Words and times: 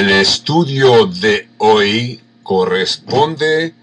El 0.00 0.08
estudio 0.12 1.04
de 1.04 1.46
hoy 1.58 2.22
corresponde 2.42 3.74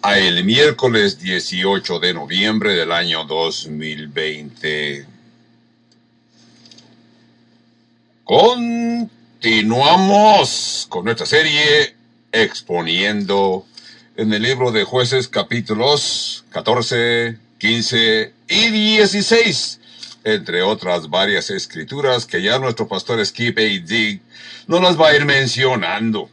a 0.00 0.18
el 0.18 0.42
miércoles 0.42 1.18
18 1.18 2.00
de 2.00 2.14
noviembre 2.14 2.72
del 2.72 2.90
año 2.92 3.24
2020. 3.24 5.06
Continuamos 8.24 9.66
con 10.88 11.04
nuestra 11.04 11.26
serie 11.26 11.94
exponiendo 12.32 13.66
en 14.16 14.32
el 14.32 14.40
libro 14.40 14.72
de 14.72 14.84
jueces 14.84 15.28
capítulos 15.28 16.46
14, 16.48 17.36
15 17.58 18.32
y 18.48 18.70
16, 18.70 19.80
entre 20.24 20.62
otras 20.62 21.08
varias 21.08 21.50
escrituras 21.50 22.26
que 22.26 22.42
ya 22.42 22.58
nuestro 22.58 22.88
pastor 22.88 23.24
Skip 23.24 23.58
A. 23.58 23.62
Dig 23.62 24.20
no 24.66 24.80
las 24.80 25.00
va 25.00 25.08
a 25.08 25.16
ir 25.16 25.24
mencionando. 25.24 26.30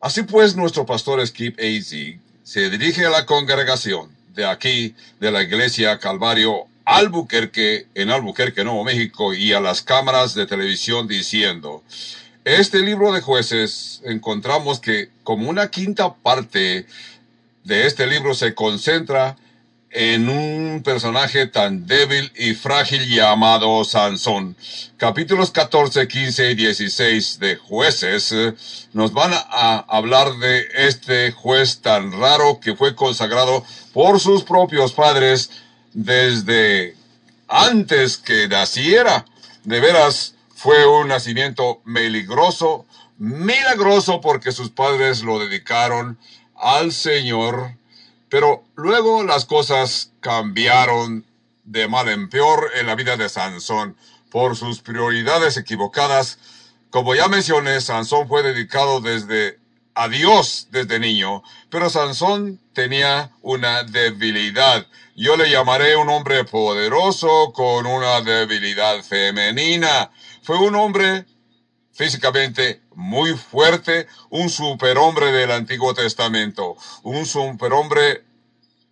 Así 0.00 0.22
pues, 0.22 0.54
nuestro 0.56 0.86
pastor 0.86 1.26
Skip 1.26 1.58
A. 1.58 1.82
Zig 1.82 2.20
se 2.42 2.70
dirige 2.70 3.06
a 3.06 3.10
la 3.10 3.26
congregación 3.26 4.10
de 4.34 4.46
aquí, 4.46 4.94
de 5.18 5.32
la 5.32 5.42
iglesia 5.42 5.98
Calvario 5.98 6.66
Albuquerque, 6.84 7.86
en 7.94 8.10
Albuquerque, 8.10 8.62
Nuevo 8.62 8.84
México, 8.84 9.34
y 9.34 9.52
a 9.52 9.60
las 9.60 9.82
cámaras 9.82 10.34
de 10.34 10.46
televisión 10.46 11.08
diciendo, 11.08 11.82
este 12.44 12.80
libro 12.80 13.12
de 13.12 13.20
jueces 13.20 14.00
encontramos 14.04 14.78
que 14.78 15.08
como 15.24 15.50
una 15.50 15.68
quinta 15.68 16.14
parte 16.14 16.86
de 17.64 17.86
este 17.86 18.06
libro 18.06 18.34
se 18.34 18.54
concentra 18.54 19.36
en 19.98 20.28
un 20.28 20.82
personaje 20.82 21.46
tan 21.46 21.86
débil 21.86 22.30
y 22.36 22.52
frágil 22.52 23.08
llamado 23.08 23.82
Sansón. 23.82 24.54
Capítulos 24.98 25.50
14, 25.52 26.06
15 26.06 26.50
y 26.50 26.54
16 26.54 27.38
de 27.38 27.56
jueces 27.56 28.30
eh, 28.32 28.52
nos 28.92 29.14
van 29.14 29.32
a 29.32 29.86
hablar 29.88 30.36
de 30.36 30.66
este 30.74 31.32
juez 31.32 31.80
tan 31.80 32.12
raro 32.12 32.60
que 32.60 32.76
fue 32.76 32.94
consagrado 32.94 33.64
por 33.94 34.20
sus 34.20 34.44
propios 34.44 34.92
padres 34.92 35.50
desde 35.94 36.94
antes 37.48 38.18
que 38.18 38.48
naciera. 38.48 39.24
De 39.64 39.80
veras, 39.80 40.34
fue 40.54 40.86
un 40.86 41.08
nacimiento 41.08 41.80
meligroso, 41.86 42.84
milagroso 43.16 44.20
porque 44.20 44.52
sus 44.52 44.68
padres 44.68 45.22
lo 45.22 45.38
dedicaron 45.38 46.18
al 46.54 46.92
Señor 46.92 47.76
pero 48.36 48.64
luego 48.74 49.24
las 49.24 49.46
cosas 49.46 50.12
cambiaron 50.20 51.24
de 51.64 51.88
mal 51.88 52.06
en 52.10 52.28
peor 52.28 52.70
en 52.74 52.86
la 52.86 52.94
vida 52.94 53.16
de 53.16 53.30
Sansón 53.30 53.96
por 54.30 54.56
sus 54.56 54.82
prioridades 54.82 55.56
equivocadas. 55.56 56.38
Como 56.90 57.14
ya 57.14 57.28
mencioné, 57.28 57.80
Sansón 57.80 58.28
fue 58.28 58.42
dedicado 58.42 59.00
desde 59.00 59.58
a 59.94 60.08
Dios 60.08 60.68
desde 60.70 61.00
niño, 61.00 61.42
pero 61.70 61.88
Sansón 61.88 62.60
tenía 62.74 63.30
una 63.40 63.84
debilidad. 63.84 64.86
Yo 65.14 65.38
le 65.38 65.48
llamaré 65.48 65.96
un 65.96 66.10
hombre 66.10 66.44
poderoso 66.44 67.54
con 67.54 67.86
una 67.86 68.20
debilidad 68.20 69.02
femenina. 69.02 70.10
Fue 70.42 70.58
un 70.58 70.74
hombre 70.74 71.24
físicamente 71.96 72.82
muy 72.94 73.32
fuerte, 73.32 74.06
un 74.28 74.50
superhombre 74.50 75.32
del 75.32 75.50
Antiguo 75.50 75.94
Testamento, 75.94 76.76
un 77.02 77.24
superhombre 77.24 78.24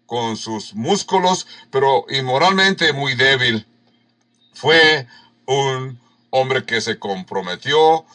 con 0.06 0.36
sus 0.36 0.74
músculos, 0.74 1.46
pero 1.70 2.06
inmoralmente 2.08 2.92
muy 2.92 3.14
débil. 3.14 3.66
Fue 4.55 5.06
un 5.46 6.00
hombre 6.30 6.64
que 6.64 6.80
se 6.80 6.98
comprometió 6.98 8.06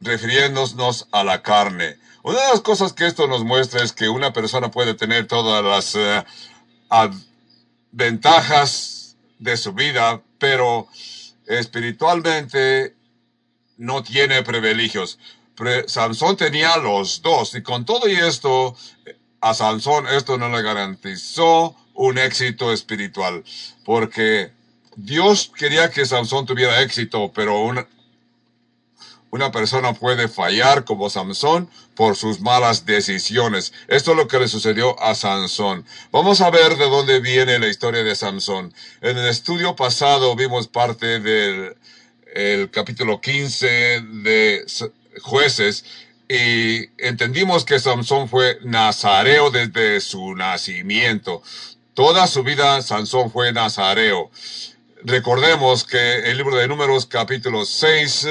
refiriéndonos 0.00 1.08
a 1.12 1.22
la 1.22 1.42
carne. 1.42 1.98
Una 2.22 2.40
de 2.40 2.48
las 2.50 2.60
cosas 2.60 2.92
que 2.92 3.06
esto 3.06 3.26
nos 3.26 3.44
muestra 3.44 3.82
es 3.82 3.92
que 3.92 4.08
una 4.08 4.32
persona 4.32 4.70
puede 4.70 4.94
tener 4.94 5.26
todas 5.26 5.62
las 5.64 5.94
uh, 5.94 7.10
ventajas 7.90 9.16
de 9.38 9.56
su 9.56 9.72
vida, 9.72 10.22
pero 10.38 10.88
espiritualmente 11.46 12.94
no 13.82 14.02
tiene 14.02 14.42
privilegios. 14.42 15.18
Pre 15.56 15.88
Sansón 15.88 16.36
tenía 16.36 16.76
los 16.76 17.20
dos 17.20 17.54
y 17.54 17.62
con 17.62 17.84
todo 17.84 18.06
esto, 18.06 18.76
a 19.40 19.54
Sansón 19.54 20.06
esto 20.06 20.38
no 20.38 20.48
le 20.48 20.62
garantizó 20.62 21.76
un 21.94 22.16
éxito 22.16 22.72
espiritual, 22.72 23.44
porque 23.84 24.52
Dios 24.96 25.50
quería 25.54 25.90
que 25.90 26.06
Sansón 26.06 26.46
tuviera 26.46 26.80
éxito, 26.80 27.32
pero 27.34 27.60
una, 27.60 27.86
una 29.30 29.50
persona 29.50 29.92
puede 29.94 30.28
fallar 30.28 30.84
como 30.84 31.10
Sansón 31.10 31.68
por 31.96 32.16
sus 32.16 32.40
malas 32.40 32.86
decisiones. 32.86 33.72
Esto 33.88 34.12
es 34.12 34.16
lo 34.16 34.28
que 34.28 34.38
le 34.38 34.48
sucedió 34.48 34.98
a 35.02 35.14
Sansón. 35.16 35.84
Vamos 36.12 36.40
a 36.40 36.50
ver 36.50 36.76
de 36.76 36.88
dónde 36.88 37.20
viene 37.20 37.58
la 37.58 37.66
historia 37.66 38.04
de 38.04 38.14
Sansón. 38.14 38.72
En 39.00 39.18
el 39.18 39.26
estudio 39.26 39.74
pasado 39.74 40.36
vimos 40.36 40.68
parte 40.68 41.18
del 41.18 41.76
el 42.34 42.70
capítulo 42.70 43.20
15 43.20 44.02
de 44.02 44.64
jueces 45.22 45.84
y 46.28 46.88
entendimos 46.96 47.64
que 47.64 47.78
Sansón 47.78 48.28
fue 48.28 48.58
nazareo 48.62 49.50
desde 49.50 50.00
su 50.00 50.34
nacimiento. 50.34 51.42
Toda 51.94 52.26
su 52.26 52.42
vida 52.42 52.80
Sansón 52.80 53.30
fue 53.30 53.52
nazareo. 53.52 54.30
Recordemos 55.04 55.84
que 55.84 56.30
el 56.30 56.38
libro 56.38 56.56
de 56.56 56.68
números 56.68 57.06
capítulo 57.06 57.66
6 57.66 58.26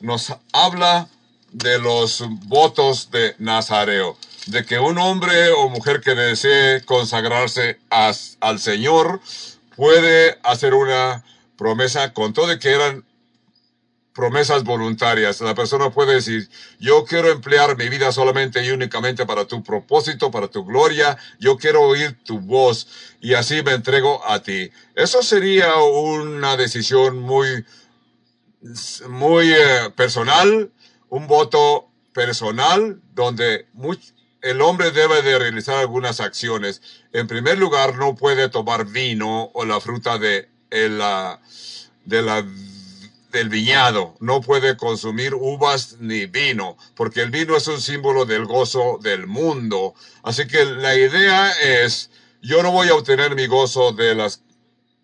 nos 0.00 0.32
habla 0.52 1.08
de 1.50 1.78
los 1.78 2.24
votos 2.46 3.10
de 3.10 3.34
nazareo, 3.38 4.16
de 4.46 4.64
que 4.64 4.78
un 4.78 4.96
hombre 4.96 5.50
o 5.50 5.68
mujer 5.68 6.00
que 6.00 6.14
desee 6.14 6.82
consagrarse 6.84 7.78
al 7.90 8.58
Señor 8.60 9.20
puede 9.76 10.38
hacer 10.42 10.72
una 10.72 11.22
promesa 11.58 12.12
con 12.14 12.32
todo 12.32 12.46
de 12.46 12.58
que 12.58 12.70
eran 12.70 13.04
promesas 14.14 14.64
voluntarias. 14.64 15.40
La 15.40 15.54
persona 15.54 15.90
puede 15.90 16.14
decir, 16.14 16.48
yo 16.78 17.04
quiero 17.04 17.30
emplear 17.30 17.76
mi 17.76 17.88
vida 17.88 18.12
solamente 18.12 18.64
y 18.64 18.70
únicamente 18.70 19.26
para 19.26 19.46
tu 19.46 19.62
propósito, 19.62 20.30
para 20.30 20.48
tu 20.48 20.64
gloria, 20.64 21.16
yo 21.38 21.56
quiero 21.56 21.82
oír 21.82 22.18
tu 22.24 22.40
voz 22.40 22.88
y 23.20 23.34
así 23.34 23.62
me 23.62 23.72
entrego 23.72 24.26
a 24.28 24.42
ti. 24.42 24.70
Eso 24.94 25.22
sería 25.22 25.76
una 25.76 26.56
decisión 26.56 27.20
muy, 27.20 27.64
muy 29.08 29.52
eh, 29.52 29.90
personal, 29.96 30.70
un 31.08 31.26
voto 31.26 31.88
personal 32.12 33.00
donde 33.14 33.66
el 34.42 34.60
hombre 34.60 34.90
debe 34.90 35.22
de 35.22 35.38
realizar 35.38 35.76
algunas 35.76 36.20
acciones. 36.20 36.82
En 37.12 37.26
primer 37.26 37.58
lugar, 37.58 37.96
no 37.96 38.14
puede 38.14 38.48
tomar 38.48 38.86
vino 38.86 39.50
o 39.54 39.64
la 39.64 39.80
fruta 39.80 40.18
de, 40.18 40.48
la, 40.70 41.40
de 42.04 42.22
la 42.22 42.44
del 43.32 43.48
viñado, 43.48 44.14
no 44.20 44.40
puede 44.40 44.76
consumir 44.76 45.34
uvas 45.34 45.96
ni 45.98 46.26
vino, 46.26 46.76
porque 46.94 47.22
el 47.22 47.30
vino 47.30 47.56
es 47.56 47.66
un 47.66 47.80
símbolo 47.80 48.26
del 48.26 48.44
gozo 48.44 48.98
del 49.02 49.26
mundo. 49.26 49.94
Así 50.22 50.46
que 50.46 50.64
la 50.64 50.94
idea 50.94 51.50
es, 51.60 52.10
yo 52.42 52.62
no 52.62 52.70
voy 52.70 52.88
a 52.88 52.94
obtener 52.94 53.34
mi 53.34 53.46
gozo 53.46 53.92
de 53.92 54.14
las 54.14 54.42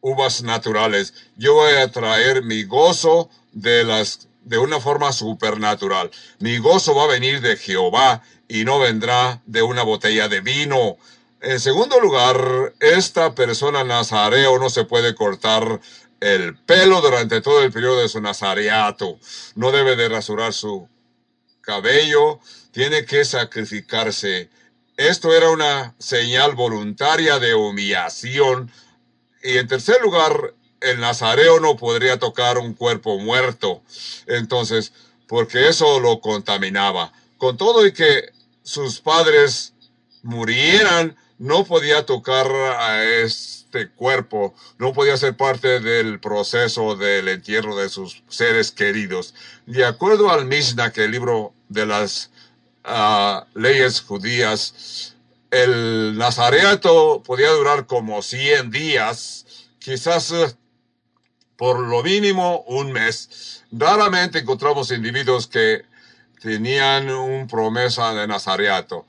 uvas 0.00 0.42
naturales, 0.42 1.14
yo 1.36 1.54
voy 1.54 1.72
a 1.72 1.90
traer 1.90 2.42
mi 2.42 2.64
gozo 2.64 3.30
de 3.52 3.82
las 3.84 4.28
de 4.44 4.58
una 4.58 4.80
forma 4.80 5.12
supernatural. 5.12 6.10
Mi 6.38 6.58
gozo 6.58 6.94
va 6.94 7.04
a 7.04 7.08
venir 7.08 7.40
de 7.40 7.56
Jehová 7.56 8.22
y 8.48 8.64
no 8.64 8.78
vendrá 8.78 9.42
de 9.46 9.62
una 9.62 9.82
botella 9.82 10.28
de 10.28 10.40
vino. 10.40 10.96
En 11.40 11.60
segundo 11.60 12.00
lugar, 12.00 12.72
esta 12.80 13.34
persona 13.34 13.84
nazareo 13.84 14.58
no 14.58 14.70
se 14.70 14.84
puede 14.84 15.14
cortar 15.14 15.80
el 16.20 16.56
pelo 16.56 17.00
durante 17.00 17.40
todo 17.40 17.62
el 17.62 17.72
periodo 17.72 18.00
de 18.00 18.08
su 18.08 18.20
nazareato. 18.20 19.18
No 19.54 19.70
debe 19.72 19.96
de 19.96 20.08
rasurar 20.08 20.52
su 20.52 20.88
cabello, 21.60 22.40
tiene 22.72 23.04
que 23.04 23.24
sacrificarse. 23.24 24.50
Esto 24.96 25.34
era 25.34 25.50
una 25.50 25.94
señal 25.98 26.54
voluntaria 26.54 27.38
de 27.38 27.54
humillación. 27.54 28.70
Y 29.42 29.58
en 29.58 29.68
tercer 29.68 30.00
lugar, 30.02 30.54
el 30.80 31.00
nazareo 31.00 31.60
no 31.60 31.76
podría 31.76 32.18
tocar 32.18 32.58
un 32.58 32.74
cuerpo 32.74 33.18
muerto. 33.18 33.82
Entonces, 34.26 34.92
porque 35.26 35.68
eso 35.68 36.00
lo 36.00 36.20
contaminaba. 36.20 37.12
Con 37.36 37.56
todo 37.56 37.86
y 37.86 37.92
que 37.92 38.32
sus 38.62 39.00
padres 39.00 39.74
murieran, 40.22 41.16
no 41.38 41.64
podía 41.64 42.04
tocar 42.04 42.50
a 42.50 43.04
este 43.68 43.90
cuerpo, 43.90 44.54
no 44.78 44.94
podía 44.94 45.16
ser 45.18 45.36
parte 45.36 45.80
del 45.80 46.20
proceso 46.20 46.96
del 46.96 47.28
entierro 47.28 47.76
de 47.76 47.90
sus 47.90 48.22
seres 48.28 48.72
queridos. 48.72 49.34
De 49.66 49.84
acuerdo 49.84 50.30
al 50.30 50.46
Mishnah, 50.46 50.90
que 50.90 51.04
el 51.04 51.10
libro 51.10 51.52
de 51.68 51.84
las 51.84 52.30
uh, 52.86 53.44
leyes 53.54 54.00
judías, 54.00 55.14
el 55.50 56.16
nazareato 56.16 57.22
podía 57.22 57.50
durar 57.50 57.86
como 57.86 58.22
100 58.22 58.70
días, 58.70 59.44
quizás 59.78 60.32
por 61.56 61.78
lo 61.80 62.02
mínimo 62.02 62.62
un 62.68 62.92
mes. 62.92 63.64
Raramente 63.70 64.38
encontramos 64.38 64.90
individuos 64.92 65.46
que 65.46 65.84
tenían 66.40 67.10
una 67.10 67.46
promesa 67.46 68.14
de 68.14 68.26
nazareato. 68.26 69.04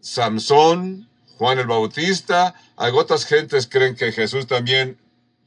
Samson, 0.00 1.08
Juan 1.38 1.58
el 1.58 1.66
Bautista, 1.66 2.54
hay 2.76 2.92
otras 2.92 3.26
gentes 3.26 3.66
creen 3.66 3.94
que 3.94 4.12
Jesús 4.12 4.46
también 4.46 4.98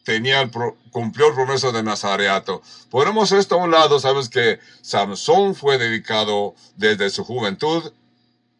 tenía 0.03 0.49
cumplió 0.91 1.27
el 1.27 1.35
promesa 1.35 1.71
de 1.71 1.83
nazareato. 1.83 2.61
Ponemos 2.89 3.31
esto 3.31 3.55
a 3.55 3.63
un 3.63 3.71
lado, 3.71 3.99
sabes 3.99 4.29
que 4.29 4.59
Samson 4.81 5.55
fue 5.55 5.77
dedicado 5.77 6.55
desde 6.77 7.09
su 7.09 7.23
juventud 7.23 7.91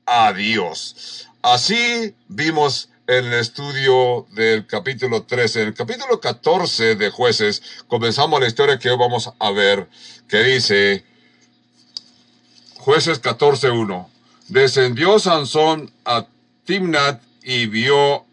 a 0.05 0.33
Dios. 0.33 1.27
Así 1.41 2.15
vimos 2.27 2.89
en 3.07 3.25
el 3.25 3.33
estudio 3.33 4.27
del 4.31 4.67
capítulo 4.67 5.23
13. 5.23 5.61
En 5.61 5.67
el 5.69 5.73
capítulo 5.73 6.19
14 6.19 6.95
de 6.95 7.09
jueces 7.09 7.61
comenzamos 7.87 8.39
la 8.39 8.47
historia 8.47 8.77
que 8.77 8.91
hoy 8.91 8.97
vamos 8.97 9.31
a 9.39 9.51
ver, 9.51 9.87
que 10.27 10.43
dice, 10.43 11.03
jueces 12.77 13.21
14.1, 13.21 14.07
descendió 14.49 15.17
Sansón 15.17 15.91
a 16.05 16.27
Timnat 16.69 17.23
y 17.41 17.65
vio 17.65 18.27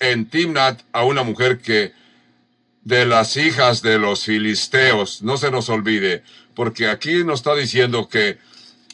en 0.00 0.28
Timnat 0.28 0.80
a 0.90 1.04
una 1.04 1.22
mujer 1.22 1.60
que 1.60 1.92
de 2.82 3.06
las 3.06 3.36
hijas 3.36 3.82
de 3.82 4.00
los 4.00 4.24
filisteos, 4.24 5.22
no 5.22 5.36
se 5.36 5.52
nos 5.52 5.68
olvide, 5.68 6.24
porque 6.56 6.88
aquí 6.88 7.22
nos 7.22 7.38
está 7.38 7.54
diciendo 7.54 8.08
que 8.08 8.38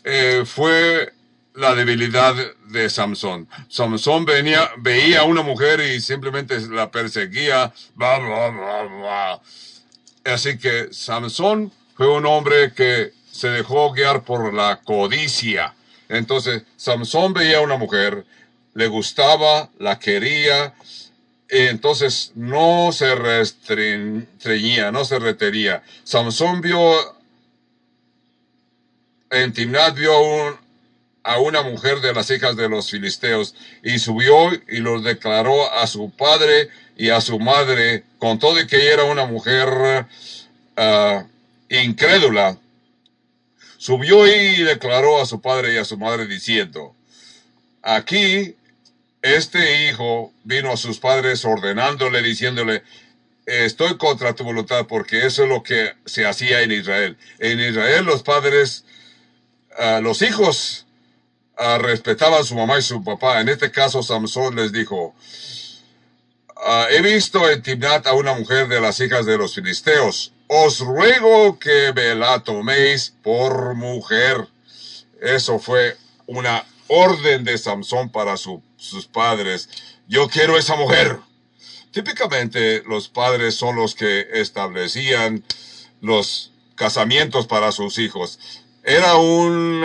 eh, 0.05 0.43
fue 0.45 1.15
la 1.55 1.75
debilidad 1.75 2.35
de 2.69 2.91
Samson. 2.91 3.49
Samson 3.71 4.27
venía, 4.27 4.71
veía 4.77 5.21
a 5.21 5.25
una 5.25 5.41
mujer 5.41 5.81
y 5.81 5.99
simplemente 6.03 6.61
la 6.69 6.91
perseguía. 6.91 7.73
Así 10.27 10.59
que 10.59 10.89
Samson 10.93 11.73
fue 11.97 12.15
un 12.15 12.27
hombre 12.27 12.75
que 12.75 13.15
se 13.33 13.49
dejó 13.49 13.95
guiar 13.95 14.25
por 14.25 14.53
la 14.53 14.83
codicia. 14.85 15.75
Entonces, 16.11 16.65
Samson 16.77 17.33
veía 17.33 17.59
a 17.59 17.63
una 17.63 17.79
mujer, 17.79 18.27
le 18.75 18.87
gustaba, 18.89 19.71
la 19.79 19.99
quería, 19.99 20.75
entonces 21.49 22.33
no 22.35 22.91
se 22.93 23.15
restreñía, 23.15 24.91
no 24.91 25.05
se 25.05 25.19
retería. 25.19 25.83
Samson 26.03 26.61
vio 26.61 27.15
en 29.31 29.53
Timnat 29.53 29.97
vio 29.97 30.59
a 31.23 31.39
una 31.41 31.63
mujer 31.63 32.01
de 32.01 32.13
las 32.13 32.31
hijas 32.31 32.55
de 32.57 32.69
los 32.69 32.91
filisteos, 32.91 33.55
y 33.83 33.99
subió 33.99 34.53
y 34.69 34.79
los 34.79 35.03
declaró 35.03 35.73
a 35.73 35.87
su 35.87 36.11
padre 36.11 36.69
y 36.97 37.09
a 37.09 37.21
su 37.21 37.39
madre, 37.39 38.05
con 38.19 38.39
todo 38.39 38.61
y 38.61 38.67
que 38.67 38.89
era 38.89 39.05
una 39.05 39.25
mujer 39.25 40.07
ah, 40.77 41.25
incrédula. 41.71 42.59
Subió 43.79 44.27
y 44.27 44.63
declaró 44.63 45.21
a 45.21 45.27
su 45.27 45.41
padre 45.41 45.75
y 45.75 45.77
a 45.79 45.85
su 45.85 45.97
madre 45.99 46.27
diciendo, 46.27 46.95
aquí 47.83 48.55
este 49.25 49.89
hijo 49.89 50.35
vino 50.45 50.71
a 50.71 50.77
sus 50.77 50.99
padres 50.99 51.47
ordenándole, 51.47 52.21
diciéndole, 52.21 52.83
estoy 53.47 53.97
contra 53.97 54.35
tu 54.35 54.45
voluntad, 54.45 54.87
porque 54.87 55.25
eso 55.25 55.45
es 55.45 55.49
lo 55.49 55.63
que 55.63 55.95
se 56.05 56.27
hacía 56.27 56.61
en 56.61 56.73
Israel. 56.73 57.17
En 57.39 57.59
Israel 57.59 58.05
los 58.05 58.23
padres, 58.23 58.85
ah, 59.79 60.01
los 60.03 60.21
hijos 60.21 60.85
uh, 61.59 61.79
respetaban 61.79 62.43
a 62.43 62.45
su 62.45 62.55
mamá 62.55 62.79
y 62.79 62.83
su 62.83 63.03
papá. 63.03 63.41
En 63.41 63.49
este 63.49 63.71
caso, 63.71 64.03
Samson 64.03 64.57
les 64.57 64.73
dijo, 64.73 65.15
ah, 66.57 66.89
he 66.91 67.01
visto 67.01 67.51
en 67.51 67.63
Timnat 67.63 68.07
a 68.07 68.13
una 68.13 68.35
mujer 68.35 68.69
de 68.69 68.79
las 68.79 69.01
hijas 69.01 69.25
de 69.25 69.39
los 69.39 69.55
filisteos. 69.55 70.35
Os 70.49 70.81
ruego 70.81 71.59
que 71.59 71.95
me 71.95 72.15
la 72.15 72.41
toméis 72.41 73.15
por 73.23 73.75
mujer. 73.75 74.47
Eso 75.23 75.59
fue 75.59 75.97
una 76.27 76.67
orden 76.89 77.43
de 77.43 77.57
Samson 77.57 78.11
para 78.11 78.37
sus 78.85 79.07
padres. 79.07 79.69
Yo 80.09 80.29
quiero 80.29 80.57
esa 80.57 80.77
mujer. 80.77 81.19
Típicamente 81.91 82.83
los 82.87 83.09
padres 83.09 83.55
son 83.55 83.77
los 83.77 83.95
que 83.95 84.27
establecían 84.33 85.45
los 86.01 86.53
casamientos 86.75 87.47
para 87.47 87.73
sus 87.73 87.99
hijos. 87.99 88.39
Era 88.83 89.17
un 89.17 89.85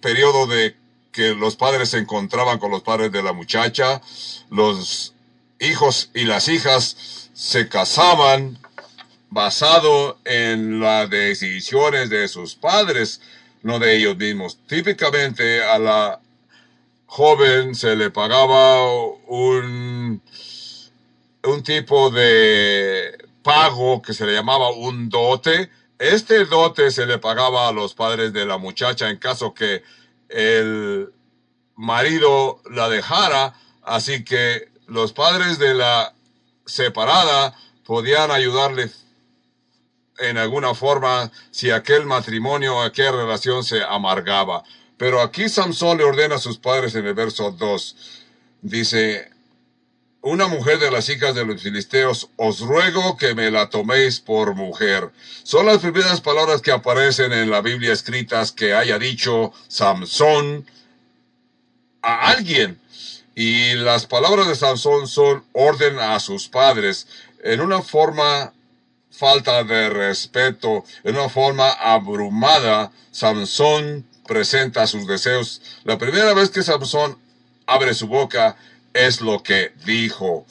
periodo 0.00 0.46
de 0.46 0.76
que 1.10 1.34
los 1.34 1.56
padres 1.56 1.90
se 1.90 1.98
encontraban 1.98 2.58
con 2.58 2.70
los 2.70 2.82
padres 2.82 3.12
de 3.12 3.22
la 3.22 3.32
muchacha, 3.32 4.00
los 4.50 5.14
hijos 5.60 6.10
y 6.14 6.24
las 6.24 6.48
hijas 6.48 7.28
se 7.34 7.68
casaban 7.68 8.58
basado 9.28 10.18
en 10.24 10.80
las 10.80 11.08
decisiones 11.10 12.10
de 12.10 12.28
sus 12.28 12.54
padres, 12.54 13.20
no 13.62 13.78
de 13.78 13.96
ellos 13.96 14.16
mismos. 14.16 14.58
Típicamente 14.66 15.62
a 15.62 15.78
la 15.78 16.20
joven 17.12 17.74
se 17.74 17.94
le 17.94 18.10
pagaba 18.10 18.86
un, 19.26 20.22
un 21.44 21.62
tipo 21.62 22.10
de 22.10 23.28
pago 23.42 24.00
que 24.00 24.14
se 24.14 24.24
le 24.24 24.32
llamaba 24.32 24.70
un 24.70 25.10
dote. 25.10 25.70
Este 25.98 26.46
dote 26.46 26.90
se 26.90 27.04
le 27.04 27.18
pagaba 27.18 27.68
a 27.68 27.72
los 27.72 27.92
padres 27.92 28.32
de 28.32 28.46
la 28.46 28.56
muchacha 28.56 29.10
en 29.10 29.18
caso 29.18 29.52
que 29.52 29.82
el 30.30 31.12
marido 31.76 32.62
la 32.70 32.88
dejara, 32.88 33.56
así 33.82 34.24
que 34.24 34.70
los 34.86 35.12
padres 35.12 35.58
de 35.58 35.74
la 35.74 36.14
separada 36.64 37.54
podían 37.84 38.30
ayudarle 38.30 38.90
en 40.16 40.38
alguna 40.38 40.74
forma 40.74 41.30
si 41.50 41.70
aquel 41.72 42.06
matrimonio, 42.06 42.80
aquella 42.80 43.12
relación 43.12 43.64
se 43.64 43.82
amargaba. 43.82 44.64
Pero 45.02 45.20
aquí 45.20 45.48
Samson 45.48 45.98
le 45.98 46.04
ordena 46.04 46.36
a 46.36 46.38
sus 46.38 46.58
padres 46.58 46.94
en 46.94 47.04
el 47.04 47.14
verso 47.14 47.50
2. 47.50 47.96
Dice, 48.60 49.32
una 50.20 50.46
mujer 50.46 50.78
de 50.78 50.92
las 50.92 51.08
hijas 51.08 51.34
de 51.34 51.44
los 51.44 51.60
filisteos, 51.60 52.28
os 52.36 52.60
ruego 52.60 53.16
que 53.16 53.34
me 53.34 53.50
la 53.50 53.68
toméis 53.68 54.20
por 54.20 54.54
mujer. 54.54 55.10
Son 55.42 55.66
las 55.66 55.78
primeras 55.78 56.20
palabras 56.20 56.62
que 56.62 56.70
aparecen 56.70 57.32
en 57.32 57.50
la 57.50 57.62
Biblia 57.62 57.92
escritas 57.92 58.52
que 58.52 58.74
haya 58.74 58.96
dicho 58.96 59.52
Samson 59.66 60.64
a 62.02 62.28
alguien. 62.28 62.78
Y 63.34 63.74
las 63.74 64.06
palabras 64.06 64.46
de 64.46 64.54
Samson 64.54 65.08
son 65.08 65.44
orden 65.50 65.98
a 65.98 66.20
sus 66.20 66.46
padres 66.46 67.08
en 67.42 67.60
una 67.60 67.82
forma 67.82 68.52
falta 69.10 69.64
de 69.64 69.90
respeto, 69.90 70.84
en 71.02 71.16
una 71.16 71.28
forma 71.28 71.70
abrumada. 71.70 72.92
Samson 73.10 74.06
presenta 74.26 74.86
sus 74.86 75.06
deseos. 75.06 75.60
La 75.84 75.98
primera 75.98 76.34
vez 76.34 76.50
que 76.50 76.62
Samson 76.62 77.18
abre 77.66 77.94
su 77.94 78.06
boca, 78.06 78.56
es 78.92 79.20
lo 79.20 79.42
que 79.42 79.72
dijo. 79.84 80.46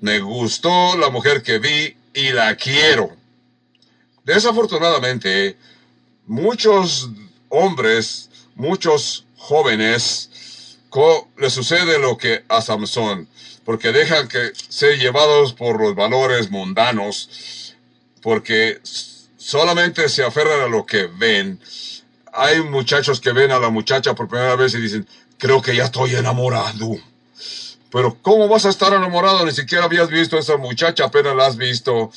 Me 0.00 0.20
gustó 0.20 0.96
la 0.96 1.10
mujer 1.10 1.42
que 1.42 1.58
vi 1.58 1.96
y 2.14 2.32
la 2.32 2.56
quiero. 2.56 3.16
Desafortunadamente, 4.24 5.56
muchos 6.26 7.10
hombres, 7.48 8.30
muchos 8.54 9.24
jóvenes, 9.36 10.30
le 11.36 11.50
sucede 11.50 11.98
lo 11.98 12.16
que 12.16 12.44
a 12.48 12.60
Samson, 12.60 13.28
porque 13.64 13.92
dejan 13.92 14.28
que 14.28 14.52
ser 14.68 14.98
llevados 14.98 15.52
por 15.52 15.80
los 15.80 15.94
valores 15.94 16.50
mundanos, 16.50 17.74
porque 18.22 18.80
solamente 19.36 20.08
se 20.08 20.24
aferran 20.24 20.60
a 20.60 20.66
lo 20.66 20.84
que 20.84 21.06
ven. 21.06 21.60
Hay 22.32 22.62
muchachos 22.62 23.20
que 23.20 23.32
ven 23.32 23.50
a 23.50 23.58
la 23.58 23.70
muchacha 23.70 24.14
por 24.14 24.28
primera 24.28 24.56
vez 24.56 24.74
y 24.74 24.80
dicen, 24.80 25.06
creo 25.38 25.60
que 25.62 25.74
ya 25.74 25.84
estoy 25.84 26.14
enamorado. 26.14 26.96
Pero 27.90 28.16
¿cómo 28.22 28.48
vas 28.48 28.66
a 28.66 28.70
estar 28.70 28.92
enamorado? 28.92 29.44
Ni 29.44 29.52
siquiera 29.52 29.84
habías 29.84 30.08
visto 30.08 30.36
a 30.36 30.40
esa 30.40 30.56
muchacha, 30.56 31.04
apenas 31.04 31.34
la 31.34 31.46
has 31.46 31.56
visto 31.56 32.12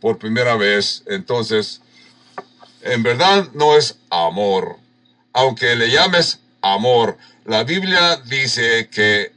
por 0.00 0.18
primera 0.18 0.56
vez. 0.56 1.02
Entonces, 1.06 1.82
en 2.82 3.02
verdad 3.02 3.48
no 3.52 3.76
es 3.76 3.98
amor. 4.10 4.76
Aunque 5.32 5.76
le 5.76 5.90
llames 5.90 6.40
amor, 6.62 7.18
la 7.44 7.64
Biblia 7.64 8.16
dice 8.24 8.88
que 8.90 9.32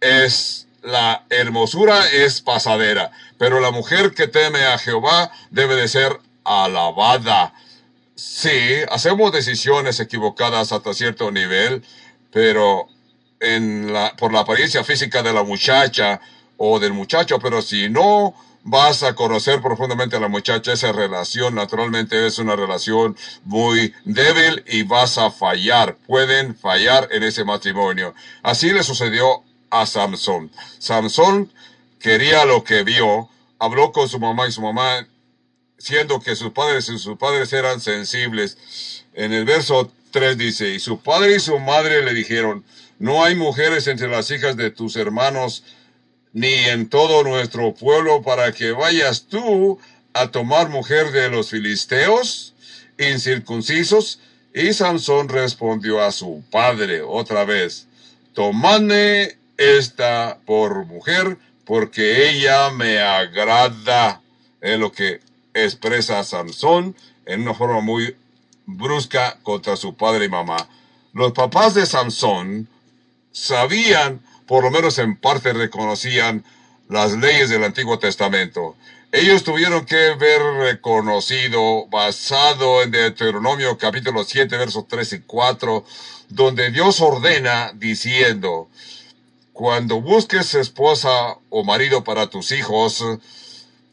es 0.00 0.66
la 0.82 1.24
hermosura 1.30 2.08
es 2.08 2.40
pasadera, 2.40 3.10
pero 3.38 3.60
la 3.60 3.72
mujer 3.72 4.14
que 4.14 4.28
teme 4.28 4.64
a 4.64 4.78
Jehová 4.78 5.32
debe 5.50 5.74
de 5.74 5.88
ser 5.88 6.20
alabada. 6.44 7.52
Sí, 8.16 8.48
hacemos 8.90 9.30
decisiones 9.30 10.00
equivocadas 10.00 10.72
hasta 10.72 10.94
cierto 10.94 11.30
nivel, 11.30 11.84
pero 12.32 12.88
en 13.40 13.92
la, 13.92 14.16
por 14.16 14.32
la 14.32 14.40
apariencia 14.40 14.82
física 14.84 15.22
de 15.22 15.34
la 15.34 15.42
muchacha 15.42 16.22
o 16.56 16.78
del 16.78 16.94
muchacho, 16.94 17.38
pero 17.38 17.60
si 17.60 17.90
no 17.90 18.34
vas 18.62 19.02
a 19.02 19.14
conocer 19.14 19.60
profundamente 19.60 20.16
a 20.16 20.20
la 20.20 20.28
muchacha, 20.28 20.72
esa 20.72 20.92
relación 20.92 21.54
naturalmente 21.54 22.26
es 22.26 22.38
una 22.38 22.56
relación 22.56 23.16
muy 23.44 23.92
débil 24.06 24.64
y 24.66 24.82
vas 24.82 25.18
a 25.18 25.30
fallar, 25.30 25.96
pueden 26.06 26.56
fallar 26.56 27.08
en 27.12 27.22
ese 27.22 27.44
matrimonio. 27.44 28.14
Así 28.42 28.72
le 28.72 28.82
sucedió 28.82 29.42
a 29.68 29.84
Samson. 29.84 30.50
Samson 30.78 31.52
quería 32.00 32.46
lo 32.46 32.64
que 32.64 32.82
vio, 32.82 33.28
habló 33.58 33.92
con 33.92 34.08
su 34.08 34.18
mamá 34.18 34.48
y 34.48 34.52
su 34.52 34.62
mamá 34.62 35.06
siendo 35.78 36.20
que 36.20 36.36
sus 36.36 36.52
padres 36.52 36.88
y 36.88 36.98
sus 36.98 37.18
padres 37.18 37.52
eran 37.52 37.80
sensibles. 37.80 39.04
En 39.14 39.32
el 39.32 39.44
verso 39.44 39.92
3 40.10 40.38
dice, 40.38 40.70
y 40.70 40.80
su 40.80 41.00
padre 41.00 41.36
y 41.36 41.40
su 41.40 41.58
madre 41.58 42.02
le 42.02 42.14
dijeron, 42.14 42.64
no 42.98 43.24
hay 43.24 43.34
mujeres 43.34 43.86
entre 43.86 44.08
las 44.08 44.30
hijas 44.30 44.56
de 44.56 44.70
tus 44.70 44.96
hermanos, 44.96 45.62
ni 46.32 46.54
en 46.54 46.88
todo 46.88 47.22
nuestro 47.22 47.74
pueblo, 47.74 48.22
para 48.22 48.52
que 48.52 48.72
vayas 48.72 49.26
tú 49.26 49.78
a 50.12 50.30
tomar 50.30 50.68
mujer 50.68 51.12
de 51.12 51.28
los 51.28 51.50
filisteos 51.50 52.54
incircuncisos. 52.98 54.20
Y 54.54 54.72
Sansón 54.72 55.28
respondió 55.28 56.00
a 56.00 56.12
su 56.12 56.42
padre 56.50 57.02
otra 57.02 57.44
vez, 57.44 57.86
tomadme 58.32 59.36
esta 59.58 60.38
por 60.46 60.86
mujer, 60.86 61.36
porque 61.64 62.30
ella 62.30 62.70
me 62.70 62.98
agrada. 62.98 64.22
Es 64.62 64.78
lo 64.78 64.92
que 64.92 65.20
expresa 65.64 66.22
Sansón 66.24 66.94
en 67.24 67.42
una 67.42 67.54
forma 67.54 67.80
muy 67.80 68.16
brusca 68.66 69.38
contra 69.42 69.76
su 69.76 69.94
padre 69.94 70.26
y 70.26 70.28
mamá. 70.28 70.68
Los 71.12 71.32
papás 71.32 71.74
de 71.74 71.86
Sansón 71.86 72.68
sabían, 73.32 74.20
por 74.46 74.64
lo 74.64 74.70
menos 74.70 74.98
en 74.98 75.16
parte 75.16 75.52
reconocían, 75.52 76.44
las 76.88 77.12
leyes 77.12 77.48
del 77.48 77.64
Antiguo 77.64 77.98
Testamento. 77.98 78.76
Ellos 79.12 79.44
tuvieron 79.44 79.86
que 79.86 80.14
ver 80.14 80.42
reconocido, 80.58 81.86
basado 81.86 82.82
en 82.82 82.90
Deuteronomio 82.90 83.78
capítulo 83.78 84.24
7, 84.24 84.56
versos 84.56 84.86
3 84.88 85.12
y 85.14 85.20
4, 85.20 85.84
donde 86.28 86.70
Dios 86.70 87.00
ordena 87.00 87.72
diciendo, 87.74 88.68
cuando 89.52 90.00
busques 90.00 90.54
esposa 90.54 91.38
o 91.48 91.64
marido 91.64 92.04
para 92.04 92.28
tus 92.28 92.52
hijos, 92.52 93.02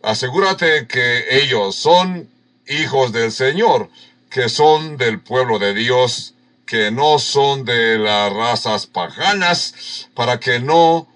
asegúrate 0.03 0.86
que 0.88 1.41
ellos 1.41 1.75
son 1.75 2.29
hijos 2.67 3.12
del 3.12 3.31
Señor, 3.31 3.89
que 4.29 4.50
son 4.50 4.98
del 4.98 5.22
pueblo 5.22 5.57
de 5.60 5.74
Dios, 5.74 6.36
que 6.65 6.91
no 6.91 7.19
son 7.19 7.65
de 7.65 7.98
las 7.98 8.31
razas 8.31 8.86
paganas, 8.86 10.10
para 10.13 10.39
que 10.39 10.60
no 10.60 11.07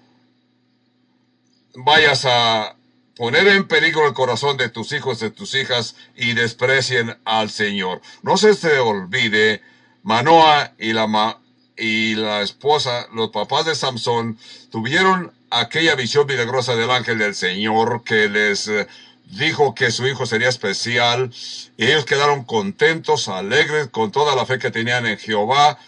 vayas 1.74 2.24
a 2.24 2.76
poner 3.16 3.46
en 3.48 3.68
peligro 3.68 4.06
el 4.06 4.14
corazón 4.14 4.56
de 4.56 4.68
tus 4.68 4.92
hijos, 4.92 5.20
de 5.20 5.30
tus 5.30 5.54
hijas, 5.54 5.94
y 6.16 6.32
desprecien 6.32 7.18
al 7.24 7.50
Señor. 7.50 8.00
No 8.22 8.36
se 8.36 8.54
te 8.54 8.78
olvide, 8.78 9.62
Manoa 10.02 10.72
y 10.78 10.92
la, 10.92 11.38
y 11.78 12.14
la 12.14 12.42
esposa, 12.42 13.06
los 13.14 13.30
papás 13.30 13.66
de 13.66 13.74
Samson, 13.74 14.38
tuvieron 14.70 15.32
aquella 15.50 15.94
visión 15.94 16.26
milagrosa 16.26 16.74
del 16.76 16.90
ángel 16.90 17.18
del 17.18 17.34
Señor 17.34 18.02
que 18.04 18.28
les 18.28 18.68
eh, 18.68 18.86
dijo 19.24 19.74
que 19.74 19.90
su 19.90 20.06
hijo 20.06 20.26
sería 20.26 20.48
especial, 20.48 21.30
y 21.76 21.86
ellos 21.86 22.04
quedaron 22.04 22.44
contentos, 22.44 23.28
alegres, 23.28 23.88
con 23.88 24.10
toda 24.10 24.34
la 24.34 24.46
fe 24.46 24.58
que 24.58 24.70
tenían 24.70 25.06
en 25.06 25.18
Jehová, 25.18 25.78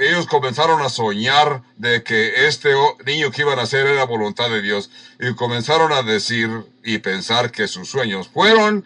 ellos 0.00 0.26
comenzaron 0.26 0.80
a 0.82 0.88
soñar 0.88 1.62
de 1.76 2.02
que 2.02 2.46
este 2.46 2.74
niño 3.06 3.30
que 3.30 3.42
iban 3.42 3.58
a 3.58 3.62
nacer 3.62 3.86
era 3.86 4.04
voluntad 4.04 4.50
de 4.50 4.62
Dios. 4.62 4.90
Y 5.18 5.34
comenzaron 5.34 5.92
a 5.92 6.02
decir 6.02 6.50
y 6.84 6.98
pensar 6.98 7.50
que 7.52 7.68
sus 7.68 7.88
sueños 7.88 8.28
fueron 8.28 8.84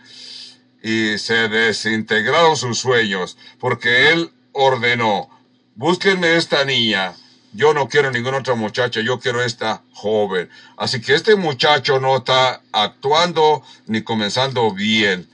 y 0.83 1.19
se 1.19 1.49
desintegraron 1.49 2.57
sus 2.57 2.79
sueños 2.79 3.39
porque 3.59 4.13
él 4.13 4.31
ordenó, 4.55 5.29
búsquenme 5.75 6.37
esta 6.37 6.65
niña, 6.65 7.15
yo 7.53 7.75
no 7.75 7.89
quiero 7.89 8.11
ninguna 8.11 8.39
otra 8.39 8.55
muchacha, 8.55 9.01
yo 9.01 9.21
quiero 9.21 9.43
esta 9.43 9.83
joven. 9.93 10.49
Así 10.77 11.01
que 11.01 11.15
este 11.15 11.37
muchacho 11.37 12.01
no 12.01 12.17
está 12.17 12.63
actuando 12.73 13.63
ni 13.87 14.03
comenzando 14.03 14.73
bien. 14.73 15.29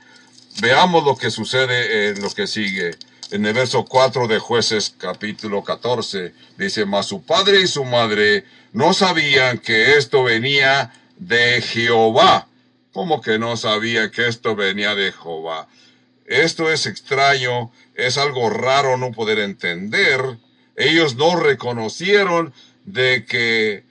Veamos 0.60 1.04
lo 1.04 1.16
que 1.16 1.30
sucede 1.30 2.08
en 2.08 2.20
lo 2.20 2.28
que 2.30 2.46
sigue 2.46 2.90
en 3.30 3.46
el 3.46 3.54
verso 3.54 3.84
4 3.84 4.26
de 4.26 4.38
jueces 4.38 4.94
capítulo 4.98 5.62
14, 5.62 6.34
dice, 6.58 6.84
mas 6.84 7.06
su 7.06 7.22
padre 7.22 7.60
y 7.60 7.66
su 7.66 7.84
madre 7.84 8.44
no 8.72 8.92
sabían 8.92 9.58
que 9.58 9.96
esto 9.96 10.24
venía 10.24 10.92
de 11.16 11.62
Jehová. 11.62 12.48
¿Cómo 12.92 13.20
que 13.20 13.38
no 13.38 13.56
sabían 13.56 14.10
que 14.10 14.26
esto 14.26 14.56
venía 14.56 14.96
de 14.96 15.12
Jehová? 15.12 15.68
Esto 16.26 16.70
es 16.72 16.86
extraño, 16.86 17.70
es 18.06 18.18
algo 18.18 18.50
raro 18.50 18.96
no 18.96 19.12
poder 19.12 19.38
entender. 19.38 20.38
Ellos 20.76 21.16
no 21.16 21.36
reconocieron 21.36 22.52
de 22.84 23.24
que 23.26 23.84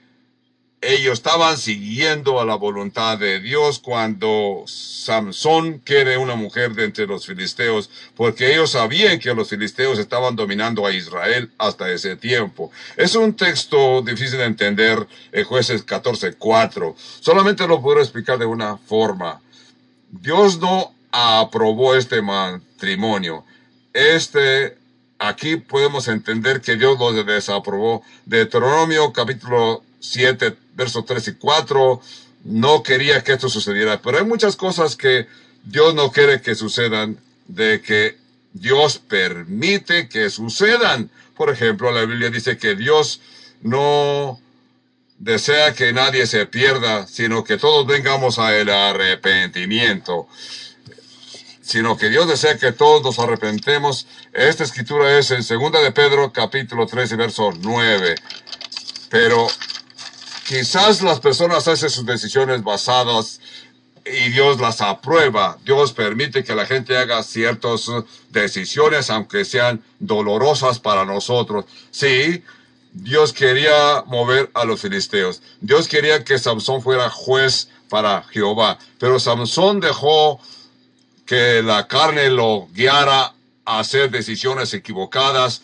ellos 0.82 1.14
estaban 1.14 1.58
siguiendo 1.58 2.40
a 2.40 2.46
la 2.46 2.54
voluntad 2.54 3.18
de 3.18 3.38
Dios 3.38 3.80
cuando 3.80 4.64
Samson 4.66 5.78
quiere 5.84 6.16
una 6.16 6.36
mujer 6.36 6.72
de 6.72 6.84
entre 6.84 7.06
los 7.06 7.26
filisteos, 7.26 7.90
porque 8.16 8.52
ellos 8.52 8.70
sabían 8.70 9.18
que 9.18 9.34
los 9.34 9.50
filisteos 9.50 9.98
estaban 9.98 10.36
dominando 10.36 10.86
a 10.86 10.92
Israel 10.92 11.50
hasta 11.58 11.90
ese 11.90 12.16
tiempo. 12.16 12.70
Es 12.96 13.14
un 13.14 13.34
texto 13.34 14.00
difícil 14.00 14.38
de 14.38 14.46
entender 14.46 15.06
en 15.32 15.44
jueces 15.44 15.86
14.4. 15.86 16.94
Solamente 17.20 17.68
lo 17.68 17.82
puedo 17.82 18.00
explicar 18.00 18.38
de 18.38 18.46
una 18.46 18.78
forma. 18.78 19.42
Dios 20.10 20.58
no 20.58 20.94
aprobó 21.12 21.94
este 21.94 22.22
matrimonio. 22.22 23.44
Este, 23.92 24.76
aquí 25.18 25.56
podemos 25.56 26.08
entender 26.08 26.60
que 26.60 26.76
Dios 26.76 26.98
lo 26.98 27.12
desaprobó. 27.24 28.02
Deuteronomio 28.24 29.12
capítulo 29.12 29.82
7, 30.00 30.56
versos 30.74 31.04
3 31.04 31.28
y 31.28 31.34
4, 31.34 32.00
no 32.44 32.82
quería 32.82 33.22
que 33.22 33.32
esto 33.32 33.48
sucediera. 33.48 34.00
Pero 34.00 34.18
hay 34.18 34.24
muchas 34.24 34.56
cosas 34.56 34.96
que 34.96 35.26
Dios 35.64 35.94
no 35.94 36.10
quiere 36.10 36.40
que 36.40 36.54
sucedan, 36.54 37.18
de 37.46 37.82
que 37.82 38.16
Dios 38.52 38.98
permite 38.98 40.08
que 40.08 40.30
sucedan. 40.30 41.10
Por 41.36 41.50
ejemplo, 41.50 41.90
la 41.92 42.04
Biblia 42.04 42.30
dice 42.30 42.56
que 42.56 42.74
Dios 42.74 43.20
no 43.62 44.40
desea 45.18 45.74
que 45.74 45.92
nadie 45.92 46.26
se 46.26 46.46
pierda, 46.46 47.06
sino 47.06 47.44
que 47.44 47.58
todos 47.58 47.86
vengamos 47.86 48.38
a 48.38 48.56
el 48.56 48.70
arrepentimiento. 48.70 50.26
Sino 51.70 51.96
que 51.96 52.08
Dios 52.08 52.26
desea 52.26 52.58
que 52.58 52.72
todos 52.72 53.02
nos 53.02 53.18
arrepentemos. 53.20 54.06
Esta 54.32 54.64
escritura 54.64 55.16
es 55.18 55.30
en 55.30 55.46
2 55.46 55.82
de 55.82 55.92
Pedro, 55.92 56.32
capítulo 56.32 56.86
13, 56.86 57.14
verso 57.16 57.52
9. 57.56 58.16
Pero 59.08 59.46
Quizás 60.50 61.00
las 61.02 61.20
personas 61.20 61.68
hacen 61.68 61.90
sus 61.90 62.04
decisiones 62.04 62.64
basadas 62.64 63.40
y 64.04 64.30
Dios 64.30 64.58
las 64.58 64.80
aprueba. 64.80 65.56
Dios 65.64 65.92
permite 65.92 66.42
que 66.42 66.56
la 66.56 66.66
gente 66.66 66.96
haga 66.96 67.22
ciertas 67.22 67.88
decisiones, 68.30 69.10
aunque 69.10 69.44
sean 69.44 69.80
dolorosas 70.00 70.80
para 70.80 71.04
nosotros. 71.04 71.66
Sí, 71.92 72.42
Dios 72.92 73.32
quería 73.32 74.02
mover 74.08 74.50
a 74.54 74.64
los 74.64 74.80
filisteos. 74.80 75.40
Dios 75.60 75.86
quería 75.86 76.24
que 76.24 76.36
Samson 76.36 76.82
fuera 76.82 77.08
juez 77.10 77.68
para 77.88 78.24
Jehová. 78.24 78.76
Pero 78.98 79.20
Samson 79.20 79.78
dejó 79.78 80.40
que 81.30 81.62
la 81.62 81.86
carne 81.86 82.28
lo 82.28 82.66
guiara 82.72 83.32
a 83.64 83.78
hacer 83.78 84.10
decisiones 84.10 84.74
equivocadas. 84.74 85.62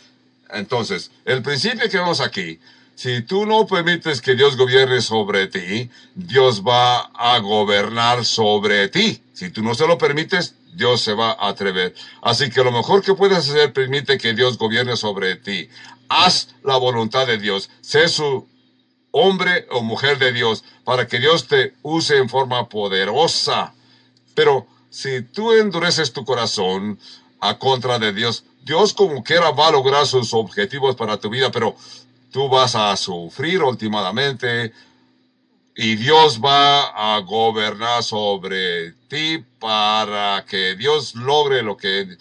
Entonces, 0.50 1.10
el 1.24 1.42
principio 1.42 1.90
que 1.90 1.98
vemos 1.98 2.20
aquí 2.20 2.60
si 2.94 3.22
tú 3.22 3.46
no 3.46 3.66
permites 3.66 4.20
que 4.20 4.36
Dios 4.36 4.56
gobierne 4.56 5.00
sobre 5.00 5.48
ti, 5.48 5.90
Dios 6.14 6.62
va 6.62 7.00
a 7.14 7.40
gobernar 7.40 8.24
sobre 8.24 8.88
ti. 8.88 9.20
Si 9.32 9.50
tú 9.50 9.60
no 9.60 9.74
se 9.74 9.88
lo 9.88 9.98
permites, 9.98 10.54
Dios 10.72 11.00
se 11.00 11.14
va 11.14 11.32
a 11.32 11.48
atrever. 11.48 11.96
Así 12.22 12.48
que 12.48 12.62
lo 12.62 12.70
mejor 12.70 13.02
que 13.02 13.14
puedes 13.14 13.38
hacer, 13.38 13.72
permite 13.72 14.18
que 14.18 14.34
Dios 14.34 14.56
gobierne 14.58 14.96
sobre 14.96 15.34
ti. 15.34 15.68
Haz 16.08 16.54
la 16.62 16.76
voluntad 16.76 17.26
de 17.26 17.38
Dios. 17.38 17.70
Sé 17.80 18.08
su 18.08 18.46
hombre 19.10 19.66
o 19.72 19.82
mujer 19.82 20.18
de 20.18 20.32
Dios 20.32 20.62
para 20.84 21.08
que 21.08 21.18
Dios 21.18 21.48
te 21.48 21.74
use 21.82 22.18
en 22.18 22.28
forma 22.28 22.68
poderosa. 22.68 23.74
Pero 24.36 24.68
si 24.96 25.20
tú 25.20 25.52
endureces 25.52 26.14
tu 26.14 26.24
corazón 26.24 26.98
a 27.40 27.58
contra 27.58 27.98
de 27.98 28.14
Dios, 28.14 28.44
Dios 28.62 28.94
como 28.94 29.22
quiera 29.22 29.50
va 29.50 29.68
a 29.68 29.72
lograr 29.72 30.06
sus 30.06 30.32
objetivos 30.32 30.96
para 30.96 31.18
tu 31.18 31.28
vida, 31.28 31.50
pero 31.52 31.76
tú 32.32 32.48
vas 32.48 32.74
a 32.74 32.96
sufrir 32.96 33.62
últimamente 33.62 34.72
y 35.76 35.96
Dios 35.96 36.40
va 36.42 37.14
a 37.16 37.20
gobernar 37.20 38.02
sobre 38.02 38.92
ti 39.08 39.44
para 39.58 40.46
que 40.48 40.76
Dios 40.76 41.14
logre 41.14 41.62
lo 41.62 41.76
que 41.76 42.16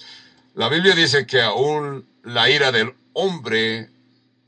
la 0.53 0.67
Biblia 0.67 0.95
dice 0.95 1.25
que 1.25 1.41
aún 1.41 2.05
la 2.23 2.49
ira 2.49 2.73
del 2.73 2.93
hombre 3.13 3.89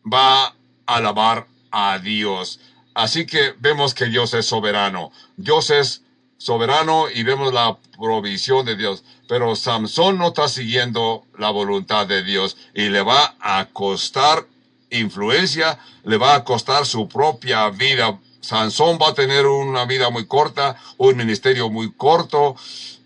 va 0.03 0.47
a 0.47 0.53
alabar 0.85 1.47
a 1.71 1.97
Dios. 1.99 2.59
Así 2.93 3.25
que 3.25 3.53
vemos 3.59 3.93
que 3.93 4.07
Dios 4.07 4.33
es 4.33 4.47
soberano. 4.47 5.13
Dios 5.37 5.69
es 5.69 6.01
soberano 6.37 7.05
y 7.13 7.23
vemos 7.23 7.53
la 7.53 7.77
provisión 7.97 8.65
de 8.65 8.75
Dios. 8.75 9.03
Pero 9.27 9.55
Samson 9.55 10.17
no 10.17 10.27
está 10.27 10.47
siguiendo 10.47 11.25
la 11.37 11.49
voluntad 11.49 12.07
de 12.07 12.23
Dios 12.23 12.57
y 12.73 12.89
le 12.89 13.01
va 13.01 13.35
a 13.39 13.65
costar 13.65 14.45
influencia 14.89 15.77
le 16.05 16.15
va 16.15 16.35
a 16.35 16.45
costar 16.45 16.85
su 16.85 17.09
propia 17.09 17.69
vida 17.71 18.17
Sansón 18.47 18.97
va 19.01 19.09
a 19.09 19.13
tener 19.13 19.45
una 19.45 19.83
vida 19.83 20.09
muy 20.09 20.25
corta, 20.25 20.77
un 20.95 21.17
ministerio 21.17 21.69
muy 21.69 21.91
corto, 21.91 22.55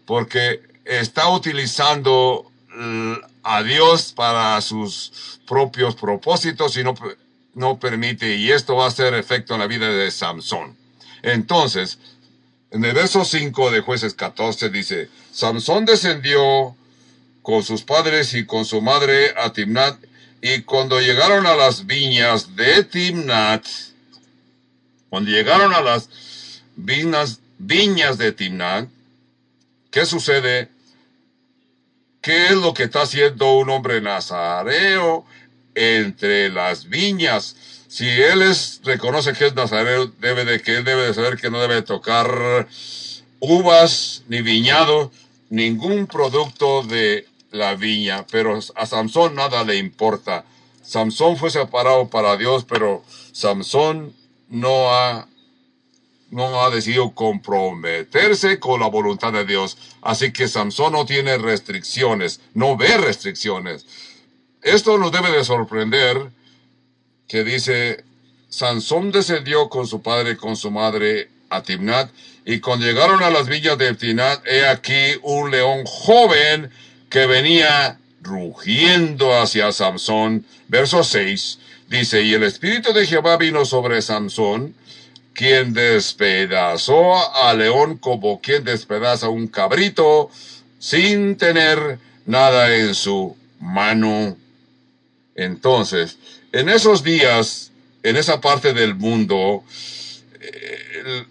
porque 0.06 0.62
está 0.86 1.30
utilizando 1.30 2.46
a 3.42 3.64
Dios 3.64 4.14
para 4.14 4.62
sus 4.62 5.40
propios 5.48 5.96
propósitos 5.96 6.78
y 6.78 6.84
no, 7.56 7.80
permite, 7.80 8.36
y 8.36 8.52
esto 8.52 8.76
va 8.76 8.86
a 8.86 8.90
hacer 8.90 9.16
efecto 9.16 9.56
en 9.56 9.62
la 9.62 9.68
vida 9.68 9.90
de 9.90 10.12
Samson. 10.12 10.78
Entonces, 11.24 11.98
en 12.72 12.86
el 12.86 12.94
verso 12.94 13.26
5 13.26 13.72
de 13.72 13.82
jueces 13.82 14.14
14 14.14 14.70
dice, 14.70 15.10
Samson 15.32 15.86
descendió 15.86 16.76
con 17.42 17.64
sus 17.64 17.84
padres 17.84 18.34
y 18.34 18.46
con 18.46 18.66
su 18.66 18.82
madre 18.82 19.34
a 19.38 19.52
Timnat, 19.52 20.02
y 20.42 20.62
cuando 20.62 21.00
llegaron 21.02 21.46
a 21.46 21.56
las 21.56 21.86
viñas 21.86 22.56
de 22.56 22.84
Timnat, 22.86 23.66
cuando 25.10 25.30
llegaron 25.30 25.74
a 25.74 25.82
las 25.82 26.10
viñas, 26.78 27.42
viñas 27.58 28.18
de 28.18 28.32
Timnat, 28.32 28.88
¿qué 29.92 30.06
sucede? 30.06 30.70
¿Qué 32.22 32.46
es 32.46 32.52
lo 32.54 32.74
que 32.74 32.84
está 32.84 33.02
haciendo 33.02 33.58
un 33.58 33.70
hombre 33.70 34.00
nazareo 34.00 35.26
entre 35.76 36.50
las 36.50 36.88
viñas? 36.88 37.56
Si 37.92 38.08
él 38.08 38.42
es, 38.42 38.80
reconoce 38.86 39.34
que 39.34 39.48
es 39.48 39.54
nazareo, 39.54 40.08
debe 40.22 40.46
de 40.46 40.62
que 40.62 40.78
él 40.78 40.86
debe 40.86 41.08
de 41.08 41.14
saber 41.14 41.36
que 41.36 41.52
no 41.52 41.60
debe 41.60 41.82
tocar 41.82 42.70
uvas 43.42 44.24
ni 44.30 44.42
viñado, 44.42 45.12
ningún 45.50 46.08
producto 46.08 46.84
de 46.84 47.28
la 47.52 47.76
viña, 47.76 48.26
pero 48.32 48.58
a 48.76 48.86
Samson 48.86 49.36
nada 49.36 49.66
le 49.66 49.76
importa. 49.76 50.46
Samson 50.82 51.36
fue 51.36 51.50
separado 51.50 52.08
para 52.08 52.38
Dios, 52.38 52.64
pero 52.64 53.04
Samson 53.34 54.16
no 54.48 54.94
ha, 54.94 55.28
no 56.30 56.64
ha 56.64 56.70
decidido 56.70 57.14
comprometerse 57.14 58.58
con 58.62 58.80
la 58.80 58.88
voluntad 58.88 59.34
de 59.34 59.44
Dios. 59.44 59.78
Así 60.02 60.32
que 60.32 60.48
Samson 60.48 60.94
no 60.94 61.06
tiene 61.06 61.38
restricciones, 61.38 62.40
no 62.54 62.78
ve 62.78 62.96
restricciones. 62.96 63.86
Esto 64.62 64.98
nos 64.98 65.12
debe 65.12 65.30
de 65.30 65.44
sorprender 65.44 66.32
que 67.32 67.46
dice, 67.46 68.04
Sansón 68.50 69.14
descendió 69.14 69.70
con 69.70 69.88
su 69.88 70.02
padre 70.02 70.32
y 70.32 70.36
con 70.36 70.58
su 70.58 70.70
madre 70.70 71.30
a 71.50 71.64
Timnat, 71.64 72.12
y 72.44 72.60
cuando 72.60 72.86
llegaron 72.86 73.24
a 73.24 73.30
las 73.30 73.48
villas 73.48 73.78
de 73.78 73.96
Timnat, 73.96 74.46
he 74.46 74.68
aquí 74.68 75.18
un 75.22 75.50
león 75.50 75.86
joven 75.86 76.70
que 77.10 77.28
venía 77.28 77.98
rugiendo 78.22 79.34
hacia 79.40 79.72
Samson. 79.72 80.46
Verso 80.68 81.06
6 81.06 81.60
dice, 81.88 82.22
y 82.22 82.34
el 82.34 82.44
espíritu 82.44 82.92
de 82.92 83.08
Jehová 83.08 83.38
vino 83.38 83.64
sobre 83.64 84.02
Samson, 84.02 84.76
quien 85.34 85.72
despedazó 85.72 87.34
al 87.34 87.60
león 87.60 87.98
como 87.98 88.42
quien 88.42 88.66
despedaza 88.66 89.30
un 89.30 89.48
cabrito 89.48 90.30
sin 90.80 91.38
tener 91.38 91.98
nada 92.26 92.76
en 92.76 92.94
su 92.94 93.38
mano. 93.62 94.36
Entonces, 95.36 96.18
en 96.52 96.70
esos 96.70 97.04
días, 97.04 97.72
en 98.04 98.18
esa 98.18 98.42
parte 98.42 98.74
del 98.74 98.96
mundo, 98.96 99.64
eh, 100.40 101.26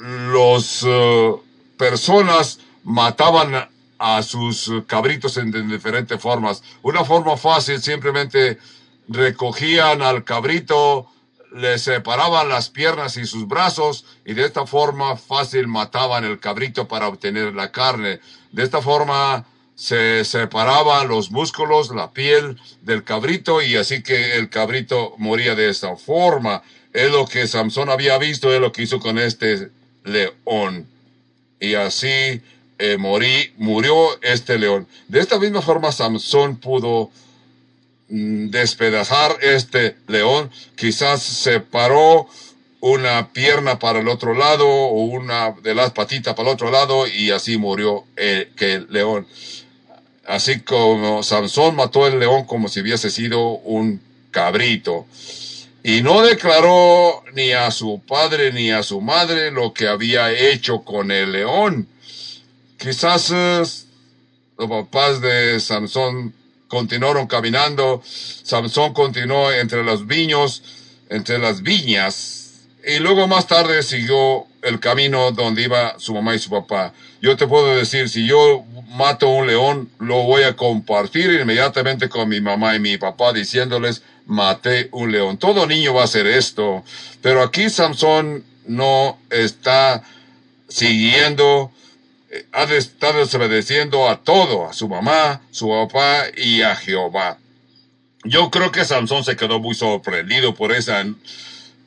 los 0.00 0.84
eh, 0.86 1.32
personas 1.76 2.60
mataban 2.84 3.68
a 3.98 4.22
sus 4.22 4.72
cabritos 4.86 5.36
en, 5.36 5.50
diferentes 5.68 6.20
formas. 6.20 6.62
Una 6.82 7.04
forma 7.04 7.36
fácil, 7.36 7.82
simplemente 7.82 8.58
recogían 9.08 10.00
al 10.00 10.24
cabrito, 10.24 11.06
le 11.52 11.78
separaban 11.78 12.48
las 12.48 12.70
piernas 12.70 13.16
y 13.16 13.26
sus 13.26 13.46
brazos 13.46 14.06
y 14.24 14.34
de 14.34 14.46
esta 14.46 14.66
forma 14.66 15.16
fácil 15.16 15.66
mataban 15.66 16.24
el 16.24 16.38
cabrito 16.38 16.88
para 16.88 17.08
obtener 17.08 17.54
la 17.54 17.72
carne. 17.72 18.20
De 18.52 18.62
esta 18.62 18.80
forma 18.80 19.44
se 19.80 20.26
separaban 20.26 21.08
los 21.08 21.30
músculos, 21.30 21.88
la 21.88 22.10
piel 22.10 22.60
del 22.82 23.02
cabrito 23.02 23.62
y 23.62 23.76
así 23.76 24.02
que 24.02 24.36
el 24.36 24.50
cabrito 24.50 25.14
moría 25.16 25.54
de 25.54 25.70
esta 25.70 25.96
forma. 25.96 26.62
Es 26.92 27.10
lo 27.10 27.26
que 27.26 27.46
Samson 27.46 27.88
había 27.88 28.18
visto, 28.18 28.52
es 28.52 28.60
lo 28.60 28.72
que 28.72 28.82
hizo 28.82 29.00
con 29.00 29.18
este 29.18 29.70
león. 30.04 30.86
Y 31.60 31.76
así 31.76 32.42
eh, 32.78 32.98
morí, 32.98 33.54
murió 33.56 34.20
este 34.20 34.58
león. 34.58 34.86
De 35.08 35.18
esta 35.18 35.38
misma 35.38 35.62
forma 35.62 35.92
Samson 35.92 36.56
pudo 36.56 37.10
mm, 38.10 38.50
despedazar 38.50 39.38
este 39.40 39.96
león, 40.08 40.50
quizás 40.76 41.22
separó 41.22 42.28
una 42.80 43.32
pierna 43.32 43.78
para 43.78 44.00
el 44.00 44.08
otro 44.08 44.34
lado 44.34 44.68
o 44.68 45.04
una 45.04 45.52
de 45.52 45.74
las 45.74 45.92
patitas 45.92 46.34
para 46.34 46.50
el 46.50 46.54
otro 46.54 46.70
lado 46.70 47.06
y 47.06 47.30
así 47.30 47.56
murió 47.56 48.04
el, 48.16 48.48
que 48.48 48.74
el 48.74 48.86
león. 48.90 49.26
Así 50.30 50.60
como 50.60 51.24
Samson 51.24 51.74
mató 51.74 52.06
el 52.06 52.20
león 52.20 52.44
como 52.44 52.68
si 52.68 52.80
hubiese 52.80 53.10
sido 53.10 53.40
un 53.40 54.00
cabrito. 54.30 55.06
Y 55.82 56.02
no 56.02 56.22
declaró 56.22 57.24
ni 57.34 57.50
a 57.50 57.72
su 57.72 58.00
padre 58.06 58.52
ni 58.52 58.70
a 58.70 58.84
su 58.84 59.00
madre 59.00 59.50
lo 59.50 59.74
que 59.74 59.88
había 59.88 60.30
hecho 60.30 60.82
con 60.82 61.10
el 61.10 61.32
león. 61.32 61.88
Quizás 62.78 63.32
eh, 63.34 63.62
los 64.56 64.68
papás 64.68 65.20
de 65.20 65.58
Samson 65.58 66.32
continuaron 66.68 67.26
caminando. 67.26 68.00
Samson 68.04 68.94
continuó 68.94 69.50
entre 69.50 69.82
los 69.82 70.06
viños, 70.06 70.62
entre 71.08 71.38
las 71.40 71.62
viñas. 71.62 72.68
Y 72.86 73.00
luego 73.00 73.26
más 73.26 73.48
tarde 73.48 73.82
siguió 73.82 74.46
el 74.62 74.78
camino 74.78 75.32
donde 75.32 75.64
iba 75.64 75.98
su 75.98 76.14
mamá 76.14 76.36
y 76.36 76.38
su 76.38 76.50
papá. 76.50 76.92
Yo 77.20 77.36
te 77.36 77.46
puedo 77.46 77.74
decir, 77.76 78.08
si 78.08 78.26
yo 78.26 78.64
mato 78.90 79.28
un 79.28 79.46
león, 79.46 79.90
lo 79.98 80.22
voy 80.24 80.42
a 80.42 80.56
compartir 80.56 81.30
inmediatamente 81.30 82.08
con 82.08 82.28
mi 82.28 82.40
mamá 82.40 82.74
y 82.74 82.80
mi 82.80 82.98
papá 82.98 83.32
diciéndoles, 83.32 84.02
maté 84.26 84.88
un 84.92 85.12
león. 85.12 85.38
Todo 85.38 85.66
niño 85.66 85.94
va 85.94 86.02
a 86.02 86.04
hacer 86.04 86.26
esto. 86.26 86.84
Pero 87.22 87.42
aquí 87.42 87.70
Samson 87.70 88.44
no 88.66 89.18
está 89.30 90.02
siguiendo 90.68 91.72
de 92.30 92.76
estar 92.76 93.14
desobedeciendo 93.16 94.08
a 94.08 94.22
todo, 94.22 94.68
a 94.68 94.72
su 94.72 94.88
mamá, 94.88 95.40
su 95.50 95.68
papá 95.68 96.24
y 96.36 96.62
a 96.62 96.76
Jehová. 96.76 97.38
Yo 98.24 98.50
creo 98.50 98.70
que 98.70 98.84
Sansón 98.84 99.24
se 99.24 99.36
quedó 99.36 99.60
muy 99.60 99.74
sorprendido 99.74 100.54
por 100.54 100.72
esa, 100.72 101.04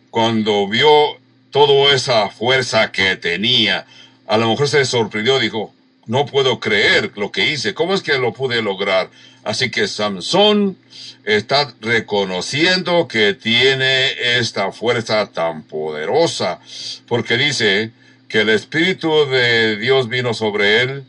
cuando 0.10 0.68
vio 0.68 1.18
toda 1.52 1.94
esa 1.94 2.30
fuerza 2.30 2.92
que 2.92 3.16
tenía. 3.16 3.86
A 4.26 4.38
lo 4.38 4.50
mejor 4.50 4.68
se 4.68 4.84
sorprendió, 4.84 5.40
dijo, 5.40 5.74
no 6.06 6.26
puedo 6.26 6.60
creer 6.60 7.12
lo 7.16 7.32
que 7.32 7.50
hice, 7.50 7.74
¿cómo 7.74 7.94
es 7.94 8.02
que 8.02 8.18
lo 8.18 8.34
pude 8.34 8.62
lograr? 8.62 9.10
Así 9.44 9.70
que 9.70 9.88
Samson 9.88 10.78
está 11.24 11.74
reconociendo 11.82 13.08
que 13.08 13.34
tiene 13.34 14.38
esta 14.38 14.72
fuerza 14.72 15.32
tan 15.32 15.64
poderosa, 15.64 16.60
porque 17.08 17.38
dice, 17.38 17.92
que 18.34 18.42
el 18.42 18.50
Espíritu 18.50 19.28
de 19.28 19.78
Dios 19.78 20.10
vino 20.10 20.34
sobre 20.34 20.82
él 20.82 21.06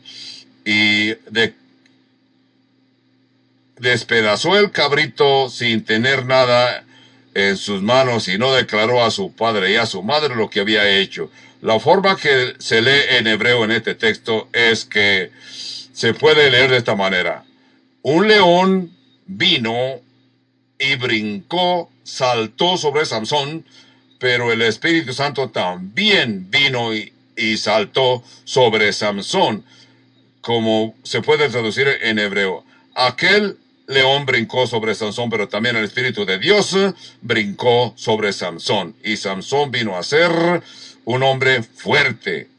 y 0.63 1.07
de, 1.31 1.55
despedazó 3.79 4.59
el 4.59 4.69
cabrito 4.69 5.49
sin 5.49 5.83
tener 5.83 6.27
nada 6.27 6.83
en 7.33 7.57
sus 7.57 7.81
manos 7.81 8.27
y 8.27 8.37
no 8.37 8.53
declaró 8.53 9.03
a 9.03 9.09
su 9.09 9.33
padre 9.33 9.71
y 9.71 9.75
a 9.75 9.87
su 9.87 10.03
madre 10.03 10.35
lo 10.35 10.51
que 10.51 10.59
había 10.59 10.87
hecho. 10.87 11.31
La 11.65 11.79
forma 11.79 12.15
que 12.15 12.53
se 12.59 12.79
lee 12.79 13.17
en 13.17 13.25
hebreo 13.25 13.63
en 13.63 13.71
este 13.71 13.95
texto 13.95 14.49
es 14.53 14.85
que 14.85 15.31
se 15.41 16.13
puede 16.13 16.51
leer 16.51 16.69
de 16.69 16.77
esta 16.77 16.93
manera. 16.93 17.43
Un 18.03 18.27
león 18.27 18.95
vino 19.25 19.99
y 20.77 20.95
brincó, 20.97 21.89
saltó 22.03 22.77
sobre 22.77 23.03
Samson, 23.03 23.65
pero 24.19 24.51
el 24.51 24.61
Espíritu 24.61 25.11
Santo 25.11 25.49
también 25.49 26.51
vino 26.51 26.93
y, 26.93 27.11
saltó 27.57 28.23
sobre 28.43 28.93
Samson, 28.93 29.65
como 30.41 30.93
se 31.01 31.23
puede 31.23 31.49
traducir 31.49 31.87
en 32.03 32.19
hebreo. 32.19 32.63
Aquel 32.93 33.57
león 33.87 34.27
brincó 34.27 34.67
sobre 34.67 34.93
Samson, 34.93 35.31
pero 35.31 35.47
también 35.47 35.75
el 35.75 35.85
Espíritu 35.85 36.27
de 36.27 36.37
Dios 36.37 36.77
brincó 37.21 37.95
sobre 37.97 38.33
Samson. 38.33 38.95
Y 39.03 39.17
Samson 39.17 39.71
vino 39.71 39.97
a 39.97 40.03
ser 40.03 40.61
un 41.05 41.23
hombre 41.23 41.63
fuerte, 41.63 42.49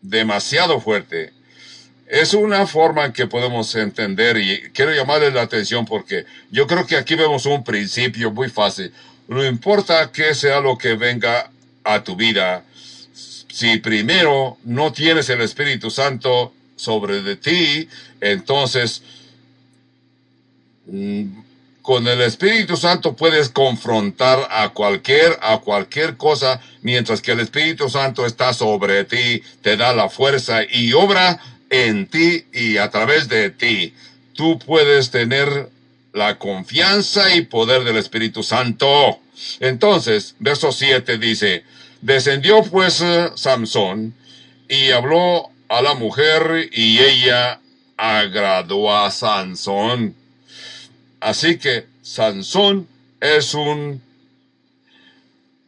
demasiado 0.00 0.80
fuerte. 0.80 1.32
Es 2.08 2.34
una 2.34 2.66
forma 2.66 3.12
que 3.12 3.28
podemos 3.28 3.72
entender 3.76 4.36
y 4.36 4.70
quiero 4.72 4.92
llamarle 4.92 5.30
la 5.30 5.42
atención 5.42 5.84
porque 5.84 6.26
yo 6.50 6.66
creo 6.66 6.86
que 6.86 6.96
aquí 6.96 7.14
vemos 7.14 7.46
un 7.46 7.62
principio 7.62 8.32
muy 8.32 8.48
fácil. 8.48 8.92
No 9.28 9.46
importa 9.46 10.10
que 10.10 10.34
sea 10.34 10.60
lo 10.60 10.76
que 10.76 10.94
venga 10.94 11.50
a 11.84 12.02
tu 12.02 12.16
vida, 12.16 12.64
si 13.12 13.78
primero 13.78 14.58
no 14.64 14.92
tienes 14.92 15.28
el 15.28 15.40
Espíritu 15.42 15.90
Santo 15.90 16.52
sobre 16.76 17.22
de 17.22 17.36
ti, 17.36 17.88
entonces 18.20 19.02
mm, 20.86 21.26
con 21.82 22.06
el 22.06 22.20
Espíritu 22.20 22.76
Santo 22.76 23.16
puedes 23.16 23.48
confrontar 23.48 24.48
a 24.50 24.70
cualquier, 24.70 25.38
a 25.40 25.58
cualquier 25.58 26.16
cosa, 26.16 26.60
mientras 26.82 27.22
que 27.22 27.32
el 27.32 27.40
Espíritu 27.40 27.88
Santo 27.88 28.26
está 28.26 28.52
sobre 28.52 29.04
ti, 29.04 29.42
te 29.62 29.76
da 29.76 29.94
la 29.94 30.08
fuerza 30.08 30.62
y 30.62 30.92
obra 30.92 31.40
en 31.70 32.06
ti 32.06 32.44
y 32.52 32.76
a 32.76 32.90
través 32.90 33.28
de 33.28 33.50
ti. 33.50 33.94
Tú 34.34 34.58
puedes 34.58 35.10
tener 35.10 35.70
la 36.12 36.38
confianza 36.38 37.34
y 37.34 37.42
poder 37.42 37.84
del 37.84 37.96
Espíritu 37.96 38.42
Santo. 38.42 39.20
Entonces, 39.60 40.34
verso 40.38 40.72
7 40.72 41.18
dice, 41.18 41.64
descendió 42.00 42.62
pues 42.62 43.00
eh, 43.00 43.30
Samson 43.36 44.14
y 44.68 44.90
habló 44.90 45.50
a 45.68 45.82
la 45.82 45.94
mujer 45.94 46.68
y 46.72 46.98
ella 46.98 47.60
agradó 47.96 48.94
a 48.94 49.10
Sansón. 49.10 50.14
Así 51.20 51.58
que 51.58 51.86
Sansón 52.02 52.88
es 53.20 53.54
un 53.54 54.02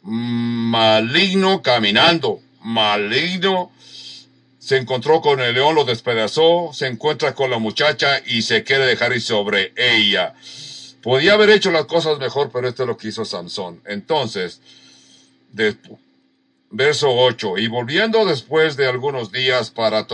maligno 0.02 1.62
caminando, 1.62 2.40
maligno. 2.62 3.70
Se 4.58 4.76
encontró 4.76 5.20
con 5.20 5.40
el 5.40 5.54
león, 5.54 5.74
lo 5.74 5.84
despedazó, 5.84 6.70
se 6.72 6.86
encuentra 6.86 7.34
con 7.34 7.50
la 7.50 7.58
muchacha 7.58 8.22
y 8.24 8.42
se 8.42 8.64
quiere 8.64 8.86
dejar 8.86 9.12
ir 9.12 9.20
sobre 9.20 9.72
ella. 9.76 10.34
Podía 11.02 11.32
haber 11.32 11.50
hecho 11.50 11.70
las 11.72 11.86
cosas 11.86 12.18
mejor, 12.18 12.50
pero 12.52 12.68
esto 12.68 12.84
es 12.84 12.86
lo 12.86 12.96
que 12.96 13.08
hizo 13.08 13.24
Sansón. 13.24 13.82
Entonces, 13.86 14.60
verso 16.70 17.10
8, 17.10 17.58
y 17.58 17.66
volviendo 17.66 18.24
después 18.24 18.76
de 18.76 18.86
algunos 18.86 19.32
días 19.32 19.70
para 19.70 20.06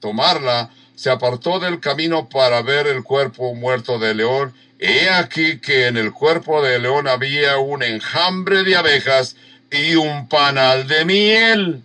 tomarla, 0.00 0.70
se 0.94 1.10
apartó 1.10 1.58
del 1.58 1.80
camino 1.80 2.28
para 2.28 2.62
ver 2.62 2.86
el 2.86 3.02
cuerpo 3.02 3.54
muerto 3.54 3.98
del 3.98 4.18
león. 4.18 4.54
He 4.78 5.08
aquí 5.08 5.58
que 5.58 5.86
en 5.86 5.96
el 5.96 6.12
cuerpo 6.12 6.62
del 6.62 6.82
león 6.82 7.08
había 7.08 7.58
un 7.58 7.82
enjambre 7.82 8.62
de 8.62 8.76
abejas 8.76 9.36
y 9.70 9.96
un 9.96 10.28
panal 10.28 10.86
de 10.86 11.04
miel. 11.04 11.82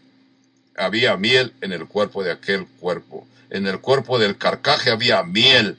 Había 0.78 1.17
miel 1.17 1.54
en 1.62 1.74
el 1.74 1.88
cuerpo 1.88 2.24
de 2.24 2.32
aquel 2.32 2.67
cuerpo. 2.80 3.28
En 3.50 3.67
el 3.67 3.80
cuerpo 3.80 4.19
del 4.19 4.38
carcaje 4.38 4.91
había 4.91 5.24
miel. 5.24 5.78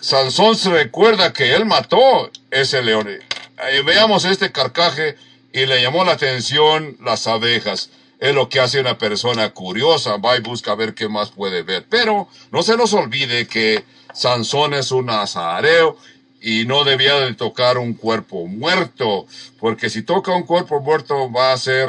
Sansón 0.00 0.56
se 0.56 0.70
recuerda 0.70 1.32
que 1.32 1.54
él 1.54 1.64
mató 1.64 2.30
ese 2.50 2.82
león. 2.82 3.08
Eh, 3.08 3.82
veamos 3.84 4.24
este 4.24 4.52
carcaje 4.52 5.16
y 5.52 5.66
le 5.66 5.80
llamó 5.80 6.04
la 6.04 6.12
atención 6.12 6.96
las 7.00 7.26
abejas. 7.26 7.90
Es 8.18 8.34
lo 8.34 8.48
que 8.48 8.60
hace 8.60 8.80
una 8.80 8.96
persona 8.96 9.50
curiosa, 9.50 10.16
va 10.16 10.36
y 10.36 10.40
busca 10.40 10.74
ver 10.74 10.94
qué 10.94 11.08
más 11.08 11.30
puede 11.30 11.62
ver. 11.62 11.86
Pero 11.88 12.28
no 12.50 12.62
se 12.62 12.76
nos 12.76 12.92
olvide 12.94 13.46
que 13.46 13.84
Sansón 14.12 14.74
es 14.74 14.90
un 14.92 15.06
nazareo 15.06 15.96
y 16.40 16.66
no 16.66 16.84
debía 16.84 17.14
de 17.20 17.34
tocar 17.34 17.78
un 17.78 17.94
cuerpo 17.94 18.46
muerto, 18.46 19.26
porque 19.58 19.88
si 19.88 20.02
toca 20.02 20.34
un 20.34 20.42
cuerpo 20.42 20.80
muerto 20.80 21.32
va 21.32 21.52
a 21.52 21.56
ser 21.56 21.88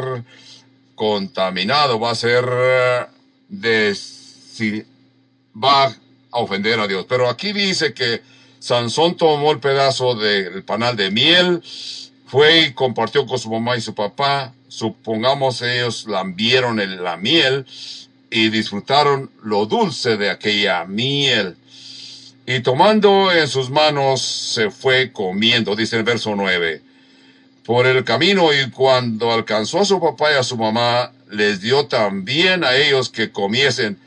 contaminado, 0.96 2.00
va 2.00 2.12
a 2.12 2.16
ser 2.16 2.46
eh, 2.50 3.06
de, 3.50 3.96
va 5.62 5.86
a 5.86 5.96
ofender 6.40 6.80
a 6.80 6.88
Dios. 6.88 7.06
Pero 7.08 7.30
aquí 7.30 7.52
dice 7.52 7.94
que 7.94 8.22
Sansón 8.60 9.16
tomó 9.16 9.52
el 9.52 9.60
pedazo 9.60 10.16
del 10.16 10.64
panal 10.64 10.96
de 10.96 11.12
miel, 11.12 11.62
fue 12.26 12.62
y 12.62 12.74
compartió 12.74 13.26
con 13.26 13.38
su 13.38 13.50
mamá 13.50 13.76
y 13.78 13.82
su 13.82 13.94
papá. 13.94 14.54
Supongamos 14.76 15.62
ellos 15.62 16.06
lambieron 16.08 16.82
la 17.04 17.18
miel 17.18 17.66
y 18.30 18.50
disfrutaron 18.50 19.32
lo 19.44 19.66
dulce 19.66 20.18
de 20.18 20.30
aquella 20.30 20.86
miel. 20.86 21.56
Y 22.46 22.60
tomando 22.60 23.32
en 23.32 23.48
sus 23.48 23.70
manos 23.70 24.22
se 24.22 24.70
fue 24.70 25.12
comiendo, 25.12 25.76
dice 25.76 25.98
el 25.98 26.04
verso 26.04 26.36
9, 26.36 26.82
por 27.64 27.88
el 27.88 28.04
camino 28.04 28.54
y 28.54 28.70
cuando 28.70 29.32
alcanzó 29.32 29.80
a 29.80 29.86
su 29.86 30.00
papá 30.00 30.32
y 30.32 30.36
a 30.36 30.44
su 30.44 30.58
mamá, 30.58 31.12
les 31.32 31.62
dio 31.62 31.88
también 31.88 32.64
a 32.64 32.76
ellos 32.76 33.10
que 33.10 33.32
comiesen 33.32 33.98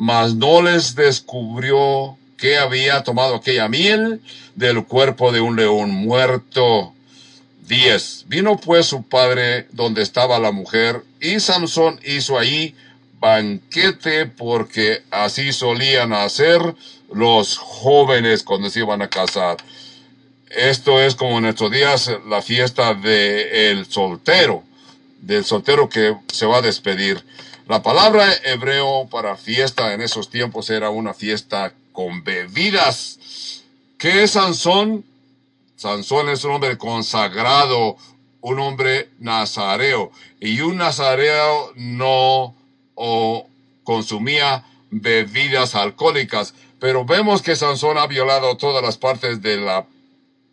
mas 0.00 0.34
no 0.34 0.62
les 0.62 0.94
descubrió 0.94 2.16
que 2.38 2.56
había 2.56 3.02
tomado 3.02 3.34
aquella 3.34 3.68
miel 3.68 4.22
del 4.54 4.86
cuerpo 4.86 5.30
de 5.30 5.42
un 5.42 5.56
león 5.56 5.90
muerto. 5.90 6.94
10. 7.70 8.24
Vino 8.26 8.56
pues 8.58 8.86
su 8.86 9.04
padre 9.04 9.68
donde 9.70 10.02
estaba 10.02 10.40
la 10.40 10.50
mujer, 10.50 11.04
y 11.20 11.38
Samson 11.38 12.00
hizo 12.04 12.36
ahí 12.36 12.74
banquete 13.20 14.26
porque 14.26 15.02
así 15.10 15.52
solían 15.52 16.12
hacer 16.12 16.60
los 17.12 17.58
jóvenes 17.58 18.42
cuando 18.42 18.68
se 18.68 18.80
iban 18.80 19.02
a 19.02 19.08
casar. 19.08 19.56
Esto 20.48 21.00
es 21.00 21.14
como 21.14 21.38
en 21.38 21.46
estos 21.46 21.70
días 21.70 22.10
la 22.28 22.42
fiesta 22.42 22.92
del 22.92 23.86
soltero, 23.86 24.64
del 25.20 25.44
soltero 25.44 25.88
que 25.88 26.16
se 26.32 26.46
va 26.46 26.58
a 26.58 26.62
despedir. 26.62 27.24
La 27.68 27.84
palabra 27.84 28.26
hebreo 28.46 29.06
para 29.08 29.36
fiesta 29.36 29.94
en 29.94 30.00
esos 30.00 30.28
tiempos 30.28 30.70
era 30.70 30.90
una 30.90 31.14
fiesta 31.14 31.72
con 31.92 32.24
bebidas. 32.24 33.62
¿Qué 33.96 34.24
es 34.24 34.32
Sansón? 34.32 35.04
Sansón 35.80 36.28
es 36.28 36.44
un 36.44 36.50
hombre 36.50 36.76
consagrado, 36.76 37.96
un 38.42 38.58
hombre 38.58 39.08
nazareo. 39.18 40.12
Y 40.38 40.60
un 40.60 40.76
nazareo 40.76 41.72
no 41.74 42.54
consumía 43.82 44.66
bebidas 44.90 45.74
alcohólicas. 45.74 46.52
Pero 46.78 47.06
vemos 47.06 47.40
que 47.40 47.56
Sansón 47.56 47.96
ha 47.96 48.06
violado 48.06 48.58
todas 48.58 48.82
las 48.82 48.98
partes 48.98 49.40
de 49.40 49.56
la 49.56 49.86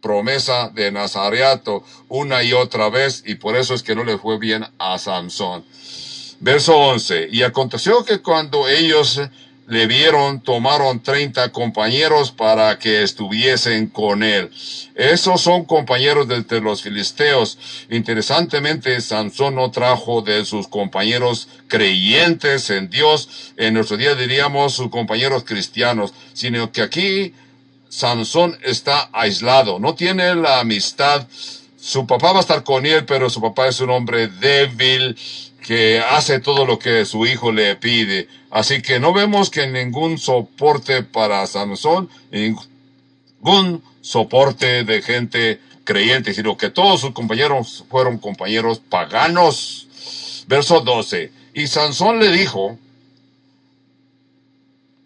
promesa 0.02 0.70
de 0.70 0.94
Nazareato 0.94 1.84
una 2.08 2.42
y 2.42 2.54
otra 2.54 2.90
vez 2.90 3.24
y 3.26 3.36
por 3.36 3.58
eso 3.58 3.74
es 3.74 3.84
que 3.84 3.96
no 3.96 4.06
le 4.06 4.18
fue 4.18 4.40
bien 4.40 4.66
a 4.80 4.98
Sansón. 4.98 5.66
Verso 6.40 6.78
11. 6.78 7.28
Y 7.34 7.44
aconteció 7.44 8.06
que 8.06 8.20
cuando 8.20 8.70
ellos 8.70 9.20
le 9.68 9.86
vieron, 9.86 10.40
tomaron 10.40 11.04
treinta 11.04 11.52
compañeros 11.52 12.32
para 12.32 12.80
que 12.80 13.04
estuviesen 13.04 13.88
con 13.88 14.24
él. 14.24 14.50
Esos 14.96 15.42
son 15.42 15.66
compañeros 15.66 16.28
de 16.28 16.62
los 16.62 16.82
filisteos. 16.82 17.60
Interesantemente, 17.90 19.00
Sansón 19.02 19.56
no 19.56 19.70
trajo 19.70 20.22
de 20.22 20.46
sus 20.46 20.70
compañeros 20.70 21.50
creyentes 21.68 22.70
en 22.70 22.90
Dios, 22.90 23.54
en 23.58 23.74
nuestro 23.74 23.98
día 23.98 24.16
diríamos 24.16 24.74
sus 24.74 24.90
compañeros 24.90 25.44
cristianos, 25.44 26.14
sino 26.34 26.72
que 26.72 26.82
aquí 26.82 27.34
Sansón 27.90 28.58
está 28.64 29.10
aislado, 29.12 29.80
no 29.80 29.96
tiene 29.96 30.34
la 30.36 30.62
amistad. 30.62 31.28
Su 31.80 32.08
papá 32.08 32.32
va 32.32 32.40
a 32.40 32.42
estar 32.42 32.64
con 32.64 32.86
él, 32.86 33.06
pero 33.06 33.30
su 33.30 33.40
papá 33.42 33.68
es 33.68 33.80
un 33.80 33.90
hombre 33.90 34.28
débil, 34.28 35.18
que 35.68 36.00
hace 36.00 36.40
todo 36.40 36.66
lo 36.66 36.80
que 36.80 37.04
su 37.04 37.26
hijo 37.26 37.52
le 37.52 37.76
pide. 37.76 38.30
Así 38.50 38.82
que 38.82 39.02
no 39.02 39.12
vemos 39.12 39.50
que 39.50 39.68
ningún 39.68 40.18
soporte 40.18 41.04
para 41.04 41.46
Sansón, 41.46 42.10
ningún 42.32 43.84
soporte 44.00 44.86
de 44.86 45.02
gente 45.02 45.60
creyente, 45.84 46.34
sino 46.34 46.56
que 46.56 46.70
todos 46.70 47.02
sus 47.02 47.12
compañeros 47.12 47.84
fueron 47.90 48.18
compañeros 48.18 48.80
paganos. 48.80 50.46
Verso 50.48 50.80
12. 50.80 51.34
Y 51.54 51.68
Sansón 51.68 52.20
le 52.20 52.32
dijo, 52.32 52.80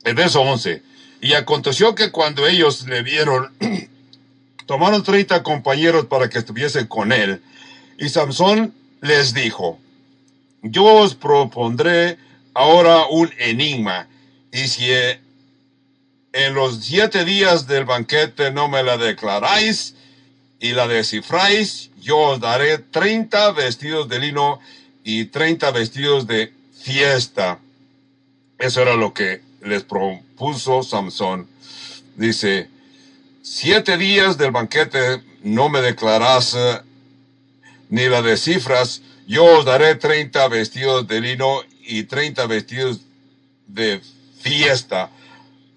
el 0.04 0.14
verso 0.14 0.42
11, 0.42 0.84
y 1.22 1.34
aconteció 1.34 1.96
que 1.96 2.12
cuando 2.12 2.46
ellos 2.46 2.86
le 2.88 3.02
vieron, 3.02 3.52
tomaron 4.68 5.02
treinta 5.02 5.42
compañeros 5.42 6.06
para 6.06 6.30
que 6.30 6.38
estuviesen 6.38 6.86
con 6.86 7.12
él, 7.12 7.42
y 7.98 8.10
Sansón 8.10 8.76
les 9.02 9.34
dijo, 9.34 9.80
yo 10.62 10.84
os 10.84 11.16
propondré 11.16 12.18
ahora 12.54 13.06
un 13.10 13.30
enigma, 13.38 14.08
y 14.52 14.68
si 14.68 14.90
en 16.34 16.54
los 16.54 16.84
siete 16.84 17.26
días 17.26 17.68
del 17.68 17.86
banquete 17.86 18.52
no 18.52 18.68
me 18.68 18.84
la 18.84 18.98
declaráis 18.98 19.96
y 20.60 20.72
la 20.72 20.88
descifráis, 20.88 21.90
yo 22.02 22.18
os 22.18 22.40
daré 22.40 22.78
treinta 22.78 23.52
vestidos 23.52 24.08
de 24.10 24.20
lino 24.20 24.60
y 25.04 25.26
treinta 25.26 25.72
vestidos 25.72 26.28
de 26.28 26.54
fiesta. 26.74 27.60
Eso 28.58 28.82
era 28.82 28.96
lo 28.96 29.14
que 29.14 29.42
les 29.62 29.84
propuso 29.84 30.84
Samson. 30.84 31.48
Dice, 32.16 32.70
siete 33.42 33.98
días 33.98 34.38
del 34.38 34.52
banquete 34.52 35.24
no 35.44 35.70
me 35.70 35.82
declarás 35.82 36.54
eh, 36.56 36.82
ni 37.90 38.06
la 38.08 38.22
descifras, 38.22 39.02
yo 39.32 39.46
os 39.46 39.64
daré 39.64 39.96
treinta 39.96 40.50
vestidos 40.50 41.08
de 41.08 41.22
lino 41.22 41.62
y 41.86 42.04
treinta 42.04 42.48
vestidos 42.48 43.00
de 43.66 44.02
fiesta. 44.42 45.10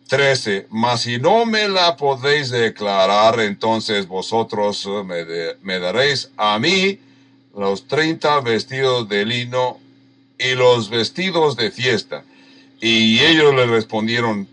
Trece. 0.09 0.67
Mas 0.71 1.03
si 1.03 1.19
no 1.19 1.47
me 1.47 1.69
la 1.69 1.97
podéis 1.97 2.51
declarar, 2.51 3.39
entonces 3.39 4.09
vosotros 4.09 4.85
me, 5.07 5.25
me 5.63 5.79
daréis 5.79 6.31
a 6.37 6.59
mí 6.59 6.99
los 7.57 7.87
treinta 7.87 8.41
vestidos 8.41 9.09
de 9.09 9.25
lino 9.25 9.79
y 10.37 10.57
los 10.57 10.91
vestidos 10.91 11.57
de 11.57 11.71
fiesta. 11.71 12.25
Y 12.81 13.21
ellos 13.21 13.55
le 13.55 13.67
respondieron, 13.67 14.49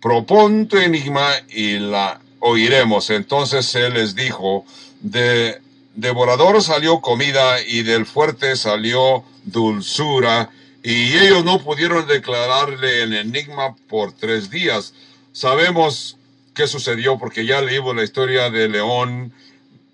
propon 0.00 0.66
tu 0.66 0.76
enigma 0.76 1.30
y 1.48 1.78
la 1.78 2.20
oiremos. 2.40 3.10
Entonces 3.10 3.72
él 3.76 3.94
les 3.94 4.16
dijo, 4.16 4.66
de 5.00 5.62
devorador 5.94 6.62
salió 6.62 7.00
comida 7.00 7.60
y 7.62 7.82
del 7.82 8.06
fuerte 8.06 8.56
salió 8.56 9.24
dulzura, 9.44 10.50
y 10.82 11.16
ellos 11.16 11.44
no 11.44 11.62
pudieron 11.62 12.06
declararle 12.06 13.02
el 13.02 13.14
enigma 13.14 13.76
por 13.88 14.12
tres 14.12 14.50
días. 14.50 14.94
Sabemos 15.32 16.16
qué 16.54 16.66
sucedió 16.66 17.18
porque 17.18 17.46
ya 17.46 17.60
leímos 17.60 17.94
la 17.94 18.02
historia 18.02 18.50
del 18.50 18.72
león, 18.72 19.32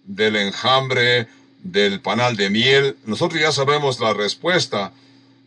del 0.04 0.37
enjambre, 0.37 1.28
del 1.62 2.00
panal 2.00 2.37
de 2.37 2.48
miel. 2.48 2.96
Nosotros 3.04 3.40
ya 3.40 3.52
sabemos 3.52 4.00
la 4.00 4.14
respuesta. 4.14 4.92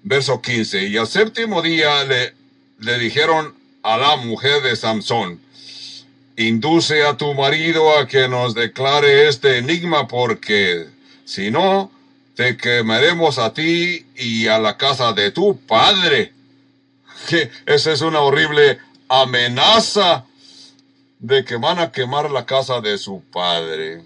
Verso 0.04 0.42
15. 0.42 0.88
Y 0.88 0.98
al 0.98 1.08
séptimo 1.08 1.62
día 1.62 2.04
le, 2.04 2.36
le 2.80 3.00
dijeron 3.00 3.56
a 3.84 3.98
la 3.98 4.16
mujer 4.18 4.62
de 4.62 4.76
Samson, 4.76 5.40
induce 6.38 7.04
a 7.04 7.18
tu 7.18 7.34
marido 7.34 7.98
a 7.98 8.08
que 8.08 8.28
nos 8.28 8.54
declare 8.54 9.28
este 9.28 9.58
enigma 9.58 10.08
porque 10.08 10.88
si 11.26 11.52
no, 11.52 11.92
te 12.36 12.58
quemaremos 12.58 13.38
a 13.38 13.54
ti 13.54 14.06
y 14.16 14.48
a 14.48 14.58
la 14.60 14.78
casa 14.78 15.14
de 15.14 15.32
tu 15.32 15.58
padre. 15.60 16.34
Que 17.30 17.52
esa 17.68 17.92
es 17.92 18.02
una 18.02 18.22
horrible 18.22 18.80
amenaza 19.08 20.26
de 21.20 21.46
que 21.46 21.56
van 21.56 21.78
a 21.78 21.92
quemar 21.92 22.32
la 22.32 22.48
casa 22.48 22.82
de 22.82 22.98
su 22.98 23.22
padre. 23.32 24.02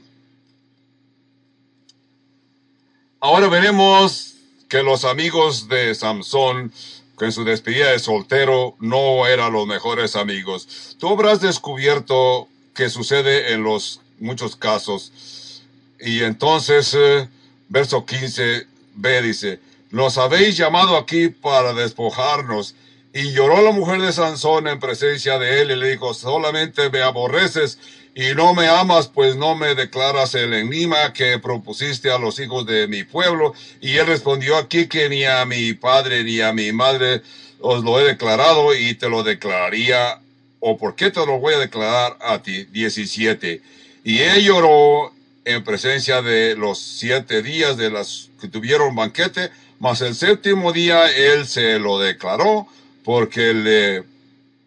Ahora 3.21 3.47
veremos 3.47 4.35
que 4.67 4.83
los 4.83 5.05
amigos 5.05 5.69
de 5.69 5.95
Samson, 5.95 6.73
que 7.17 7.25
en 7.25 7.32
su 7.32 7.43
despedida 7.43 7.91
de 7.91 7.99
soltero 7.99 8.75
no 8.80 9.28
eran 9.28 9.54
los 9.54 9.67
mejores 9.67 10.15
amigos. 10.15 10.95
Tú 10.99 11.10
habrás 11.10 11.41
descubierto 11.41 12.47
que 12.73 12.89
sucede 12.89 13.54
en 13.54 13.63
los 13.63 14.01
muchos 14.19 14.56
casos. 14.56 15.62
Y 15.99 16.23
entonces, 16.23 16.93
eh, 16.93 17.28
verso 17.69 18.06
15, 18.06 18.67
b 18.95 19.21
dice, 19.21 19.60
nos 19.91 20.17
habéis 20.17 20.58
llamado 20.58 20.97
aquí 20.97 21.30
para 21.30 21.73
despojarnos 21.73 22.75
y 23.13 23.32
lloró 23.32 23.62
la 23.62 23.71
mujer 23.71 24.01
de 24.01 24.12
Sansón 24.12 24.67
en 24.67 24.80
presencia 24.80 25.39
de 25.39 25.62
él 25.62 25.71
y 25.71 25.75
le 25.78 25.91
dijo, 25.91 26.13
solamente 26.13 26.89
me 26.89 27.01
aborreces 27.01 27.80
y 28.17 28.34
no 28.34 28.54
me 28.54 28.69
amas, 28.69 29.10
pues 29.10 29.36
no 29.36 29.56
me 29.56 29.75
declaras 29.75 30.36
el 30.36 30.54
enigma 30.54 31.12
que 31.12 31.38
propusiste 31.38 32.10
a 32.10 32.17
los 32.17 32.39
hijos 32.39 32.65
de 32.65 32.88
mi 32.88 33.04
pueblo. 33.04 33.54
Y 33.82 33.97
él 33.97 34.08
respondió 34.08 34.56
aquí 34.56 34.88
que 34.88 35.10
ni 35.10 35.25
a 35.25 35.43
mi 35.43 35.73
padre 35.73 36.23
ni 36.23 36.39
a 36.39 36.54
mi 36.54 36.71
madre 36.71 37.21
os 37.60 37.84
lo 37.84 37.99
he 37.99 38.06
declarado 38.06 38.73
y 38.73 38.93
te 38.95 39.10
lo 39.10 39.21
declararía, 39.21 40.21
o 40.62 40.78
por 40.78 40.95
qué 40.95 41.12
te 41.12 41.25
lo 41.25 41.39
voy 41.39 41.56
a 41.56 41.60
declarar 41.60 42.17
a 42.21 42.41
ti. 42.41 42.63
17. 42.63 43.62
Y 44.06 44.19
él 44.19 44.45
lloró 44.45 45.12
en 45.43 45.65
presencia 45.65 46.21
de 46.21 46.56
los 46.56 46.80
siete 46.80 47.41
días 47.41 47.75
de 47.75 47.91
las 47.91 48.30
que 48.39 48.47
tuvieron 48.47 48.95
banquete, 48.95 49.51
mas 49.80 49.99
el 49.99 50.15
séptimo 50.15 50.71
día 50.71 51.12
él 51.12 51.45
se 51.45 51.80
lo 51.80 51.99
declaró 51.99 52.65
porque 53.04 53.54
le 53.54 54.06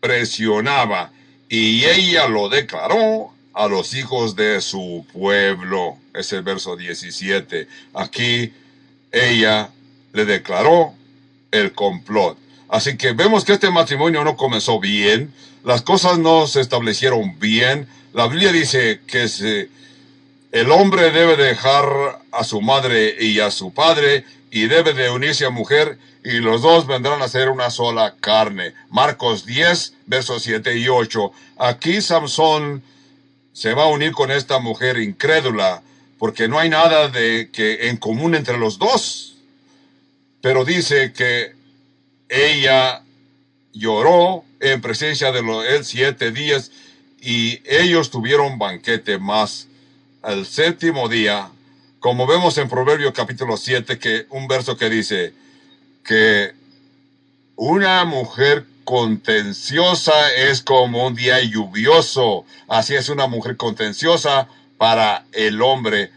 presionaba 0.01 1.13
y 1.49 1.87
ella 1.87 2.29
lo 2.29 2.51
declaró 2.51 3.33
a 3.59 3.66
los 3.66 3.92
hijos 3.94 4.37
de 4.37 4.61
su 4.61 5.05
pueblo. 5.12 5.99
Es 6.14 6.33
el 6.33 6.42
verso 6.42 6.77
17. 6.77 7.66
Aquí 7.92 8.53
ella 9.11 9.71
le 10.12 10.25
declaró 10.25 10.94
el 11.51 11.73
complot. 11.73 12.38
Así 12.68 12.97
que 12.97 13.14
vemos 13.14 13.44
que 13.44 13.55
este 13.55 13.71
matrimonio 13.71 14.23
no 14.23 14.37
comenzó 14.37 14.79
bien, 14.79 15.35
las 15.64 15.83
cosas 15.83 16.18
no 16.21 16.47
se 16.47 16.61
establecieron 16.61 17.37
bien. 17.40 17.88
La 18.12 18.29
Biblia 18.29 18.53
dice 18.53 19.01
que 19.09 19.68
el 20.53 20.71
hombre 20.71 21.11
debe 21.11 21.37
dejar 21.37 21.85
a 22.31 22.44
su 22.44 22.61
madre 22.61 23.16
y 23.18 23.40
a 23.40 23.51
su 23.51 23.73
padre 23.73 24.25
y 24.53 24.66
debe 24.66 24.94
de 24.94 25.11
unirse 25.11 25.44
a 25.44 25.51
mujer 25.51 25.99
y 26.23 26.38
los 26.38 26.62
dos 26.62 26.87
vendrán 26.87 27.23
a 27.23 27.29
ser 27.29 27.49
una 27.49 27.71
sola 27.71 28.14
carne. 28.21 28.75
Marcos 28.88 29.44
10, 29.47 29.94
versos 30.07 30.44
7 30.44 30.77
y 30.77 30.88
8. 30.88 31.33
Aquí 31.59 32.01
Samson 32.01 32.85
se 33.59 33.75
va 33.75 33.83
a 33.83 33.88
unir 33.88 34.12
con 34.12 34.31
esta 34.31 34.61
mujer 34.61 34.99
incrédula 34.99 35.83
porque 36.16 36.47
no 36.47 36.61
hay 36.61 36.68
nada 36.68 37.09
de 37.09 37.51
que 37.51 37.88
en 37.88 37.97
común 37.97 38.37
entre 38.37 38.57
los 38.57 38.79
dos. 38.79 39.35
Pero 40.40 40.64
dice 40.64 41.12
que 41.12 41.57
ella 42.29 43.03
lloró 43.73 44.44
en 44.61 44.81
presencia 44.81 45.33
de 45.33 45.40
él 45.40 45.85
siete 45.85 46.31
días 46.31 46.71
y 47.21 47.61
ellos 47.64 48.12
tuvieron 48.12 48.61
banquete 48.61 49.18
más. 49.18 49.66
El 50.23 50.47
séptimo 50.47 51.09
día, 51.09 51.51
como 51.99 52.29
vemos 52.29 52.59
en 52.59 52.68
Proverbio 52.68 53.12
capítulo 53.12 53.57
7, 53.57 53.99
que 53.99 54.27
un 54.31 54.47
verso 54.47 54.77
que 54.77 54.88
dice, 54.88 55.35
que 56.05 56.53
una 57.57 58.05
mujer 58.05 58.66
contenciosa 58.88 60.33
es 60.33 60.62
como 60.62 61.07
un 61.07 61.14
día 61.14 61.42
lluvioso. 61.42 62.46
Así 62.68 62.94
es 62.94 63.11
una 63.11 63.27
mujer 63.27 63.59
contenciosa 63.59 64.48
para 64.79 65.27
el 65.33 65.61
hombre. 65.61 66.11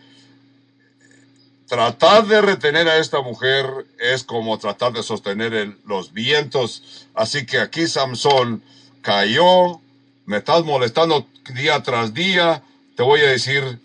Tratar 1.67 2.27
de 2.27 2.39
retener 2.39 2.87
a 2.87 2.95
esta 2.95 3.21
mujer 3.21 3.65
es 3.99 4.23
como 4.23 4.57
tratar 4.57 4.93
de 4.93 5.03
sostener 5.03 5.79
los 5.85 6.13
vientos. 6.13 7.09
Así 7.13 7.45
que 7.45 7.59
aquí 7.59 7.87
Samson 7.87 8.63
cayó, 9.01 9.81
me 10.25 10.37
estás 10.37 10.63
molestando 10.63 11.27
día 11.53 11.83
tras 11.83 12.13
día, 12.13 12.63
te 12.95 13.03
voy 13.03 13.19
a 13.19 13.31
decir 13.31 13.79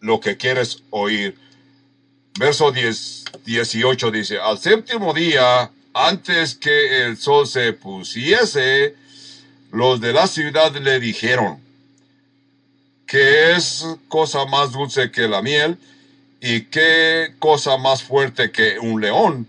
lo 0.00 0.18
que 0.18 0.38
quieres 0.38 0.82
oír. 0.88 1.36
Verso 2.38 2.72
10, 2.72 3.24
18 3.44 4.10
dice, 4.12 4.38
al 4.38 4.58
séptimo 4.58 5.12
día, 5.12 5.70
antes 6.06 6.54
que 6.54 7.04
el 7.04 7.16
sol 7.16 7.46
se 7.46 7.72
pusiese, 7.72 8.94
los 9.72 10.00
de 10.00 10.12
la 10.12 10.26
ciudad 10.26 10.74
le 10.76 11.00
dijeron, 11.00 11.60
que 13.06 13.52
es 13.52 13.84
cosa 14.06 14.44
más 14.44 14.72
dulce 14.72 15.10
que 15.10 15.26
la 15.26 15.42
miel 15.42 15.78
y 16.40 16.62
qué 16.66 17.34
cosa 17.38 17.76
más 17.78 18.02
fuerte 18.02 18.52
que 18.52 18.78
un 18.78 19.00
león. 19.00 19.48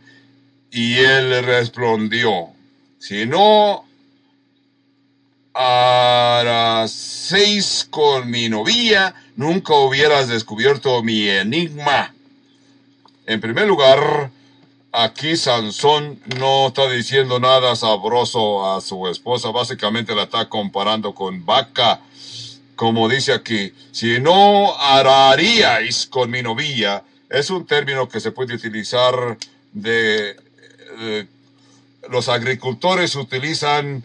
Y 0.72 0.98
él 0.98 1.44
respondió, 1.44 2.48
si 3.00 3.26
no 3.26 3.86
seis 6.88 7.88
con 7.90 8.30
mi 8.30 8.50
novia, 8.50 9.14
nunca 9.36 9.74
hubieras 9.76 10.30
descubierto 10.30 11.04
mi 11.04 11.28
enigma. 11.28 12.14
En 13.26 13.42
primer 13.42 13.68
lugar, 13.68 14.32
aquí 14.92 15.38
Sansón 15.38 16.20
no 16.38 16.68
está 16.68 16.90
diciendo 16.90 17.40
nada 17.40 17.76
sabroso 17.76 18.74
a 18.74 18.82
su 18.82 19.08
esposa, 19.08 19.52
básicamente 19.52 20.16
la 20.16 20.24
está 20.24 20.50
comparando 20.50 21.14
con 21.14 21.46
vaca. 21.46 22.02
Como 22.76 23.10
dice 23.10 23.34
aquí, 23.34 23.74
si 23.92 24.20
no 24.20 24.74
araríais 24.78 26.06
con 26.08 26.30
mi 26.32 26.42
novia, 26.42 27.04
es 27.30 27.50
un 27.50 27.66
término 27.66 28.08
que 28.08 28.20
se 28.20 28.32
puede 28.32 28.56
utilizar 28.56 29.38
de, 29.74 30.36
de 30.98 31.28
los 32.10 32.30
agricultores 32.30 33.16
utilizan 33.16 34.04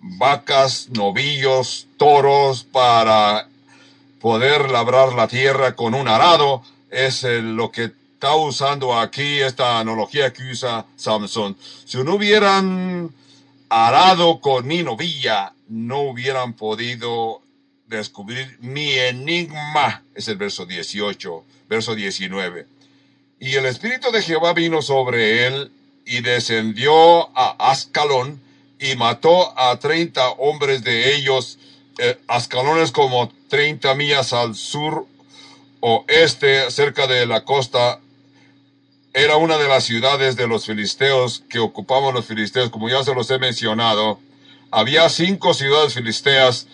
vacas, 0.00 0.88
novillos, 0.90 1.86
toros 1.96 2.64
para 2.64 3.48
poder 4.20 4.70
labrar 4.70 5.12
la 5.14 5.28
tierra 5.28 5.76
con 5.76 5.94
un 5.94 6.08
arado. 6.08 6.62
Es 6.90 7.22
lo 7.22 7.70
que 7.70 7.92
está 8.22 8.36
usando 8.36 8.96
aquí 8.96 9.40
esta 9.40 9.80
analogía 9.80 10.32
que 10.32 10.48
usa 10.48 10.86
Samson. 10.94 11.56
Si 11.84 11.98
no 12.04 12.14
hubieran 12.14 13.12
arado 13.68 14.40
con 14.40 14.64
mi 14.64 14.84
novilla, 14.84 15.52
no 15.66 16.02
hubieran 16.02 16.52
podido 16.52 17.42
descubrir 17.88 18.58
mi 18.60 18.92
enigma. 18.92 20.04
Es 20.14 20.28
el 20.28 20.36
verso 20.36 20.66
18, 20.66 21.44
verso 21.68 21.96
19. 21.96 22.68
Y 23.40 23.56
el 23.56 23.66
Espíritu 23.66 24.12
de 24.12 24.22
Jehová 24.22 24.52
vino 24.52 24.82
sobre 24.82 25.48
él 25.48 25.72
y 26.06 26.20
descendió 26.20 27.36
a 27.36 27.70
Ascalón 27.72 28.40
y 28.78 28.94
mató 28.94 29.58
a 29.58 29.80
treinta 29.80 30.30
hombres 30.30 30.84
de 30.84 31.16
ellos. 31.16 31.58
Eh, 31.98 32.20
Ascalón 32.28 32.78
es 32.78 32.92
como 32.92 33.32
treinta 33.48 33.96
millas 33.96 34.32
al 34.32 34.54
sur 34.54 35.08
oeste, 35.80 36.70
cerca 36.70 37.08
de 37.08 37.26
la 37.26 37.44
costa 37.44 37.98
era 39.14 39.36
una 39.36 39.58
de 39.58 39.68
las 39.68 39.84
ciudades 39.84 40.36
de 40.36 40.46
los 40.46 40.66
filisteos 40.66 41.44
que 41.48 41.58
ocupaban 41.58 42.14
los 42.14 42.26
filisteos, 42.26 42.70
como 42.70 42.88
ya 42.88 43.04
se 43.04 43.14
los 43.14 43.30
he 43.30 43.38
mencionado. 43.38 44.18
Había 44.70 45.08
cinco 45.08 45.52
ciudades 45.52 45.94
filisteas, 45.94 46.66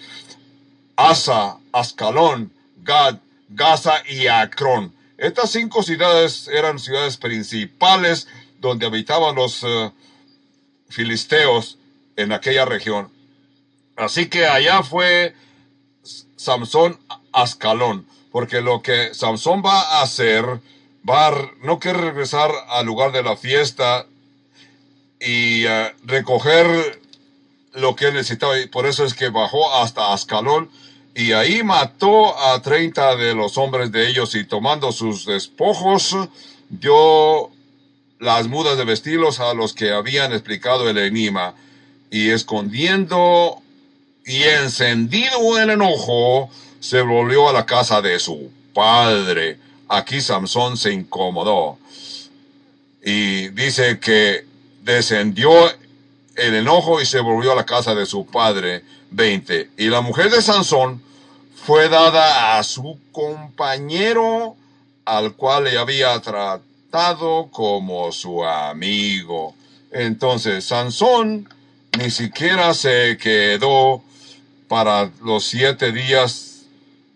Asa, 0.96 1.58
Ascalón, 1.72 2.52
Gad, 2.82 3.18
Gaza 3.48 3.94
y 4.08 4.28
Acrón. 4.28 4.94
Estas 5.16 5.50
cinco 5.50 5.82
ciudades 5.82 6.48
eran 6.48 6.78
ciudades 6.78 7.16
principales 7.16 8.28
donde 8.60 8.86
habitaban 8.86 9.34
los 9.34 9.64
eh, 9.64 9.90
filisteos 10.88 11.78
en 12.16 12.32
aquella 12.32 12.64
región. 12.64 13.10
Así 13.96 14.28
que 14.28 14.46
allá 14.46 14.84
fue 14.84 15.34
Samson 16.36 16.98
Ascalón, 17.32 18.06
porque 18.30 18.60
lo 18.60 18.80
que 18.80 19.12
Samson 19.12 19.62
va 19.64 19.80
a 19.80 20.02
hacer, 20.02 20.60
a, 21.04 21.52
no 21.62 21.78
quiere 21.78 22.00
regresar 22.00 22.50
al 22.68 22.86
lugar 22.86 23.12
de 23.12 23.22
la 23.22 23.36
fiesta 23.36 24.06
y 25.20 25.64
eh, 25.66 25.94
recoger 26.04 27.00
lo 27.74 27.94
que 27.96 28.12
necesitaba, 28.12 28.58
y 28.58 28.66
por 28.66 28.86
eso 28.86 29.04
es 29.04 29.14
que 29.14 29.28
bajó 29.28 29.74
hasta 29.74 30.12
Ascalón 30.12 30.70
y 31.14 31.32
ahí 31.32 31.62
mató 31.62 32.38
a 32.38 32.60
30 32.62 33.16
de 33.16 33.34
los 33.34 33.58
hombres 33.58 33.90
de 33.90 34.08
ellos 34.08 34.34
y 34.34 34.44
tomando 34.44 34.92
sus 34.92 35.26
despojos, 35.26 36.16
dio 36.68 37.50
las 38.20 38.46
mudas 38.48 38.76
de 38.76 38.84
vestirlos 38.84 39.40
a 39.40 39.54
los 39.54 39.74
que 39.74 39.90
habían 39.90 40.32
explicado 40.32 40.88
el 40.88 40.98
enigma 40.98 41.54
y 42.10 42.30
escondiendo 42.30 43.62
y 44.24 44.42
encendido 44.42 45.58
en 45.60 45.70
enojo, 45.70 46.50
se 46.80 47.00
volvió 47.02 47.48
a 47.48 47.52
la 47.52 47.66
casa 47.66 48.00
de 48.02 48.18
su 48.18 48.50
padre. 48.74 49.58
Aquí 49.88 50.20
Samson 50.20 50.76
se 50.76 50.92
incomodó 50.92 51.78
y 53.02 53.48
dice 53.48 53.98
que 53.98 54.44
descendió 54.82 55.50
el 56.36 56.54
enojo 56.54 57.00
y 57.00 57.06
se 57.06 57.20
volvió 57.20 57.52
a 57.52 57.56
la 57.56 57.66
casa 57.66 57.94
de 57.94 58.06
su 58.06 58.26
padre. 58.26 58.84
20. 59.10 59.70
Y 59.78 59.88
la 59.88 60.00
mujer 60.00 60.30
de 60.30 60.42
Sansón 60.42 61.02
fue 61.64 61.88
dada 61.88 62.58
a 62.58 62.62
su 62.62 62.98
compañero 63.12 64.56
al 65.04 65.34
cual 65.34 65.64
le 65.64 65.78
había 65.78 66.20
tratado 66.20 67.48
como 67.50 68.12
su 68.12 68.44
amigo. 68.44 69.54
Entonces 69.90 70.66
Sansón 70.66 71.48
ni 71.98 72.10
siquiera 72.10 72.74
se 72.74 73.16
quedó 73.20 74.02
para 74.68 75.10
los 75.22 75.44
siete 75.44 75.92
días, 75.92 76.47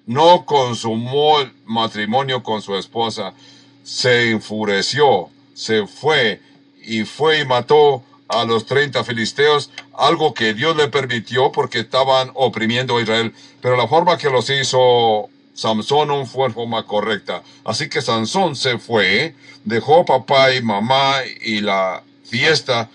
no 0.07 0.45
consumó 0.45 1.41
el 1.41 1.53
matrimonio 1.65 2.43
con 2.43 2.63
su 2.63 2.77
esposa, 2.77 3.35
se 3.83 4.31
enfureció, 4.31 5.31
se 5.55 5.87
fue 5.87 6.41
y 6.85 7.05
fue 7.05 7.41
y 7.41 7.45
mató 7.47 8.03
a 8.29 8.45
los 8.45 8.67
30 8.67 9.05
filisteos, 9.05 9.71
algo 9.97 10.33
que 10.33 10.55
Dios 10.55 10.77
le 10.77 10.89
permitió 10.89 11.53
porque 11.53 11.81
estaban 11.81 12.31
oprimiendo 12.35 12.97
a 12.97 13.03
Israel, 13.03 13.35
pero 13.61 13.77
la 13.77 13.87
forma 13.87 14.17
que 14.17 14.31
los 14.31 14.49
hizo 14.51 15.29
Samson 15.55 16.09
no 16.09 16.27
fue 16.27 16.51
forma 16.51 16.85
correcta. 16.87 17.43
Así 17.65 17.89
que 17.89 18.01
Sansón 18.01 18.57
se 18.57 18.79
fue, 18.79 19.35
dejó 19.65 20.05
papá 20.05 20.55
y 20.55 20.63
mamá 20.63 21.17
y 21.43 21.61
la 21.61 22.03
fiesta, 22.25 22.89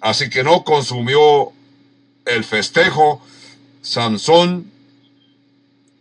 así 0.00 0.30
que 0.30 0.42
no 0.42 0.64
consumió 0.64 1.52
el 2.24 2.44
festejo. 2.44 3.20
Sansón 3.82 4.72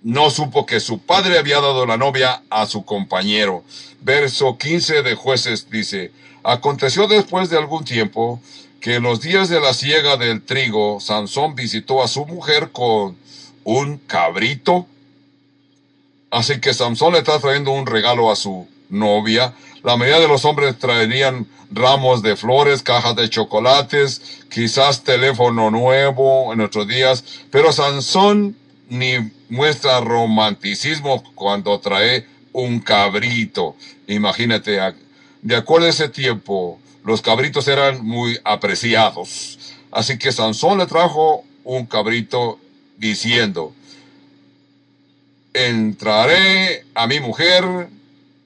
no 0.06 0.30
supo 0.30 0.68
que 0.68 0.80
su 0.80 1.00
padre 1.00 1.40
había 1.40 1.60
dado 1.60 1.88
la 1.88 1.98
novia 1.98 2.44
a 2.52 2.68
su 2.68 2.86
compañero. 2.86 3.64
Verso 4.02 4.56
15 4.56 5.02
de 5.02 5.16
jueces 5.16 5.68
dice, 5.72 6.12
Aconteció 6.44 7.08
después 7.08 7.50
de 7.50 7.58
algún 7.58 7.84
tiempo 7.84 8.40
que 8.80 8.96
en 8.96 9.04
los 9.04 9.20
días 9.22 9.50
de 9.50 9.60
la 9.60 9.74
siega 9.74 10.16
del 10.16 10.44
trigo, 10.44 11.00
Sansón 11.00 11.56
visitó 11.56 12.04
a 12.04 12.08
su 12.08 12.24
mujer 12.28 12.70
con 12.72 13.18
un 13.64 13.98
cabrito. 13.98 14.86
Así 16.30 16.62
que 16.62 16.76
Sansón 16.76 17.14
le 17.14 17.20
está 17.20 17.40
trayendo 17.40 17.72
un 17.72 17.88
regalo 17.88 18.32
a 18.32 18.36
su 18.36 18.68
novia. 18.90 19.56
La 19.82 19.98
mayoría 19.98 20.22
de 20.22 20.28
los 20.28 20.46
hombres 20.46 20.78
traerían 20.78 21.48
ramos 21.72 22.22
de 22.22 22.36
flores, 22.36 22.84
cajas 22.84 23.16
de 23.16 23.28
chocolates, 23.28 24.44
quizás 24.52 25.04
teléfono 25.04 25.72
nuevo 25.72 26.54
en 26.54 26.62
otros 26.62 26.88
días, 26.88 27.24
pero 27.50 27.72
Sansón 27.72 28.56
ni 28.88 29.32
muestra 29.50 30.00
romanticismo 30.00 31.24
cuando 31.36 31.80
trae 31.80 32.26
un 32.52 32.80
cabrito. 32.80 33.76
Imagínate, 34.08 34.80
de 35.42 35.56
acuerdo 35.56 35.88
a 35.88 35.90
ese 35.90 36.10
tiempo, 36.10 36.80
los 37.04 37.22
cabritos 37.22 37.68
eran 37.68 38.06
muy 38.06 38.40
apreciados. 38.44 39.60
Así 39.92 40.18
que 40.18 40.32
Sansón 40.32 40.78
le 40.78 40.88
trajo 40.88 41.44
un 41.64 41.86
cabrito 41.86 42.60
diciendo, 42.98 43.74
entraré 45.54 46.86
a 46.94 47.08
mi 47.08 47.20
mujer 47.20 47.90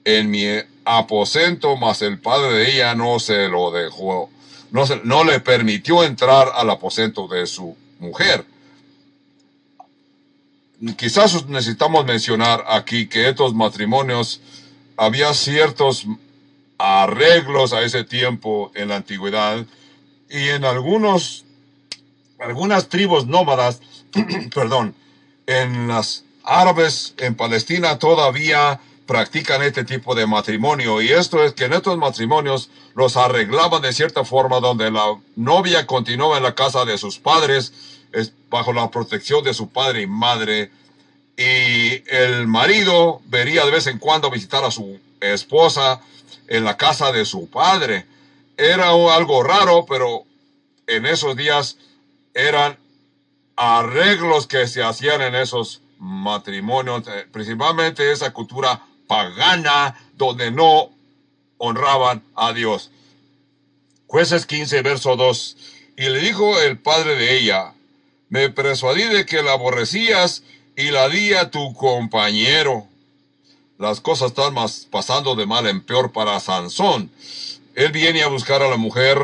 en 0.04 0.30
mi 0.30 0.44
aposento, 0.84 1.76
mas 1.76 2.02
el 2.02 2.18
padre 2.18 2.52
de 2.54 2.70
ella 2.72 2.94
no 2.94 3.18
se 3.18 3.48
lo 3.48 3.70
dejó, 3.70 4.30
no, 4.70 4.86
se, 4.86 5.00
no 5.04 5.24
le 5.24 5.40
permitió 5.40 6.04
entrar 6.04 6.48
al 6.54 6.70
aposento 6.70 7.28
de 7.28 7.46
su 7.46 7.76
mujer. 7.98 8.44
Quizás 10.96 11.46
necesitamos 11.46 12.06
mencionar 12.06 12.64
aquí 12.66 13.06
que 13.06 13.28
estos 13.28 13.54
matrimonios 13.54 14.40
había 14.96 15.34
ciertos 15.34 16.06
arreglos 16.78 17.74
a 17.74 17.82
ese 17.82 18.04
tiempo 18.04 18.72
en 18.74 18.88
la 18.88 18.96
antigüedad 18.96 19.66
y 20.30 20.48
en 20.48 20.64
algunos, 20.64 21.44
algunas 22.38 22.88
tribus 22.88 23.26
nómadas, 23.26 23.82
perdón, 24.54 24.94
en 25.46 25.88
las 25.88 26.24
árabes 26.44 27.14
en 27.18 27.34
Palestina 27.34 27.98
todavía 27.98 28.80
practican 29.04 29.62
este 29.62 29.84
tipo 29.84 30.14
de 30.14 30.26
matrimonio. 30.26 31.02
Y 31.02 31.08
esto 31.08 31.44
es 31.44 31.52
que 31.52 31.64
en 31.64 31.74
estos 31.74 31.98
matrimonios 31.98 32.70
los 32.94 33.18
arreglaban 33.18 33.82
de 33.82 33.92
cierta 33.92 34.24
forma 34.24 34.60
donde 34.60 34.90
la 34.90 35.18
novia 35.36 35.86
continuaba 35.86 36.38
en 36.38 36.44
la 36.44 36.54
casa 36.54 36.86
de 36.86 36.96
sus 36.96 37.18
padres 37.18 37.99
es 38.12 38.32
bajo 38.48 38.72
la 38.72 38.90
protección 38.90 39.44
de 39.44 39.54
su 39.54 39.68
padre 39.70 40.02
y 40.02 40.06
madre 40.06 40.70
y 41.40 42.02
el 42.14 42.46
marido 42.46 43.22
vería 43.24 43.64
de 43.64 43.70
vez 43.70 43.86
en 43.86 43.98
cuando 43.98 44.30
visitar 44.30 44.62
a 44.62 44.70
su 44.70 45.00
esposa 45.20 46.02
en 46.48 46.64
la 46.64 46.76
casa 46.76 47.12
de 47.12 47.24
su 47.24 47.48
padre. 47.48 48.04
Era 48.58 48.90
algo 48.90 49.42
raro, 49.42 49.86
pero 49.88 50.24
en 50.86 51.06
esos 51.06 51.34
días 51.36 51.78
eran 52.34 52.78
arreglos 53.56 54.46
que 54.46 54.66
se 54.66 54.82
hacían 54.82 55.22
en 55.22 55.34
esos 55.34 55.80
matrimonios, 55.98 57.08
eh, 57.08 57.26
principalmente 57.32 58.12
esa 58.12 58.32
cultura 58.34 58.82
pagana 59.06 59.96
donde 60.16 60.50
no 60.50 60.90
honraban 61.56 62.22
a 62.34 62.52
Dios. 62.52 62.90
Jueces 64.06 64.44
15, 64.44 64.82
verso 64.82 65.16
2. 65.16 65.56
Y 65.96 66.08
le 66.08 66.18
dijo 66.18 66.60
el 66.60 66.78
padre 66.78 67.16
de 67.16 67.38
ella, 67.38 67.72
me 68.30 68.48
persuadí 68.48 69.04
de 69.04 69.26
que 69.26 69.42
la 69.42 69.52
aborrecías 69.52 70.42
y 70.76 70.90
la 70.90 71.08
di 71.08 71.34
a 71.34 71.50
tu 71.50 71.74
compañero 71.74 72.86
las 73.80 74.02
cosas 74.02 74.28
están 74.28 74.52
más 74.52 74.86
pasando 74.90 75.34
de 75.34 75.46
mal 75.46 75.66
en 75.66 75.80
peor 75.80 76.12
para 76.12 76.38
Sansón. 76.38 77.10
Él 77.74 77.92
viene 77.92 78.22
a 78.22 78.28
buscar 78.28 78.62
a 78.62 78.68
la 78.68 78.76
mujer, 78.76 79.18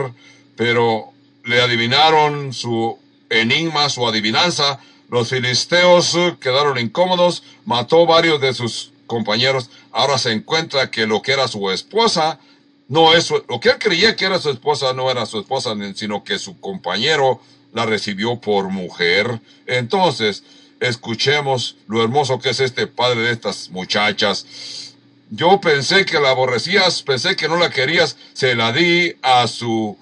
pero 0.56 1.12
le 1.44 1.60
adivinaron 1.60 2.54
su 2.54 2.98
enigma, 3.28 3.90
su 3.90 4.08
adivinanza. 4.08 4.80
Los 5.10 5.28
filisteos 5.28 6.16
quedaron 6.40 6.78
incómodos, 6.78 7.42
mató 7.66 8.06
varios 8.06 8.40
de 8.40 8.54
sus 8.54 8.92
compañeros. 9.06 9.68
Ahora 9.92 10.16
se 10.16 10.32
encuentra 10.32 10.90
que 10.90 11.06
lo 11.06 11.20
que 11.20 11.32
era 11.32 11.48
su 11.48 11.70
esposa 11.70 12.40
no 12.88 13.12
es 13.12 13.30
lo 13.30 13.60
que 13.60 13.68
él 13.68 13.78
creía 13.78 14.16
que 14.16 14.24
era 14.24 14.38
su 14.38 14.48
esposa 14.48 14.94
no 14.94 15.10
era 15.10 15.26
su 15.26 15.38
esposa, 15.38 15.74
sino 15.96 16.24
que 16.24 16.38
su 16.38 16.58
compañero 16.60 17.42
la 17.76 17.84
recibió 17.84 18.40
por 18.40 18.70
mujer. 18.70 19.38
Entonces, 19.66 20.42
escuchemos 20.80 21.76
lo 21.86 22.02
hermoso 22.02 22.38
que 22.38 22.48
es 22.50 22.60
este 22.60 22.86
padre 22.86 23.20
de 23.20 23.32
estas 23.32 23.68
muchachas. 23.68 24.94
Yo 25.28 25.60
pensé 25.60 26.06
que 26.06 26.18
la 26.18 26.30
aborrecías, 26.30 27.02
pensé 27.02 27.36
que 27.36 27.48
no 27.48 27.58
la 27.58 27.68
querías, 27.68 28.16
se 28.32 28.54
la 28.54 28.72
di 28.72 29.14
a 29.20 29.46
su, 29.46 29.98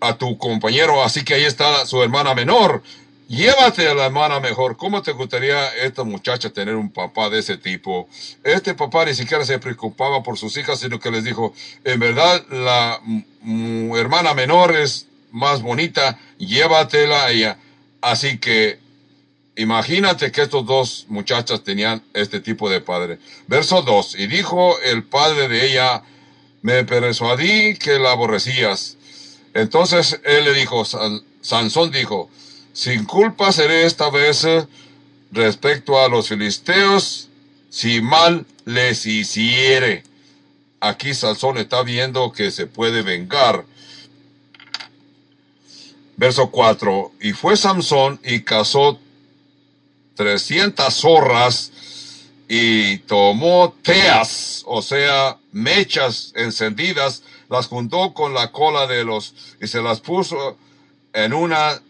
a 0.00 0.18
tu 0.18 0.36
compañero, 0.36 1.04
así 1.04 1.22
que 1.22 1.34
ahí 1.34 1.44
está 1.44 1.86
su 1.86 2.02
hermana 2.02 2.34
menor. 2.34 2.82
Llévate 3.28 3.86
a 3.86 3.94
la 3.94 4.06
hermana 4.06 4.40
mejor. 4.40 4.76
¿Cómo 4.76 5.00
te 5.00 5.12
gustaría 5.12 5.68
esta 5.76 6.02
muchacha 6.02 6.50
tener 6.50 6.74
un 6.74 6.90
papá 6.90 7.30
de 7.30 7.38
ese 7.38 7.56
tipo? 7.56 8.08
Este 8.42 8.74
papá 8.74 9.04
ni 9.04 9.14
siquiera 9.14 9.44
se 9.44 9.60
preocupaba 9.60 10.24
por 10.24 10.36
sus 10.36 10.56
hijas, 10.56 10.80
sino 10.80 10.98
que 10.98 11.12
les 11.12 11.22
dijo, 11.22 11.54
en 11.84 12.00
verdad 12.00 12.44
la 12.50 13.00
hermana 13.96 14.34
menor 14.34 14.74
es 14.76 15.06
más 15.32 15.62
bonita, 15.62 16.18
llévatela 16.38 17.24
a 17.24 17.30
ella. 17.30 17.58
Así 18.00 18.38
que 18.38 18.82
Imagínate 19.54 20.32
que 20.32 20.42
estos 20.42 20.64
dos 20.64 21.06
muchachas 21.08 21.62
tenían 21.62 22.02
este 22.14 22.40
tipo 22.40 22.70
de 22.70 22.80
padre. 22.80 23.18
Verso 23.48 23.82
2. 23.82 24.14
Y 24.18 24.26
dijo 24.26 24.78
el 24.80 25.04
padre 25.04 25.48
de 25.48 25.70
ella, 25.70 26.02
me 26.62 26.84
persuadí 26.84 27.76
que 27.76 27.98
la 27.98 28.12
aborrecías. 28.12 28.96
Entonces 29.52 30.20
él 30.24 30.44
le 30.44 30.54
dijo, 30.54 30.84
Sansón 31.42 31.90
dijo, 31.90 32.30
sin 32.72 33.04
culpa 33.04 33.52
seré 33.52 33.84
esta 33.84 34.08
vez 34.08 34.46
respecto 35.30 36.02
a 36.02 36.08
los 36.08 36.28
filisteos, 36.28 37.28
si 37.68 38.00
mal 38.00 38.46
les 38.64 39.04
hiciere. 39.04 40.04
Aquí 40.80 41.12
Sansón 41.12 41.58
está 41.58 41.82
viendo 41.82 42.32
que 42.32 42.50
se 42.50 42.66
puede 42.66 43.02
vengar. 43.02 43.66
Verso 46.22 46.52
4. 46.52 47.14
Y 47.20 47.32
fue 47.32 47.56
Sansón 47.56 48.20
y 48.22 48.42
casó 48.42 49.00
trescientas 50.14 50.94
zorras 50.94 51.72
y 52.48 52.98
tomó 52.98 53.74
teas, 53.82 54.62
o 54.66 54.82
sea, 54.82 55.38
mechas 55.50 56.32
encendidas, 56.36 57.24
las 57.50 57.66
juntó 57.66 58.14
con 58.14 58.34
la 58.34 58.52
cola 58.52 58.86
de 58.86 59.02
los 59.02 59.34
y 59.60 59.66
se 59.66 59.82
las 59.82 59.98
puso 59.98 60.56
en 61.12 61.34
una 61.34 61.82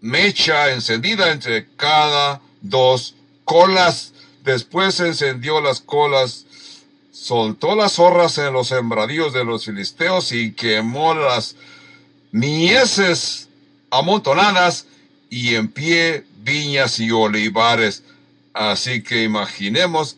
mecha 0.00 0.72
encendida 0.72 1.32
entre 1.32 1.68
cada 1.76 2.40
dos 2.62 3.16
colas. 3.44 4.14
Después 4.44 4.98
encendió 5.00 5.60
las 5.60 5.82
colas, 5.82 6.46
soltó 7.12 7.76
las 7.76 7.96
zorras 7.96 8.38
en 8.38 8.54
los 8.54 8.68
sembradíos 8.68 9.34
de 9.34 9.44
los 9.44 9.66
filisteos 9.66 10.32
y 10.32 10.54
quemó 10.54 11.12
las 11.12 11.54
mieses 12.32 13.48
amontonadas 13.90 14.86
y 15.30 15.54
en 15.54 15.68
pie 15.68 16.24
viñas 16.42 17.00
y 17.00 17.10
olivares. 17.10 18.02
Así 18.52 19.02
que 19.02 19.22
imaginemos, 19.22 20.16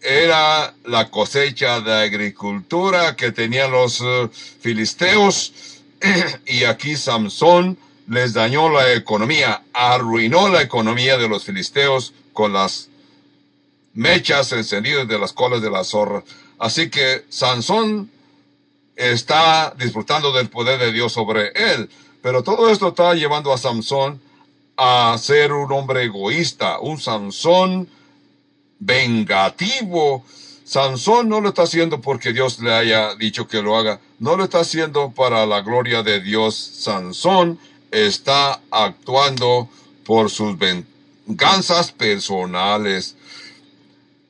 era 0.00 0.74
la 0.84 1.10
cosecha 1.10 1.80
de 1.80 1.92
agricultura 1.92 3.14
que 3.14 3.30
tenían 3.30 3.70
los 3.70 4.00
eh, 4.00 4.28
filisteos 4.60 5.52
y 6.46 6.64
aquí 6.64 6.96
Samson 6.96 7.78
les 8.08 8.32
dañó 8.32 8.68
la 8.68 8.92
economía, 8.92 9.62
arruinó 9.72 10.48
la 10.48 10.62
economía 10.62 11.16
de 11.16 11.28
los 11.28 11.44
filisteos 11.44 12.12
con 12.32 12.52
las 12.52 12.88
mechas 13.94 14.52
encendidas 14.52 15.06
de 15.06 15.18
las 15.18 15.32
colas 15.32 15.62
de 15.62 15.70
la 15.70 15.84
zorra. 15.84 16.24
Así 16.58 16.90
que 16.90 17.24
Sansón 17.28 18.10
está 19.10 19.74
disfrutando 19.78 20.32
del 20.32 20.48
poder 20.48 20.78
de 20.78 20.92
Dios 20.92 21.12
sobre 21.12 21.52
él. 21.54 21.90
Pero 22.22 22.42
todo 22.42 22.70
esto 22.70 22.88
está 22.88 23.14
llevando 23.14 23.52
a 23.52 23.58
Sansón 23.58 24.20
a 24.76 25.16
ser 25.18 25.52
un 25.52 25.70
hombre 25.72 26.04
egoísta, 26.04 26.78
un 26.78 27.00
Sansón 27.00 27.88
vengativo. 28.78 30.24
Sansón 30.64 31.28
no 31.28 31.40
lo 31.40 31.48
está 31.48 31.62
haciendo 31.62 32.00
porque 32.00 32.32
Dios 32.32 32.60
le 32.60 32.72
haya 32.72 33.14
dicho 33.16 33.48
que 33.48 33.60
lo 33.60 33.76
haga, 33.76 34.00
no 34.20 34.36
lo 34.36 34.44
está 34.44 34.60
haciendo 34.60 35.10
para 35.10 35.44
la 35.46 35.60
gloria 35.60 36.02
de 36.02 36.20
Dios. 36.20 36.54
Sansón 36.56 37.58
está 37.90 38.60
actuando 38.70 39.68
por 40.04 40.30
sus 40.30 40.56
venganzas 40.58 41.90
personales. 41.92 43.16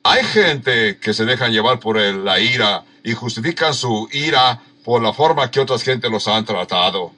Hay 0.03 0.23
gente 0.23 0.97
que 0.97 1.13
se 1.13 1.25
dejan 1.25 1.51
llevar 1.53 1.79
por 1.79 1.97
la 1.97 2.39
ira 2.39 2.83
y 3.03 3.13
justifican 3.13 3.73
su 3.73 4.07
ira 4.11 4.61
por 4.83 5.01
la 5.01 5.13
forma 5.13 5.51
que 5.51 5.59
otras 5.59 5.83
gente 5.83 6.09
los 6.09 6.27
han 6.27 6.45
tratado. 6.45 7.11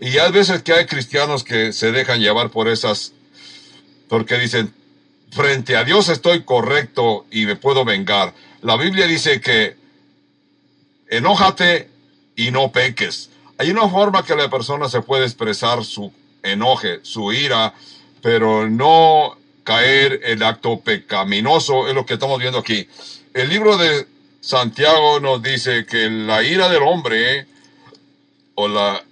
Y 0.00 0.18
hay 0.18 0.32
veces 0.32 0.62
que 0.62 0.72
hay 0.72 0.86
cristianos 0.86 1.44
que 1.44 1.72
se 1.72 1.92
dejan 1.92 2.20
llevar 2.20 2.50
por 2.50 2.68
esas, 2.68 3.12
porque 4.08 4.38
dicen, 4.38 4.74
frente 5.30 5.76
a 5.76 5.84
Dios 5.84 6.08
estoy 6.08 6.44
correcto 6.44 7.26
y 7.30 7.46
me 7.46 7.56
puedo 7.56 7.84
vengar. 7.84 8.34
La 8.62 8.76
Biblia 8.76 9.06
dice 9.06 9.40
que 9.40 9.76
enójate 11.08 11.90
y 12.34 12.50
no 12.50 12.72
peques. 12.72 13.30
Hay 13.58 13.70
una 13.70 13.88
forma 13.88 14.24
que 14.24 14.34
la 14.34 14.50
persona 14.50 14.88
se 14.88 15.00
puede 15.00 15.24
expresar 15.24 15.84
su 15.84 16.12
enoje, 16.42 17.00
su 17.02 17.32
ira, 17.32 17.74
pero 18.22 18.68
no 18.68 19.38
caer 19.64 20.20
en 20.24 20.42
acto 20.42 20.80
pecaminoso, 20.80 21.88
es 21.88 21.94
lo 21.94 22.04
que 22.06 22.14
estamos 22.14 22.38
viendo 22.38 22.58
aquí. 22.58 22.86
El 23.34 23.48
libro 23.48 23.76
de 23.76 24.06
Santiago 24.46 25.18
nos 25.18 25.42
dice 25.42 25.86
que 25.86 26.08
la 26.08 26.40
ira 26.44 26.68
del 26.68 26.84
hombre, 26.84 27.48
o 28.54 28.68
la, 28.68 29.02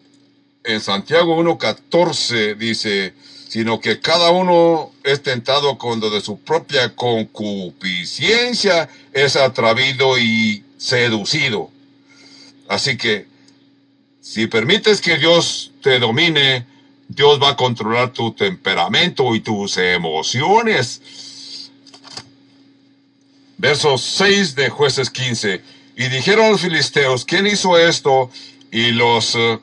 en 0.63 0.81
Santiago 0.81 1.37
1.14 1.43 2.55
dice, 2.55 3.15
sino 3.49 3.81
que 3.81 3.99
cada 3.99 4.31
uno 4.31 4.93
es 5.03 5.25
tentado 5.25 5.77
cuando 5.77 6.09
de 6.09 6.21
su 6.21 6.39
propia 6.39 6.95
concupiscencia 6.95 8.89
es 9.13 9.35
atraído 9.35 10.21
y 10.21 10.63
seducido. 10.79 11.69
Así 12.69 12.97
que 12.97 13.27
si 14.21 14.47
permites 14.47 15.01
que 15.01 15.19
Dios 15.19 15.73
te 15.83 15.99
domine, 15.99 16.65
Dios 17.09 17.43
va 17.43 17.49
a 17.49 17.57
controlar 17.57 18.13
tu 18.13 18.35
temperamento 18.35 19.35
y 19.35 19.41
tus 19.41 19.79
emociones. 19.79 21.03
Verso 23.59 23.99
6 23.99 24.55
de 24.55 24.69
jueces 24.69 25.11
15. 25.11 25.61
Y 25.97 26.09
dijeron 26.09 26.53
los 26.53 26.61
filisteos, 26.61 27.25
¿quién 27.25 27.47
hizo 27.47 27.79
esto? 27.79 28.31
Y 28.71 28.91
los 28.91 29.35
uh, 29.37 29.61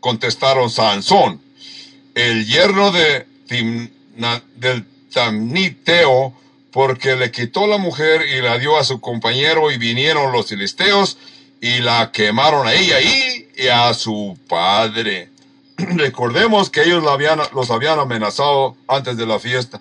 contestaron 0.00 0.70
Sansón, 0.70 1.40
el 2.14 2.46
yerno 2.46 2.90
de 2.90 3.26
del 4.56 4.86
Tamniteo, 5.12 6.34
porque 6.72 7.14
le 7.14 7.30
quitó 7.30 7.66
la 7.66 7.78
mujer 7.78 8.22
y 8.28 8.40
la 8.40 8.58
dio 8.58 8.76
a 8.76 8.84
su 8.84 9.00
compañero 9.00 9.70
y 9.70 9.78
vinieron 9.78 10.32
los 10.32 10.48
filisteos 10.48 11.18
y 11.60 11.78
la 11.78 12.10
quemaron 12.10 12.66
a 12.66 12.74
ella 12.74 12.96
y 13.00 13.68
a 13.68 13.94
su 13.94 14.36
padre. 14.48 15.30
Recordemos 15.76 16.70
que 16.70 16.82
ellos 16.82 17.06
habían, 17.06 17.40
los 17.54 17.70
habían 17.70 17.98
amenazado 17.98 18.76
antes 18.88 19.16
de 19.16 19.26
la 19.26 19.38
fiesta. 19.38 19.80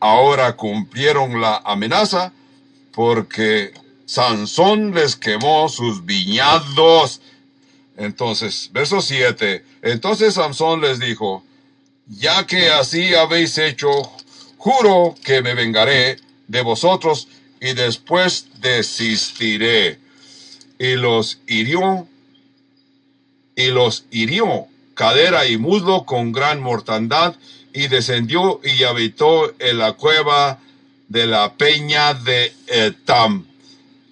Ahora 0.00 0.56
cumplieron 0.56 1.40
la 1.40 1.58
amenaza 1.64 2.32
porque 2.92 3.72
Sansón 4.06 4.94
les 4.94 5.14
quemó 5.16 5.68
sus 5.68 6.04
viñados. 6.04 7.20
Entonces, 7.96 8.70
verso 8.72 9.00
7. 9.00 9.64
Entonces 9.82 10.34
Sansón 10.34 10.80
les 10.80 10.98
dijo, 10.98 11.44
ya 12.06 12.46
que 12.46 12.70
así 12.70 13.14
habéis 13.14 13.58
hecho, 13.58 13.90
juro 14.56 15.14
que 15.22 15.42
me 15.42 15.54
vengaré 15.54 16.16
de 16.48 16.62
vosotros 16.62 17.28
y 17.60 17.74
después 17.74 18.46
desistiré 18.60 19.98
y 20.78 20.96
los 20.96 21.38
hirió, 21.46 22.08
y 23.54 23.66
los 23.66 24.06
hirió 24.10 24.66
cadera 25.00 25.46
y 25.46 25.56
muslo 25.56 26.04
con 26.04 26.30
gran 26.30 26.60
mortandad, 26.60 27.34
y 27.72 27.88
descendió 27.88 28.60
y 28.64 28.84
habitó 28.84 29.52
en 29.58 29.78
la 29.78 29.92
cueva 29.92 30.58
de 31.08 31.26
la 31.26 31.54
peña 31.54 32.14
de 32.14 32.52
Etam. 32.66 33.46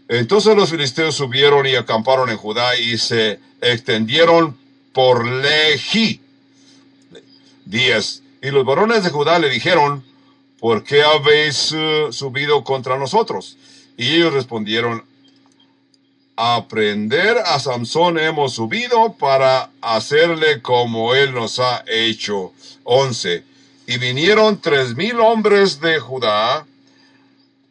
Entonces 0.09 0.57
los 0.57 0.71
filisteos 0.71 1.15
subieron 1.15 1.67
y 1.67 1.75
acamparon 1.75 2.31
en 2.31 2.37
Judá 2.37 2.79
y 2.79 2.99
se 2.99 3.41
extendieron 3.61 4.57
por 4.93 5.27
Lejí. 5.27 6.21
10. 7.67 8.23
Y 8.43 8.51
los 8.51 8.65
varones 8.65 9.05
de 9.05 9.11
Judá 9.11 9.39
le 9.39 9.51
dijeron, 9.51 10.03
¿por 10.59 10.85
qué 10.85 11.03
habéis 11.03 11.73
uh, 11.73 12.13
subido 12.13 12.65
contra 12.65 12.97
nosotros? 12.99 13.59
Y 13.97 14.15
ellos 14.15 14.33
respondieron, 14.33 15.05
aprender 16.41 17.37
a 17.47 17.59
Samson 17.59 18.17
hemos 18.17 18.55
subido 18.55 19.15
para 19.15 19.71
hacerle 19.81 20.63
como 20.63 21.13
él 21.17 21.35
nos 21.35 21.59
ha 21.59 21.83
hecho. 21.89 22.53
11. 22.85 23.43
Y 23.89 23.99
vinieron 23.99 24.61
tres 24.61 24.95
mil 24.95 25.19
hombres 25.19 25.81
de 25.81 25.99
Judá 25.99 26.65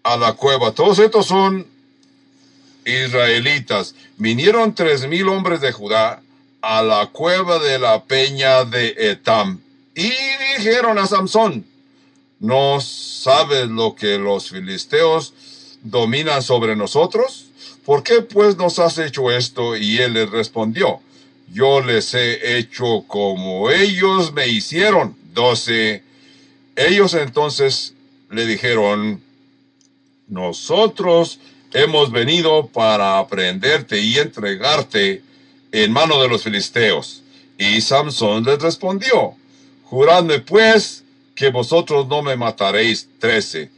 a 0.03 0.17
la 0.17 0.33
cueva. 0.33 0.73
Todos 0.73 0.99
estos 0.99 1.27
son 1.27 1.65
israelitas. 2.83 3.95
Vinieron 4.17 4.75
tres 4.75 5.07
mil 5.07 5.29
hombres 5.29 5.61
de 5.61 5.71
Judá 5.71 6.21
a 6.61 6.81
la 6.81 7.07
cueva 7.07 7.59
de 7.59 7.79
la 7.79 8.03
peña 8.03 8.65
de 8.65 8.93
Etam. 8.97 9.61
Y 9.95 10.11
dijeron 10.57 10.99
a 10.99 11.07
Samson, 11.07 11.65
¿no 12.41 12.81
sabes 12.81 13.69
lo 13.69 13.95
que 13.95 14.17
los 14.17 14.49
filisteos 14.49 15.33
dominan 15.83 16.43
sobre 16.43 16.75
nosotros? 16.75 17.46
¿Por 17.87 18.03
qué 18.03 18.21
pues 18.21 18.57
nos 18.57 18.79
has 18.79 18.97
hecho 18.97 19.31
esto? 19.31 19.77
Y 19.77 19.97
él 19.99 20.15
les 20.15 20.29
respondió, 20.29 20.99
yo 21.53 21.79
les 21.79 22.13
he 22.13 22.57
hecho 22.57 23.05
como 23.07 23.71
ellos 23.71 24.33
me 24.33 24.45
hicieron. 24.49 25.15
Doce. 25.33 26.03
Ellos 26.75 27.13
entonces 27.13 27.93
le 28.29 28.45
dijeron, 28.45 29.23
nosotros 30.27 31.39
hemos 31.71 32.11
venido 32.11 32.67
para 32.67 33.19
aprenderte 33.19 34.01
y 34.01 34.17
entregarte 34.17 35.21
en 35.71 35.93
mano 35.93 36.21
de 36.21 36.27
los 36.27 36.43
filisteos. 36.43 37.23
Y 37.57 37.79
Samson 37.79 38.43
les 38.43 38.59
respondió, 38.59 39.35
juradme 39.85 40.39
pues 40.39 41.05
que 41.35 41.51
vosotros 41.51 42.05
no 42.09 42.21
me 42.21 42.35
mataréis. 42.35 43.07
Trece. 43.17 43.76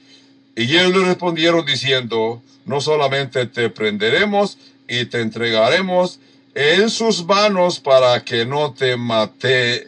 Y 0.60 0.76
ellos 0.76 0.93
le 0.93 1.05
respondieron 1.05 1.66
diciendo, 1.66 2.43
no 2.66 2.82
solamente 2.82 3.45
te 3.45 3.70
prenderemos 3.70 4.57
y 4.89 5.05
te 5.05 5.22
entregaremos 5.22 6.20
en 6.53 6.89
sus 6.89 7.26
manos 7.26 7.80
para 7.80 8.26
que 8.26 8.45
no 8.45 8.74
te 8.74 8.97
mate, 8.97 9.88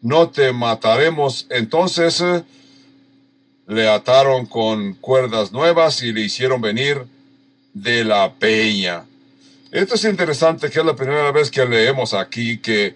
no 0.00 0.30
te 0.30 0.50
mataremos. 0.50 1.46
Entonces 1.50 2.24
le 3.66 3.86
ataron 3.86 4.46
con 4.46 4.94
cuerdas 4.94 5.52
nuevas 5.52 6.02
y 6.02 6.10
le 6.14 6.22
hicieron 6.22 6.62
venir 6.62 7.04
de 7.74 8.02
la 8.02 8.32
peña. 8.32 9.04
Esto 9.70 9.96
es 9.96 10.04
interesante 10.04 10.70
que 10.70 10.78
es 10.78 10.86
la 10.86 10.96
primera 10.96 11.30
vez 11.32 11.50
que 11.50 11.66
leemos 11.66 12.14
aquí 12.14 12.56
que 12.56 12.94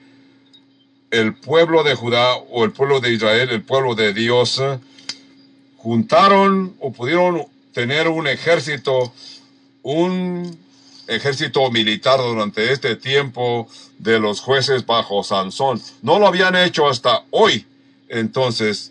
el 1.11 1.35
pueblo 1.35 1.83
de 1.83 1.95
Judá 1.95 2.37
o 2.37 2.65
el 2.65 2.73
pueblo 2.73 3.01
de 3.01 3.13
Israel, 3.13 3.51
el 3.51 3.63
pueblo 3.63 3.95
de 3.95 4.15
Dios, 4.15 4.63
juntaron 5.87 6.75
o 6.81 6.93
pudieron 6.93 7.47
tener 7.73 8.09
un 8.09 8.27
ejército, 8.27 9.13
un 9.85 10.59
ejército 11.07 11.71
militar 11.71 12.19
durante 12.19 12.73
este 12.73 12.97
tiempo 12.97 13.69
de 13.97 14.19
los 14.19 14.41
jueces 14.41 14.85
bajo 14.85 15.23
Sansón. 15.23 15.81
No 16.03 16.19
lo 16.19 16.27
habían 16.27 16.57
hecho 16.57 16.89
hasta 16.89 17.23
hoy. 17.31 17.65
Entonces, 18.09 18.91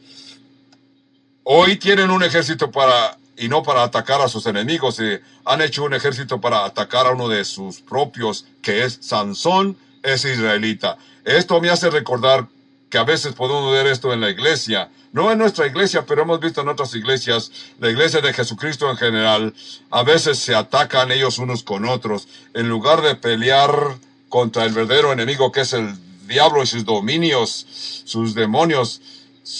hoy 1.44 1.76
tienen 1.76 2.12
un 2.12 2.24
ejército 2.24 2.72
para, 2.72 3.18
y 3.36 3.50
no 3.50 3.62
para 3.62 3.84
atacar 3.84 4.22
a 4.22 4.30
sus 4.30 4.46
enemigos, 4.46 4.98
eh, 5.02 5.22
han 5.44 5.62
hecho 5.62 5.84
un 5.84 5.96
ejército 5.96 6.40
para 6.40 6.64
atacar 6.64 7.08
a 7.08 7.12
uno 7.12 7.28
de 7.28 7.44
sus 7.44 7.82
propios, 7.82 8.46
que 8.62 8.86
es 8.86 9.00
Sansón, 9.02 9.78
es 10.02 10.24
israelita. 10.24 10.98
Esto 11.26 11.60
me 11.60 11.70
hace 11.70 11.90
recordar 11.90 12.48
que 12.90 12.98
a 12.98 13.04
veces 13.04 13.34
podemos 13.34 13.72
ver 13.72 13.88
esto 13.88 14.14
en 14.14 14.22
la 14.22 14.30
iglesia, 14.30 14.90
no 15.12 15.32
en 15.32 15.38
nuestra 15.38 15.66
iglesia, 15.66 16.06
pero 16.06 16.24
hemos 16.24 16.40
visto 16.40 16.62
en 16.62 16.70
otras 16.70 16.94
iglesias, 16.94 17.52
la 17.80 17.90
iglesia 17.90 18.22
de 18.22 18.34
Jesucristo 18.34 18.90
en 18.90 18.98
general, 18.98 19.54
a 19.90 20.04
veces 20.04 20.40
se 20.40 20.56
atacan 20.56 21.12
ellos 21.12 21.38
unos 21.38 21.64
con 21.64 21.86
otros, 21.86 22.28
en 22.54 22.70
lugar 22.70 23.02
de 23.02 23.16
pelear 23.16 23.98
contra 24.30 24.66
el 24.66 24.74
verdadero 24.74 25.14
enemigo 25.14 25.52
que 25.52 25.62
es 25.62 25.74
el 25.74 25.96
diablo 26.28 26.64
y 26.64 26.68
sus 26.68 26.86
dominios, 26.86 27.66
sus 28.06 28.34
demonios 28.34 29.02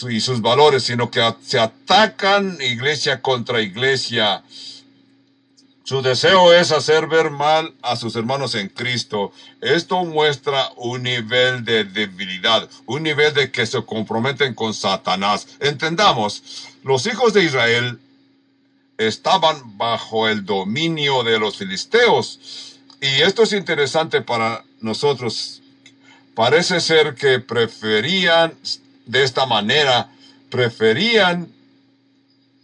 y 0.10 0.20
sus 0.20 0.42
valores, 0.42 0.84
sino 0.84 1.12
que 1.12 1.22
se 1.42 1.60
atacan 1.60 2.58
iglesia 2.60 3.22
contra 3.22 3.62
iglesia. 3.62 4.44
Su 5.86 6.02
deseo 6.02 6.52
es 6.52 6.72
hacer 6.72 7.06
ver 7.06 7.30
mal 7.30 7.72
a 7.84 7.96
sus 7.96 8.16
hermanos 8.16 8.56
en 8.56 8.70
Cristo. 8.70 9.32
Esto 9.62 10.04
muestra 10.04 10.72
un 10.78 11.04
nivel 11.04 11.64
de 11.64 11.84
debilidad, 11.84 12.68
un 12.88 13.04
nivel 13.04 13.36
de 13.36 13.52
que 13.52 13.68
se 13.68 13.86
comprometen 13.86 14.56
con 14.56 14.74
Satanás. 14.74 15.48
Entendamos, 15.60 16.72
los 16.82 17.06
hijos 17.06 17.34
de 17.34 17.44
Israel 17.44 18.00
estaban 18.98 19.78
bajo 19.78 20.28
el 20.28 20.44
dominio 20.44 21.22
de 21.22 21.38
los 21.38 21.58
filisteos. 21.58 22.80
Y 23.00 23.22
esto 23.22 23.44
es 23.44 23.54
interesante 23.54 24.22
para 24.22 24.66
nosotros. 24.82 25.62
Parece 26.34 26.80
ser 26.80 27.14
que 27.14 27.38
preferían 27.38 28.56
de 29.06 29.24
esta 29.24 29.46
manera, 29.46 30.10
preferían 30.50 31.48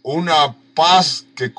una 0.02 0.56
paz 0.74 1.24
que 1.36 1.52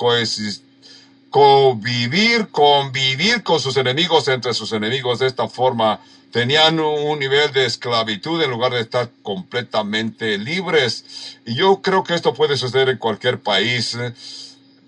convivir, 1.34 2.50
convivir 2.50 3.42
con 3.42 3.60
sus 3.60 3.76
enemigos 3.78 4.28
entre 4.28 4.54
sus 4.54 4.72
enemigos 4.72 5.18
de 5.18 5.26
esta 5.26 5.48
forma. 5.48 6.00
Tenían 6.32 6.80
un 6.80 7.18
nivel 7.18 7.52
de 7.52 7.66
esclavitud 7.66 8.40
en 8.44 8.52
lugar 8.52 8.74
de 8.74 8.82
estar 8.82 9.10
completamente 9.24 10.38
libres. 10.38 11.40
Y 11.48 11.56
yo 11.56 11.82
creo 11.82 12.04
que 12.04 12.14
esto 12.14 12.36
puede 12.36 12.56
suceder 12.56 12.90
en 12.90 13.00
cualquier 13.00 13.42
país. 13.42 13.98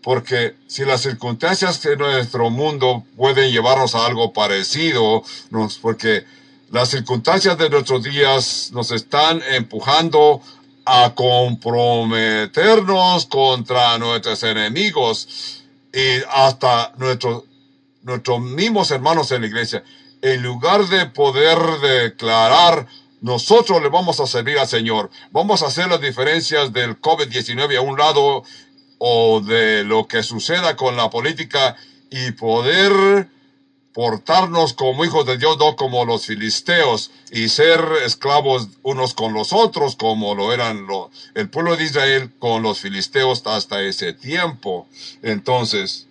porque 0.04 0.56
si 0.68 0.86
las 0.86 1.02
circunstancias 1.02 1.82
de 1.82 1.98
nuestro 1.98 2.52
mundo 2.52 3.04
pueden 3.18 3.52
llevarnos 3.52 3.96
a 3.96 4.06
algo 4.06 4.32
parecido, 4.32 5.24
nos, 5.50 5.80
porque 5.80 6.26
las 6.70 6.89
circunstancias 6.89 7.58
de 7.58 7.72
nuestros 7.72 8.04
días 8.04 8.70
nos 8.72 8.91
están 8.91 9.41
empujando 9.50 10.43
a 10.86 11.16
comprometernos 11.16 13.26
contra 13.26 13.98
nuestros 13.98 14.43
enemigos 14.43 15.55
y 15.96 16.22
hasta 16.30 16.91
nuestros, 16.98 17.46
nuestros 18.04 18.41
mismos 18.41 18.91
hermanos 18.91 19.32
en 19.32 19.41
la 19.41 19.48
iglesia. 19.48 19.84
En 20.22 20.43
lugar 20.43 20.86
de 20.88 21.06
poder 21.06 21.58
declarar 21.82 22.86
nosotros 23.22 23.82
le 23.82 23.89
vamos 23.89 24.20
a 24.20 24.28
servir 24.28 24.60
al 24.60 24.68
Señor. 24.68 25.10
Vamos 25.32 25.64
a 25.64 25.68
hacer 25.68 25.88
las 25.88 26.02
diferencias 26.02 26.72
del 26.74 27.02
COVID-19 27.02 27.78
a 27.78 27.82
un 27.82 27.98
lado 27.98 28.43
o 29.00 29.41
de 29.41 29.84
lo 29.84 30.08
que 30.08 30.22
suceda 30.22 30.76
con 30.76 30.96
la 30.96 31.10
política 31.10 31.76
y 32.12 32.32
poder 32.34 33.30
portarnos 33.96 34.74
como 34.74 35.06
hijos 35.06 35.26
de 35.26 35.38
Dios, 35.38 35.58
no 35.58 35.78
como 35.78 36.04
los 36.04 36.26
filisteos, 36.26 37.12
y 37.32 37.48
ser 37.48 37.80
esclavos 38.06 38.68
unos 38.84 39.14
con 39.14 39.32
los 39.32 39.54
otros, 39.54 39.96
como 39.96 40.36
lo 40.36 40.52
eran 40.52 40.86
el 41.34 41.50
pueblo 41.50 41.78
de 41.78 41.86
Israel 41.86 42.30
con 42.38 42.62
los 42.62 42.82
filisteos 42.82 43.41
hasta 43.46 43.82
ese 43.82 44.12
tiempo. 44.12 44.86
Entonces, 45.24 46.08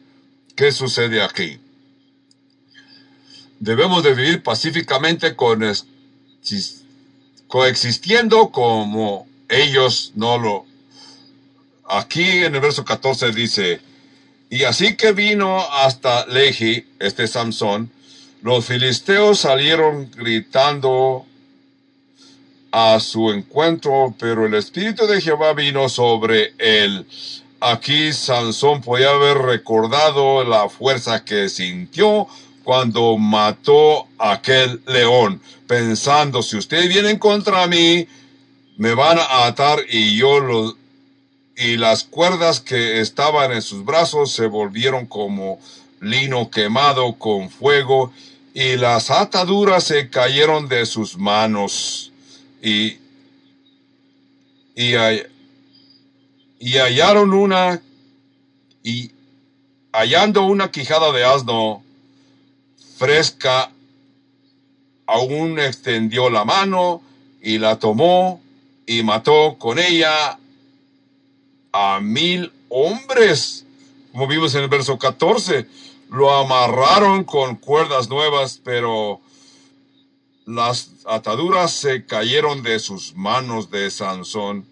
¿qué 0.56 0.72
sucede 0.72 1.22
aquí? 1.22 1.60
Debemos 3.60 4.02
de 4.02 4.14
vivir 4.14 4.42
pacíficamente 4.42 5.36
con 5.36 5.62
coexistiendo 7.48 8.48
como 8.50 9.28
ellos 9.50 10.12
no 10.14 10.38
lo 10.38 10.64
aquí 11.86 12.44
en 12.44 12.54
el 12.54 12.60
verso 12.60 12.84
14 12.84 13.32
dice, 13.32 13.80
y 14.50 14.64
así 14.64 14.96
que 14.96 15.12
vino 15.12 15.60
hasta 15.60 16.26
Lehi, 16.26 16.86
este 16.98 17.26
Samson, 17.26 17.90
los 18.42 18.64
filisteos 18.66 19.40
salieron 19.40 20.10
gritando 20.10 21.24
a 22.70 22.98
su 23.00 23.30
encuentro, 23.30 24.14
pero 24.18 24.46
el 24.46 24.54
Espíritu 24.54 25.06
de 25.06 25.20
Jehová 25.20 25.54
vino 25.54 25.88
sobre 25.88 26.52
él. 26.58 27.06
Aquí 27.60 28.12
Sansón 28.12 28.82
podía 28.82 29.10
haber 29.10 29.38
recordado 29.38 30.44
la 30.44 30.68
fuerza 30.68 31.24
que 31.24 31.48
sintió 31.48 32.26
cuando 32.64 33.16
mató 33.16 34.08
aquel 34.18 34.82
león, 34.86 35.40
pensando, 35.66 36.42
si 36.42 36.56
ustedes 36.56 36.88
vienen 36.88 37.18
contra 37.18 37.66
mí, 37.66 38.06
me 38.76 38.94
van 38.94 39.18
a 39.18 39.46
atar 39.46 39.78
y 39.88 40.16
yo 40.16 40.40
los 40.40 40.76
y 41.56 41.76
las 41.76 42.04
cuerdas 42.04 42.60
que 42.60 43.00
estaban 43.00 43.52
en 43.52 43.62
sus 43.62 43.84
brazos 43.84 44.32
se 44.32 44.46
volvieron 44.46 45.06
como 45.06 45.60
lino 46.00 46.50
quemado 46.50 47.14
con 47.14 47.50
fuego, 47.50 48.12
y 48.52 48.76
las 48.76 49.10
ataduras 49.10 49.84
se 49.84 50.10
cayeron 50.10 50.68
de 50.68 50.86
sus 50.86 51.16
manos, 51.16 52.12
y, 52.62 52.98
y, 54.74 54.94
y 56.58 56.76
hallaron 56.76 57.32
una, 57.32 57.80
y 58.82 59.12
hallando 59.92 60.44
una 60.44 60.70
quijada 60.70 61.12
de 61.12 61.24
asno 61.24 61.82
fresca, 62.96 63.70
aún 65.06 65.58
extendió 65.58 66.30
la 66.30 66.44
mano 66.44 67.02
y 67.42 67.58
la 67.58 67.78
tomó 67.78 68.40
y 68.86 69.02
mató 69.02 69.56
con 69.58 69.78
ella 69.78 70.38
a 71.74 71.98
mil 72.00 72.52
hombres, 72.68 73.66
como 74.12 74.28
vimos 74.28 74.54
en 74.54 74.62
el 74.62 74.68
verso 74.68 74.96
14. 74.96 75.66
Lo 76.08 76.32
amarraron 76.32 77.24
con 77.24 77.56
cuerdas 77.56 78.08
nuevas, 78.08 78.60
pero 78.62 79.20
las 80.46 80.90
ataduras 81.04 81.72
se 81.72 82.06
cayeron 82.06 82.62
de 82.62 82.78
sus 82.78 83.16
manos 83.16 83.70
de 83.72 83.90
Sansón. 83.90 84.66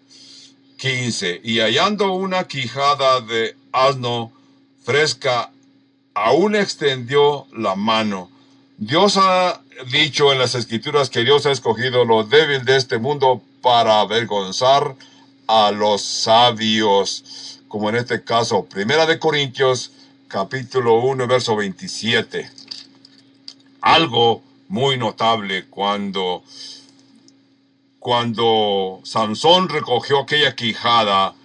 15. 0.77 1.41
Y 1.43 1.59
hallando 1.59 2.13
una 2.13 2.45
quijada 2.45 3.19
de 3.19 3.55
asno 3.73 4.31
fresca, 4.83 5.51
aún 6.13 6.55
extendió 6.55 7.47
la 7.51 7.75
mano. 7.75 8.29
Dios 8.77 9.17
ha 9.17 9.61
dicho 9.91 10.31
en 10.31 10.39
las 10.39 10.55
escrituras 10.55 11.09
que 11.09 11.23
Dios 11.23 11.45
ha 11.45 11.51
escogido 11.51 12.05
lo 12.05 12.23
débil 12.23 12.63
de 12.63 12.77
este 12.77 12.97
mundo 12.97 13.41
para 13.61 13.99
avergonzar 13.99 14.95
a 15.47 15.71
los 15.71 16.01
sabios, 16.01 17.59
como 17.67 17.89
en 17.89 17.95
este 17.95 18.23
caso, 18.23 18.65
Primera 18.65 19.05
de 19.05 19.19
Corintios, 19.19 19.91
capítulo 20.27 20.95
1, 20.95 21.27
verso 21.27 21.55
27. 21.55 22.49
Algo 23.81 24.41
muy 24.69 24.97
notable 24.97 25.65
cuando, 25.69 26.43
cuando 27.99 29.01
Sansón 29.03 29.69
recogió 29.69 30.19
aquella 30.19 30.55
quijada, 30.55 31.35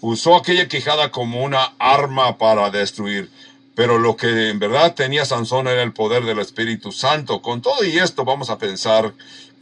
usó 0.00 0.36
aquella 0.36 0.68
quijada 0.68 1.10
como 1.10 1.42
una 1.42 1.74
arma 1.78 2.38
para 2.38 2.70
destruir. 2.70 3.30
Pero 3.74 3.98
lo 3.98 4.16
que 4.16 4.50
en 4.50 4.60
verdad 4.60 4.94
tenía 4.94 5.24
Sansón 5.24 5.66
era 5.66 5.82
el 5.82 5.92
poder 5.92 6.24
del 6.24 6.38
Espíritu 6.38 6.92
Santo. 6.92 7.42
Con 7.42 7.60
todo 7.60 7.84
y 7.84 7.98
esto 7.98 8.24
vamos 8.24 8.48
a 8.48 8.58
pensar 8.58 9.12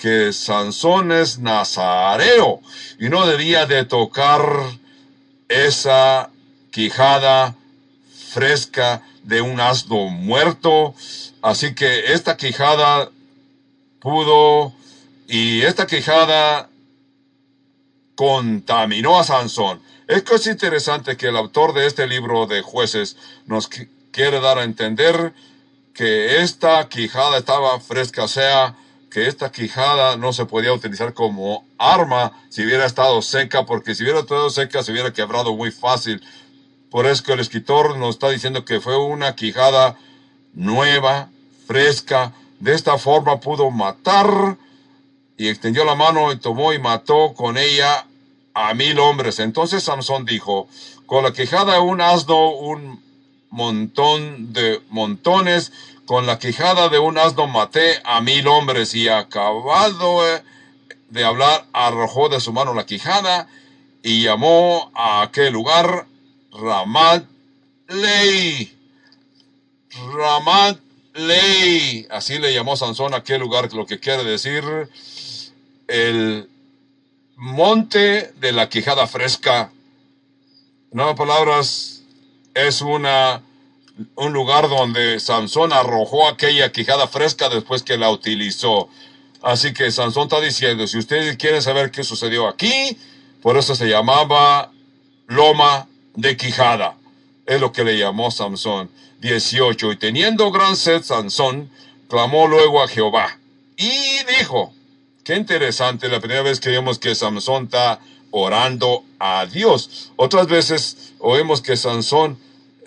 que 0.03 0.33
Sansón 0.33 1.13
es 1.13 1.39
nazareo 1.39 2.61
y 2.99 3.09
no 3.09 3.25
debía 3.25 3.67
de 3.67 3.85
tocar 3.85 4.43
esa 5.49 6.29
quijada 6.73 7.55
fresca 8.33 9.03
de 9.23 9.43
un 9.43 9.61
asno 9.61 10.09
muerto. 10.09 10.97
Así 11.41 11.77
que 11.77 12.13
esta 12.15 12.37
quijada 12.37 13.13
pudo 14.01 14.73
y 15.29 15.63
esta 15.63 15.87
quijada 15.87 16.69
contaminó 18.17 19.21
a 19.21 19.23
Sansón. 19.23 19.81
Es 20.09 20.25
que 20.25 20.35
es 20.35 20.49
interesante 20.49 21.17
que 21.17 21.29
el 21.29 21.37
autor 21.37 21.75
de 21.75 21.87
este 21.87 22.09
libro 22.09 22.49
de 22.49 22.61
jueces 22.63 23.17
nos 23.47 23.69
quiere 24.11 24.41
dar 24.41 24.59
a 24.59 24.65
entender 24.65 25.33
que 25.95 26.43
esta 26.43 26.89
quijada 26.89 27.39
estaba 27.39 27.79
fresca, 27.79 28.25
o 28.25 28.29
sea, 28.29 28.75
que 29.13 29.27
esta 29.27 29.53
quijada 29.53 30.17
no 30.17 30.33
se 30.33 30.47
podía 30.47 30.73
utilizar 30.73 31.13
como 31.13 31.67
arma 31.77 32.33
si 32.49 32.65
hubiera 32.65 32.87
estado 32.87 33.21
seca, 33.21 33.67
porque 33.67 33.95
si 33.95 34.05
hubiera 34.05 34.21
estado 34.21 34.49
seca 34.49 34.83
se 34.83 34.91
hubiera 34.91 35.13
quebrado 35.13 35.55
muy 35.55 35.71
fácil. 35.71 36.23
Por 36.91 37.05
eso 37.05 37.31
el 37.33 37.41
escritor 37.41 37.99
nos 37.99 38.17
está 38.17 38.31
diciendo 38.31 38.65
que 38.65 38.81
fue 38.81 38.97
una 38.97 39.35
quijada 39.35 39.99
nueva, 40.55 41.29
fresca. 41.67 42.33
De 42.59 42.75
esta 42.75 42.97
forma 42.97 43.39
pudo 43.41 43.71
matar 43.71 44.57
y 45.37 45.49
extendió 45.49 45.85
la 45.85 45.95
mano 45.95 46.33
y 46.33 46.39
tomó 46.39 46.73
y 46.73 46.79
mató 46.79 47.35
con 47.35 47.59
ella 47.59 48.07
a 48.55 48.73
mil 48.73 48.99
hombres. 48.99 49.41
Entonces 49.41 49.83
Samson 49.83 50.25
dijo, 50.25 50.69
con 51.05 51.25
la 51.25 51.35
quijada 51.35 51.81
un 51.81 52.01
asno, 52.01 52.51
un 52.51 53.03
montón 53.51 54.55
de 54.55 54.81
montones 54.89 55.71
con 56.13 56.27
la 56.27 56.39
quijada 56.39 56.91
de 56.91 56.99
un 56.99 57.17
asno 57.17 57.47
maté 57.47 57.99
a 58.05 58.21
mil 58.21 58.47
hombres 58.47 58.95
y 58.95 59.09
acabado 59.09 60.29
eh, 60.29 60.43
de 61.09 61.25
hablar 61.25 61.65
arrojó 61.73 62.29
de 62.29 62.39
su 62.39 62.53
mano 62.53 62.75
la 62.75 62.85
quijada 62.85 63.49
y 64.03 64.25
llamó 64.25 64.93
a 64.95 65.23
aquel 65.23 65.55
lugar 65.55 66.07
Ramat 66.53 67.25
Ley. 67.89 68.77
Ramat 70.15 70.81
Ley. 71.15 72.07
Así 72.11 72.39
le 72.39 72.53
llamó 72.53 72.77
Sansón 72.77 73.15
a 73.15 73.17
aquel 73.25 73.41
lugar, 73.41 73.73
lo 73.73 73.87
que 73.87 73.99
quiere 73.99 74.23
decir 74.23 74.63
el 75.89 76.47
monte 77.37 78.35
de 78.39 78.53
la 78.53 78.69
quijada 78.69 79.07
fresca. 79.07 79.73
No 80.91 81.15
palabras, 81.15 82.03
es 82.53 82.83
una 82.83 83.41
un 84.17 84.33
lugar 84.33 84.69
donde 84.69 85.21
Sansón 85.21 85.73
arrojó 85.73 86.29
aquella 86.29 86.73
quijada 86.73 87.09
fresca 87.09 87.49
después 87.49 87.83
que 87.83 87.97
la 87.97 88.11
utilizó. 88.11 88.89
Así 89.43 89.73
que 89.73 89.91
Sansón 89.91 90.25
está 90.25 90.41
diciendo, 90.41 90.87
si 90.87 90.99
ustedes 90.99 91.37
quieren 91.37 91.63
saber 91.63 91.91
qué 91.91 92.05
sucedió 92.05 92.49
aquí, 92.49 92.97
por 93.43 93.57
eso 93.57 93.75
se 93.75 93.89
llamaba 93.89 94.71
loma 95.27 95.89
de 96.15 96.37
quijada. 96.37 96.97
Es 97.47 97.61
lo 97.61 97.73
que 97.73 97.85
le 97.85 97.99
llamó 97.99 98.31
Sansón. 98.31 98.91
18. 99.21 99.93
Y 99.93 99.97
teniendo 99.97 100.51
gran 100.51 100.77
sed, 100.77 101.03
Sansón 101.03 101.71
clamó 102.09 102.47
luego 102.47 102.83
a 102.83 102.89
Jehová 102.89 103.39
y 103.77 103.91
dijo, 104.39 104.73
qué 105.25 105.37
interesante, 105.37 106.09
la 106.09 106.21
primera 106.21 106.43
vez 106.43 106.61
que 106.61 106.71
vemos 106.71 106.99
que 106.99 107.15
Sansón 107.15 107.65
está 107.65 108.01
orando 108.31 109.05
a 109.19 109.47
Dios. 109.47 110.11
Otras 110.17 110.47
veces 110.47 111.15
oímos 111.19 111.63
que 111.63 111.77
Sansón 111.77 112.39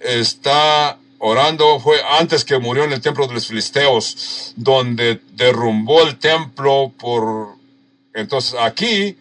está 0.05 0.97
orando, 1.19 1.79
fue 1.79 1.97
antes 2.19 2.45
que 2.45 2.59
murió 2.59 2.83
en 2.83 2.93
el 2.93 3.01
templo 3.01 3.27
de 3.27 3.33
los 3.33 3.47
filisteos, 3.47 4.53
donde 4.55 5.21
derrumbó 5.33 6.01
el 6.01 6.17
templo 6.17 6.91
por... 6.97 7.55
Entonces 8.13 8.55
aquí, 8.59 9.17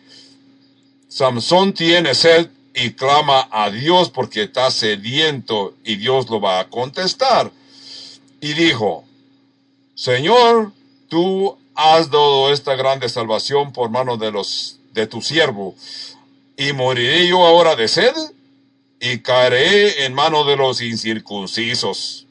Samson 1.09 1.73
tiene 1.73 2.15
sed 2.15 2.49
y 2.75 2.93
clama 2.93 3.49
a 3.51 3.71
Dios 3.71 4.11
porque 4.11 4.43
está 4.43 4.71
sediento 4.71 5.75
y 5.85 5.97
Dios 5.97 6.29
lo 6.29 6.41
va 6.41 6.61
a 6.61 6.69
contestar. 6.69 7.51
Y 8.41 8.53
dijo, 8.53 9.05
Señor, 9.95 10.73
tú 11.09 11.57
has 11.75 12.11
dado 12.11 12.53
esta 12.53 12.75
grande 12.75 13.09
salvación 13.09 13.73
por 13.73 13.91
mano 13.91 14.17
de 14.17 14.31
los 14.31 14.79
de 14.93 15.07
tu 15.09 15.21
siervo, 15.21 15.75
y 16.57 16.73
moriré 16.73 17.27
yo 17.27 17.45
ahora 17.45 17.75
de 17.75 17.89
sed 17.89 18.15
y 19.05 19.19
caeré 19.19 20.07
en 20.07 20.15
mano 20.15 20.45
de 20.45 20.57
los 20.57 20.81
incircuncisos. 20.81 22.27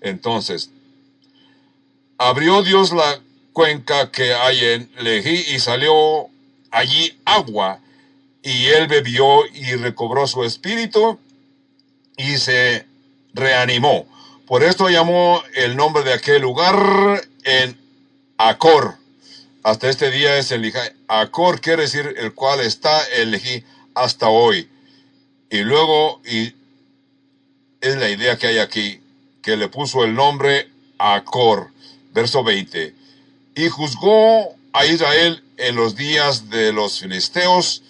Entonces, 0.00 0.70
abrió 2.18 2.64
Dios 2.64 2.92
la 2.92 3.20
cuenca 3.52 4.10
que 4.10 4.34
hay 4.34 4.64
en 4.64 4.90
Lejí 4.98 5.54
y 5.54 5.60
salió 5.60 6.28
allí 6.72 7.16
agua, 7.24 7.78
y 8.42 8.66
él 8.66 8.88
bebió 8.88 9.46
y 9.54 9.76
recobró 9.76 10.26
su 10.26 10.42
espíritu 10.42 11.16
y 12.16 12.38
se 12.38 12.86
reanimó. 13.32 14.06
Por 14.48 14.64
esto 14.64 14.88
llamó 14.88 15.42
el 15.54 15.76
nombre 15.76 16.02
de 16.02 16.12
aquel 16.12 16.42
lugar 16.42 17.22
en 17.44 17.78
Acor. 18.36 18.96
Hasta 19.62 19.88
este 19.88 20.10
día 20.10 20.36
es 20.38 20.50
el 20.50 20.72
Acor 21.06 21.60
quiere 21.60 21.82
decir 21.82 22.14
el 22.18 22.34
cual 22.34 22.60
está 22.60 23.00
el 23.14 23.64
hasta 23.94 24.28
hoy. 24.28 24.68
Y 25.50 25.58
luego, 25.58 26.20
y 26.24 26.54
es 27.80 27.96
la 27.96 28.10
idea 28.10 28.36
que 28.36 28.48
hay 28.48 28.58
aquí, 28.58 29.00
que 29.42 29.56
le 29.56 29.68
puso 29.68 30.04
el 30.04 30.14
nombre 30.14 30.68
Acor, 30.98 31.70
verso 32.12 32.42
20. 32.42 32.94
Y 33.54 33.68
juzgó 33.68 34.56
a 34.72 34.86
Israel 34.86 35.42
en 35.56 35.76
los 35.76 35.96
días 35.96 36.50
de 36.50 36.72
los 36.72 37.00
filisteos 37.00 37.82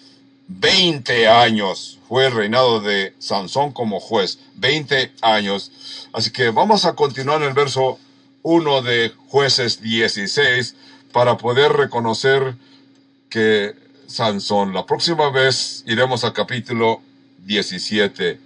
20 0.48 1.28
años. 1.28 1.98
Fue 2.08 2.26
el 2.26 2.32
reinado 2.32 2.80
de 2.80 3.14
Sansón 3.18 3.72
como 3.72 4.00
juez, 4.00 4.38
20 4.56 5.12
años. 5.22 5.72
Así 6.12 6.30
que 6.30 6.50
vamos 6.50 6.84
a 6.84 6.94
continuar 6.94 7.42
en 7.42 7.48
el 7.48 7.54
verso 7.54 7.98
1 8.42 8.82
de 8.82 9.12
jueces 9.28 9.80
16 9.80 10.76
para 11.12 11.36
poder 11.36 11.72
reconocer 11.72 12.54
que 13.28 13.74
Sansón. 14.06 14.72
La 14.72 14.86
próxima 14.86 15.30
vez 15.30 15.82
iremos 15.86 16.22
al 16.22 16.32
capítulo 16.32 17.00
17. 17.46 18.38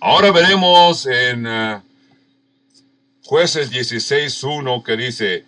Ahora 0.00 0.32
veremos 0.32 1.06
en 1.06 1.46
uh, 1.46 1.80
jueces 3.24 3.72
16.1 3.72 4.82
que 4.82 4.96
dice, 4.96 5.44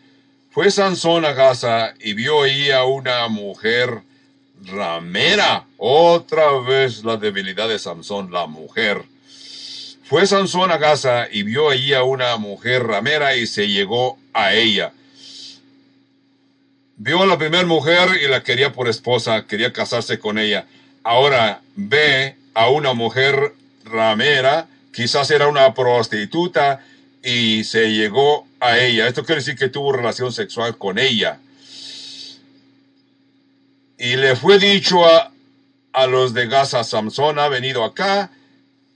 fue 0.50 0.70
Sansón 0.70 1.24
a 1.24 1.32
Gaza 1.32 1.94
y 2.00 2.14
vio 2.14 2.42
ahí 2.42 2.70
a 2.70 2.84
una 2.84 3.28
mujer 3.28 4.02
ramera. 4.64 5.66
Otra 5.76 6.52
vez 6.60 7.04
la 7.04 7.16
debilidad 7.16 7.68
de 7.68 7.78
Sansón, 7.78 8.32
la 8.32 8.46
mujer. 8.46 9.02
Fue 10.04 10.26
Sansón 10.26 10.70
a 10.70 10.78
Gaza 10.78 11.28
y 11.30 11.42
vio 11.42 11.68
allí 11.68 11.92
a 11.94 12.04
una 12.04 12.36
mujer 12.36 12.84
ramera 12.84 13.36
y 13.36 13.46
se 13.46 13.68
llegó 13.68 14.18
a 14.32 14.54
ella. 14.54 14.92
Vio 16.96 17.22
a 17.22 17.26
la 17.26 17.38
primera 17.38 17.66
mujer 17.66 18.08
y 18.22 18.26
la 18.26 18.42
quería 18.42 18.72
por 18.72 18.88
esposa, 18.88 19.46
quería 19.46 19.72
casarse 19.72 20.18
con 20.18 20.38
ella 20.38 20.66
ahora 21.02 21.62
ve 21.76 22.36
a 22.54 22.70
una 22.70 22.92
mujer 22.92 23.54
ramera, 23.84 24.68
quizás 24.92 25.30
era 25.30 25.48
una 25.48 25.74
prostituta 25.74 26.84
y 27.22 27.64
se 27.64 27.90
llegó 27.92 28.46
a 28.60 28.78
ella. 28.78 29.06
Esto 29.06 29.24
quiere 29.24 29.40
decir 29.40 29.56
que 29.56 29.68
tuvo 29.68 29.92
relación 29.92 30.32
sexual 30.32 30.76
con 30.76 30.98
ella. 30.98 31.40
Y 33.98 34.16
le 34.16 34.36
fue 34.36 34.58
dicho 34.58 35.04
a, 35.04 35.32
a 35.92 36.06
los 36.06 36.34
de 36.34 36.46
Gaza, 36.46 36.84
Samson 36.84 37.38
ha 37.38 37.48
venido 37.48 37.84
acá 37.84 38.30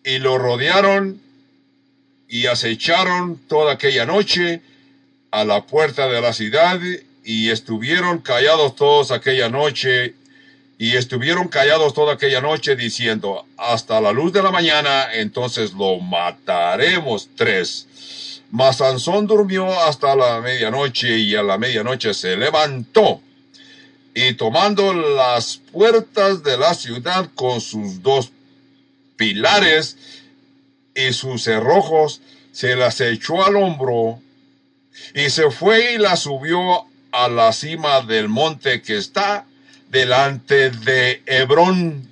y 0.04 0.18
lo 0.18 0.38
rodearon 0.38 1.20
y 2.28 2.46
acecharon 2.46 3.36
toda 3.48 3.74
aquella 3.74 4.06
noche 4.06 4.62
a 5.30 5.44
la 5.44 5.66
puerta 5.66 6.08
de 6.08 6.20
la 6.20 6.32
ciudad 6.32 6.80
y 7.24 7.50
estuvieron 7.50 8.18
callados 8.18 8.76
todos 8.76 9.10
aquella 9.10 9.48
noche 9.48 10.14
y 10.82 10.96
estuvieron 10.96 11.46
callados 11.46 11.94
toda 11.94 12.14
aquella 12.14 12.40
noche 12.40 12.74
diciendo, 12.74 13.46
hasta 13.56 14.00
la 14.00 14.10
luz 14.10 14.32
de 14.32 14.42
la 14.42 14.50
mañana, 14.50 15.14
entonces 15.14 15.74
lo 15.74 16.00
mataremos 16.00 17.28
tres. 17.36 17.86
Mas 18.50 18.78
Sansón 18.78 19.28
durmió 19.28 19.80
hasta 19.82 20.16
la 20.16 20.40
medianoche 20.40 21.18
y 21.18 21.36
a 21.36 21.44
la 21.44 21.56
medianoche 21.56 22.12
se 22.14 22.36
levantó 22.36 23.20
y 24.12 24.32
tomando 24.32 24.92
las 24.92 25.58
puertas 25.70 26.42
de 26.42 26.58
la 26.58 26.74
ciudad 26.74 27.30
con 27.36 27.60
sus 27.60 28.02
dos 28.02 28.32
pilares 29.14 29.96
y 30.96 31.12
sus 31.12 31.44
cerrojos, 31.44 32.22
se 32.50 32.74
las 32.74 33.00
echó 33.00 33.46
al 33.46 33.54
hombro 33.54 34.18
y 35.14 35.30
se 35.30 35.48
fue 35.52 35.94
y 35.94 35.98
la 35.98 36.16
subió 36.16 36.86
a 37.12 37.28
la 37.28 37.52
cima 37.52 38.00
del 38.00 38.28
monte 38.28 38.82
que 38.82 38.96
está 38.96 39.46
delante 39.92 40.70
de 40.70 41.22
Hebrón. 41.26 42.08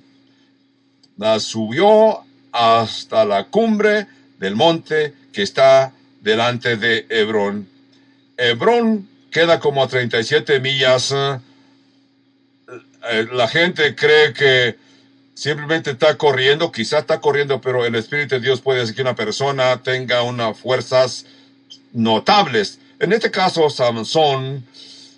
La 1.17 1.39
subió 1.39 2.19
hasta 2.51 3.25
la 3.25 3.45
cumbre 3.45 4.05
del 4.37 4.55
monte 4.55 5.13
que 5.33 5.41
está 5.41 5.91
delante 6.21 6.77
de 6.77 7.07
Hebrón. 7.09 7.67
Hebrón 8.37 9.09
queda 9.31 9.59
como 9.59 9.83
a 9.83 9.87
37 9.87 10.59
millas. 10.59 11.11
Eh, 11.11 11.41
la 13.33 13.47
gente 13.47 13.95
cree 13.95 14.31
que 14.33 14.77
simplemente 15.33 15.89
está 15.91 16.17
corriendo, 16.17 16.71
quizá 16.71 16.99
está 16.99 17.19
corriendo, 17.19 17.59
pero 17.61 17.83
el 17.83 17.95
Espíritu 17.95 18.35
de 18.35 18.41
Dios 18.41 18.61
puede 18.61 18.83
hacer 18.83 18.93
que 18.93 19.01
una 19.01 19.15
persona 19.15 19.81
tenga 19.81 20.21
unas 20.21 20.55
fuerzas 20.55 21.25
notables. 21.93 22.77
En 22.99 23.11
este 23.11 23.31
caso, 23.31 23.71
Samson 23.71 24.63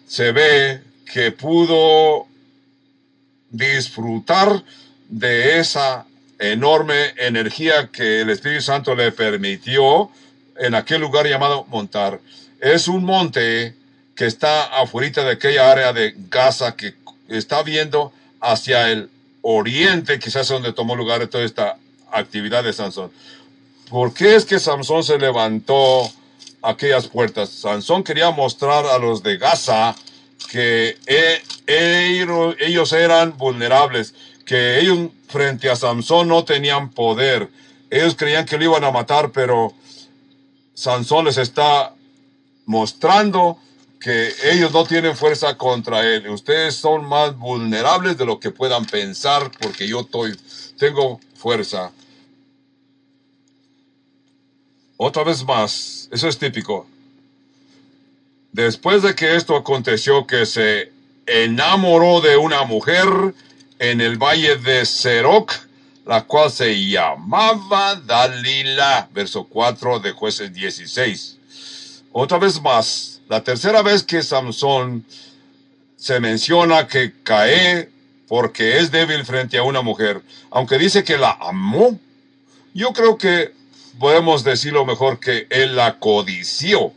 se 0.07 0.32
ve 0.32 0.82
que 1.05 1.32
pudo 1.34 2.28
disfrutar 3.54 4.64
de 5.08 5.60
esa 5.60 6.06
enorme 6.39 7.14
energía 7.18 7.88
que 7.88 8.22
el 8.22 8.30
Espíritu 8.32 8.64
Santo 8.64 8.95
le 8.95 9.12
permitió 9.12 10.10
en 10.58 10.76
aquel 10.76 10.99
lugar 10.99 11.26
llamado 11.26 11.66
montar. 11.70 12.20
es 12.60 12.88
un 12.88 13.06
monte 13.06 13.76
que 14.16 14.26
está 14.26 14.82
afuera 14.82 15.24
de 15.24 15.32
aquella 15.32 15.72
área 15.72 15.93
de 15.93 16.14
Gaza 16.30 16.76
que 16.76 16.95
está 17.28 17.64
viendo 17.64 18.12
hacia 18.41 18.89
el 18.91 19.10
oriente, 19.41 20.20
quizás 20.20 20.47
donde 20.47 20.74
tomó 20.74 20.95
lugar 20.95 21.26
toda 21.28 21.43
esta 21.43 21.78
actividad 22.12 22.64
de 22.64 22.74
Sansón. 22.74 23.12
¿Por 23.89 24.14
qué 24.14 24.36
es 24.36 24.45
que 24.45 24.60
Sansón 24.60 25.04
se 25.04 25.18
levantó 25.18 26.10
aquellas 26.62 27.08
puertas? 27.08 27.49
Sansón 27.49 28.04
quería 28.04 28.32
mostrar 28.32 28.86
a 28.86 28.97
los 28.97 29.24
de 29.24 29.38
Gaza 29.38 29.95
que 30.54 30.99
e, 31.08 31.41
ellos 32.60 32.93
eran 32.93 33.36
vulnerables, 33.39 34.14
que 34.45 34.80
ellos 34.80 35.10
frente 35.28 35.68
a 35.72 35.76
Sansón 35.76 36.28
no 36.28 36.45
tenían 36.45 36.91
poder. 36.91 37.49
Ellos 37.89 38.14
creían 38.16 38.45
que 38.45 38.60
lo 38.60 38.66
iban 38.66 38.84
a 38.84 38.91
matar, 38.91 39.32
pero 39.32 39.74
Sansón 40.76 41.26
les 41.26 41.38
está 41.38 41.95
mostrando 42.68 43.58
que 43.99 44.32
ellos 44.43 44.72
no 44.72 44.86
tienen 44.86 45.18
fuerza 45.18 45.58
contra 45.58 46.08
él. 46.08 46.30
Ustedes 46.30 46.76
son 46.76 47.04
más 47.04 47.36
vulnerables 47.36 48.16
de 48.16 48.26
lo 48.26 48.39
que 48.39 48.51
puedan 48.51 48.86
pensar 48.86 49.49
porque 49.60 49.88
yo 49.88 50.01
estoy, 50.01 50.39
tengo 50.78 51.20
fuerza. 51.34 51.91
Otra 54.97 55.24
vez 55.24 55.43
más, 55.43 56.10
eso 56.12 56.28
es 56.28 56.38
típico. 56.38 56.93
Después 58.54 59.01
de 59.01 59.16
que 59.16 59.36
esto 59.36 59.56
aconteció, 59.56 60.28
que 60.28 60.45
se 60.45 60.91
enamoró 61.26 62.22
de 62.22 62.38
una 62.38 62.64
mujer 62.64 63.08
en 63.80 63.99
el 63.99 64.18
valle 64.18 64.58
de 64.58 64.86
Seroc, 64.86 65.51
la 66.06 66.24
cual 66.26 66.51
se 66.51 66.88
llamaba 66.88 67.95
Dalila, 67.95 69.10
verso 69.12 69.45
4 69.45 69.99
de 69.99 70.12
jueces 70.12 70.54
16. 70.54 71.38
Otra 72.12 72.38
vez 72.38 72.62
más, 72.62 73.22
la 73.28 73.43
tercera 73.43 73.82
vez 73.82 74.04
que 74.04 74.22
Samson 74.22 75.04
se 75.97 76.20
menciona 76.20 76.88
que 76.88 77.12
cae 77.24 77.89
porque 78.28 78.78
es 78.78 78.91
débil 78.91 79.26
frente 79.26 79.58
a 79.58 79.64
una 79.64 79.82
mujer, 79.82 80.22
aunque 80.51 80.78
dice 80.78 81.04
que 81.04 81.18
la 81.18 81.32
amó, 81.41 81.99
yo 82.76 82.93
creo 82.93 83.18
que 83.18 83.51
podemos 83.97 84.43
decirlo 84.43 84.86
mejor 84.86 85.20
que 85.20 85.47
él 85.49 85.76
la 85.76 85.97
codició. 85.97 86.93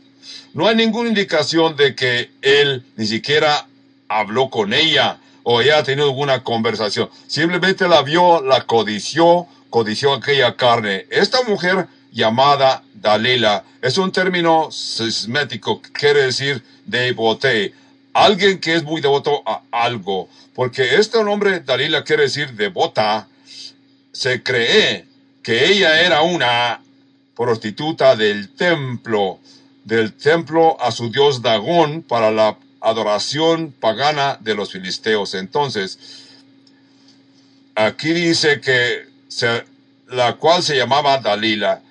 No 0.53 0.67
hay 0.67 0.75
ninguna 0.75 1.09
indicación 1.09 1.75
de 1.75 1.95
que 1.95 2.31
él 2.41 2.85
ni 2.95 3.05
siquiera 3.05 3.67
habló 4.07 4.49
con 4.49 4.73
ella 4.73 5.19
o 5.43 5.61
ella 5.61 5.79
ha 5.79 5.83
tenido 5.83 6.07
alguna 6.07 6.43
conversación. 6.43 7.09
Simplemente 7.27 7.87
la 7.87 8.01
vio, 8.01 8.41
la 8.41 8.65
codició, 8.65 9.47
codició 9.69 10.13
aquella 10.13 10.55
carne. 10.55 11.05
Esta 11.09 11.41
mujer 11.43 11.87
llamada 12.11 12.83
Dalila 12.95 13.63
es 13.81 13.97
un 13.97 14.11
término 14.11 14.71
sismético 14.71 15.81
que 15.81 15.91
quiere 15.91 16.23
decir 16.23 16.63
devote. 16.85 17.73
Alguien 18.13 18.59
que 18.59 18.75
es 18.75 18.83
muy 18.83 18.99
devoto 18.99 19.43
a 19.45 19.61
algo. 19.71 20.27
Porque 20.53 20.95
este 20.95 21.23
nombre 21.23 21.59
Dalila 21.59 22.03
quiere 22.03 22.23
decir 22.23 22.53
devota. 22.53 23.27
Se 24.11 24.41
cree 24.41 25.05
que 25.43 25.71
ella 25.71 26.01
era 26.01 26.23
una 26.23 26.81
prostituta 27.35 28.15
del 28.15 28.49
templo, 28.49 29.39
del 29.87 30.13
templo 30.13 30.79
a 30.81 30.91
su 30.91 31.09
dios 31.09 31.41
Dagón 31.41 32.01
para 32.01 32.29
la 32.29 32.57
adoración 32.81 33.71
pagana 33.71 34.37
de 34.41 34.53
los 34.53 34.73
filisteos. 34.73 35.33
Entonces, 35.33 35.97
aquí 37.73 38.11
dice 38.11 38.59
que 38.59 39.07
la 40.09 40.33
cual 40.33 40.61
se 40.61 40.75
llamaba 40.75 41.19
Dalila. 41.19 41.81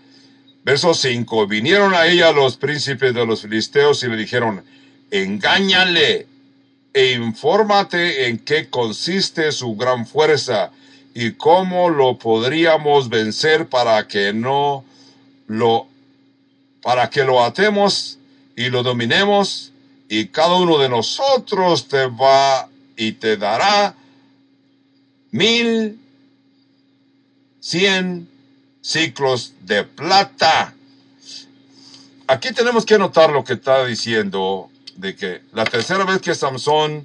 Verso 0.63 0.93
5. 0.93 1.47
Vinieron 1.47 1.95
a 1.95 2.07
ella 2.07 2.33
los 2.33 2.59
príncipes 2.59 3.15
de 3.15 3.25
los 3.25 3.41
filisteos 3.41 4.03
y 4.03 4.09
le 4.09 4.17
dijeron, 4.17 4.63
engáñale 5.11 6.27
e 6.93 7.13
infórmate 7.13 8.29
en 8.29 8.39
qué 8.41 8.69
consiste 8.69 9.53
su 9.53 9.75
gran 9.75 10.07
fuerza 10.07 10.71
y 11.15 11.33
cómo 11.33 11.89
lo 11.89 12.19
podríamos 12.19 13.09
vencer 13.09 13.69
para 13.69 14.07
que 14.07 14.35
no 14.35 14.85
lo, 15.47 15.89
para 16.87 17.11
que 17.11 17.25
lo 17.25 17.43
atemos 17.43 18.17
y 18.55 18.71
lo 18.71 18.85
dominemos, 18.85 19.73
y 20.09 20.27
cada 20.27 20.55
uno 20.55 20.79
de 20.79 20.89
nosotros 20.89 21.89
te 21.89 22.07
va 22.07 22.69
y 22.97 23.11
te 23.11 23.37
dará 23.37 23.97
mil 25.33 25.99
cien 27.59 28.29
ciclos 28.81 29.55
de 29.63 29.83
plata. 29.83 30.77
Aquí 32.29 32.53
tenemos 32.53 32.87
que 32.87 32.99
notar 32.99 33.31
lo 33.31 33.43
que 33.43 33.55
está 33.55 33.85
diciendo 33.85 34.71
de 34.95 35.17
que 35.17 35.43
la 35.55 35.65
tercera 35.65 36.05
vez 36.05 36.21
que 36.21 36.37
Samson 36.37 37.05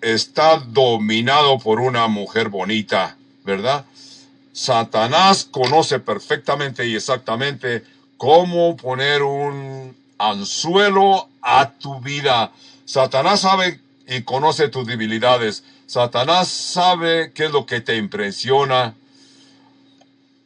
está 0.00 0.56
dominado 0.56 1.60
por 1.60 1.78
una 1.78 2.08
mujer 2.08 2.48
bonita, 2.48 3.16
¿verdad? 3.44 3.84
Satanás 4.52 5.44
conoce 5.48 6.00
perfectamente 6.00 6.84
y 6.84 6.96
exactamente 6.96 7.93
cómo 8.16 8.76
poner 8.76 9.22
un 9.22 9.96
anzuelo 10.18 11.28
a 11.42 11.70
tu 11.70 12.00
vida. 12.00 12.52
Satanás 12.84 13.40
sabe 13.40 13.80
y 14.06 14.22
conoce 14.22 14.68
tus 14.68 14.86
debilidades. 14.86 15.64
Satanás 15.86 16.48
sabe 16.48 17.32
qué 17.32 17.46
es 17.46 17.50
lo 17.50 17.66
que 17.66 17.80
te 17.80 17.96
impresiona. 17.96 18.94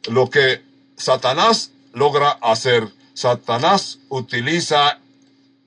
Lo 0.09 0.29
que 0.29 0.61
Satanás 0.97 1.71
logra 1.93 2.31
hacer. 2.41 2.87
Satanás 3.13 3.99
utiliza 4.09 4.99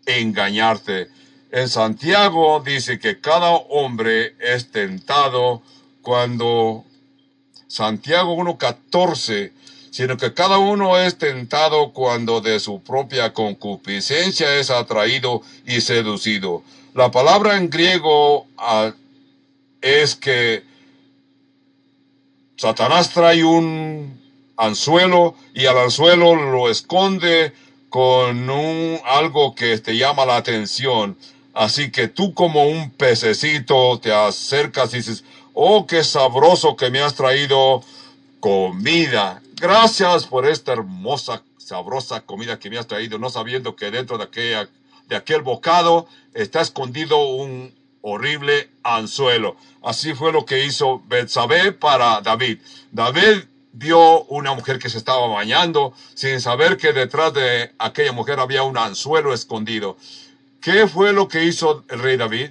engañarte. 0.06 1.08
En 1.50 1.68
Santiago 1.68 2.62
dice 2.64 2.98
que 2.98 3.20
cada 3.20 3.50
hombre 3.50 4.34
es 4.40 4.70
tentado 4.70 5.62
cuando 6.00 6.84
Santiago 7.66 8.36
1.14, 8.36 9.52
sino 9.92 10.16
que 10.16 10.34
cada 10.34 10.58
uno 10.58 10.98
es 10.98 11.18
tentado 11.18 11.92
cuando 11.92 12.40
de 12.40 12.58
su 12.58 12.82
propia 12.82 13.32
concupiscencia 13.32 14.56
es 14.56 14.70
atraído 14.70 15.42
y 15.66 15.82
seducido. 15.82 16.64
La 16.94 17.10
palabra 17.10 17.58
en 17.58 17.70
griego 17.70 18.46
ah, 18.56 18.92
es 19.82 20.16
que 20.16 20.64
Satanás 22.56 23.10
trae 23.10 23.44
un 23.44 24.18
anzuelo 24.56 25.36
y 25.54 25.66
al 25.66 25.78
anzuelo 25.78 26.34
lo 26.36 26.70
esconde 26.70 27.52
con 27.90 28.48
un, 28.48 28.98
algo 29.04 29.54
que 29.54 29.76
te 29.78 29.96
llama 29.96 30.24
la 30.24 30.36
atención. 30.36 31.18
Así 31.52 31.90
que 31.90 32.08
tú 32.08 32.32
como 32.32 32.64
un 32.64 32.90
pececito 32.90 34.00
te 34.00 34.10
acercas 34.10 34.94
y 34.94 34.98
dices, 34.98 35.22
Oh, 35.54 35.86
qué 35.86 36.02
sabroso 36.02 36.76
que 36.76 36.90
me 36.90 37.00
has 37.00 37.14
traído 37.14 37.82
comida. 38.40 39.42
Gracias 39.62 40.26
por 40.26 40.44
esta 40.44 40.72
hermosa, 40.72 41.44
sabrosa 41.56 42.22
comida 42.22 42.58
que 42.58 42.68
me 42.68 42.78
has 42.78 42.88
traído, 42.88 43.16
no 43.20 43.30
sabiendo 43.30 43.76
que 43.76 43.92
dentro 43.92 44.18
de, 44.18 44.68
aquel 45.14 45.42
bocado 45.42 46.08
está 46.34 46.60
escondido 46.60 47.18
un 47.26 47.72
horrible 48.00 48.70
anzuelo. 48.82 49.54
Así 49.84 50.14
fue 50.14 50.32
lo 50.32 50.44
que 50.44 50.64
hizo 50.64 51.00
Betsabé 51.06 51.70
para 51.70 52.20
David. 52.22 52.58
David 52.90 53.44
vio 53.72 54.24
una 54.24 54.52
mujer 54.52 54.80
que 54.80 54.90
se 54.90 54.98
estaba 54.98 55.28
bañando 55.28 55.94
sin 56.14 56.40
saber 56.40 56.76
que 56.76 56.92
detrás 56.92 57.32
de 57.32 57.70
aquella 57.78 58.10
mujer 58.10 58.40
había 58.40 58.64
un 58.64 58.76
anzuelo 58.76 59.32
escondido. 59.32 59.96
¿Qué 60.60 60.88
fue 60.88 61.12
lo 61.12 61.28
que 61.28 61.44
hizo 61.44 61.84
el 61.88 62.00
rey 62.00 62.16
David? 62.16 62.50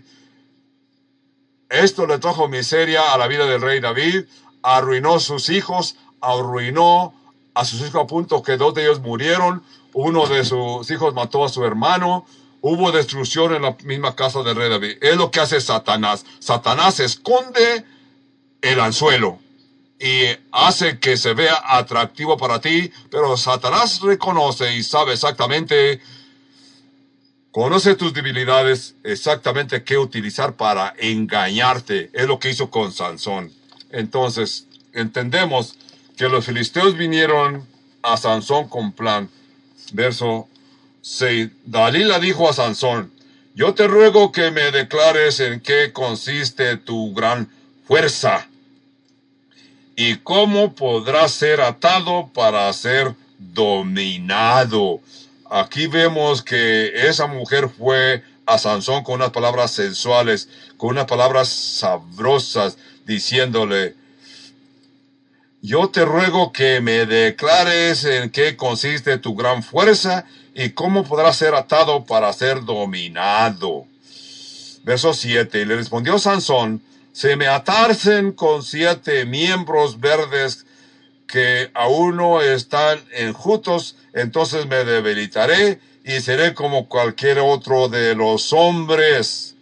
Esto 1.67 2.07
le 2.07 2.19
trajo 2.19 2.47
miseria 2.47 3.13
a 3.13 3.17
la 3.17 3.27
vida 3.27 3.45
del 3.47 3.59
rey 3.59 3.81
David, 3.81 4.27
arruinó 4.63 5.19
sus 5.19 5.49
hijos, 5.49 5.97
arruinó 6.21 7.13
a 7.53 7.65
sus 7.65 7.81
hijos 7.81 8.03
a 8.03 8.07
punto 8.07 8.41
que 8.41 8.57
dos 8.57 8.73
de 8.73 8.83
ellos 8.83 9.01
murieron, 9.01 9.63
uno 9.93 10.27
de 10.27 10.45
sus 10.45 10.89
hijos 10.89 11.13
mató 11.13 11.43
a 11.43 11.49
su 11.49 11.65
hermano, 11.65 12.25
hubo 12.61 12.91
destrucción 12.91 13.53
en 13.53 13.63
la 13.63 13.75
misma 13.83 14.15
casa 14.15 14.41
del 14.43 14.55
rey 14.55 14.69
David. 14.69 14.97
Es 15.01 15.17
lo 15.17 15.31
que 15.31 15.41
hace 15.41 15.59
Satanás. 15.59 16.25
Satanás 16.39 16.99
esconde 16.99 17.83
el 18.61 18.79
anzuelo 18.79 19.39
y 19.99 20.27
hace 20.51 20.99
que 20.99 21.17
se 21.17 21.33
vea 21.33 21.61
atractivo 21.65 22.37
para 22.37 22.61
ti, 22.61 22.91
pero 23.09 23.35
Satanás 23.35 24.01
reconoce 24.01 24.75
y 24.75 24.83
sabe 24.83 25.13
exactamente 25.13 26.01
Conoce 27.51 27.95
tus 27.95 28.13
debilidades, 28.13 28.95
exactamente 29.03 29.83
qué 29.83 29.97
utilizar 29.97 30.55
para 30.55 30.93
engañarte. 30.97 32.09
Es 32.13 32.25
lo 32.25 32.39
que 32.39 32.49
hizo 32.49 32.69
con 32.69 32.93
Sansón. 32.93 33.51
Entonces, 33.89 34.67
entendemos 34.93 35.75
que 36.21 36.29
los 36.29 36.45
filisteos 36.45 36.95
vinieron 36.95 37.65
a 38.03 38.15
Sansón 38.15 38.69
con 38.69 38.91
plan. 38.91 39.27
Verso 39.91 40.47
6. 41.01 41.49
Dalila 41.65 42.19
dijo 42.19 42.47
a 42.47 42.53
Sansón, 42.53 43.11
yo 43.55 43.73
te 43.73 43.87
ruego 43.87 44.31
que 44.31 44.51
me 44.51 44.69
declares 44.69 45.39
en 45.39 45.61
qué 45.61 45.91
consiste 45.91 46.77
tu 46.77 47.11
gran 47.15 47.49
fuerza 47.87 48.47
y 49.95 50.17
cómo 50.17 50.75
podrás 50.75 51.31
ser 51.31 51.59
atado 51.59 52.29
para 52.31 52.71
ser 52.71 53.15
dominado. 53.39 54.99
Aquí 55.49 55.87
vemos 55.87 56.43
que 56.43 57.07
esa 57.07 57.25
mujer 57.25 57.67
fue 57.67 58.23
a 58.45 58.59
Sansón 58.59 59.03
con 59.03 59.15
unas 59.15 59.31
palabras 59.31 59.71
sensuales, 59.71 60.49
con 60.77 60.89
unas 60.91 61.05
palabras 61.05 61.47
sabrosas, 61.47 62.77
diciéndole, 63.07 63.95
yo 65.61 65.89
te 65.89 66.05
ruego 66.05 66.51
que 66.51 66.81
me 66.81 67.05
declares 67.05 68.03
en 68.03 68.31
qué 68.31 68.57
consiste 68.57 69.19
tu 69.19 69.35
gran 69.35 69.61
fuerza 69.61 70.25
y 70.55 70.71
cómo 70.71 71.03
podrás 71.03 71.37
ser 71.37 71.53
atado 71.53 72.03
para 72.05 72.33
ser 72.33 72.65
dominado. 72.65 73.85
Verso 74.83 75.13
7. 75.13 75.61
Y 75.61 75.65
le 75.65 75.75
respondió 75.75 76.17
Sansón, 76.17 76.81
se 77.11 77.35
me 77.35 77.47
atarcen 77.47 78.31
con 78.31 78.63
siete 78.63 79.25
miembros 79.25 79.99
verdes 79.99 80.65
que 81.27 81.69
aún 81.75 82.17
no 82.17 82.41
están 82.41 82.99
enjutos, 83.13 83.95
entonces 84.13 84.65
me 84.65 84.83
debilitaré 84.83 85.79
y 86.03 86.19
seré 86.21 86.53
como 86.55 86.89
cualquier 86.89 87.39
otro 87.39 87.87
de 87.87 88.15
los 88.15 88.51
hombres. 88.51 89.55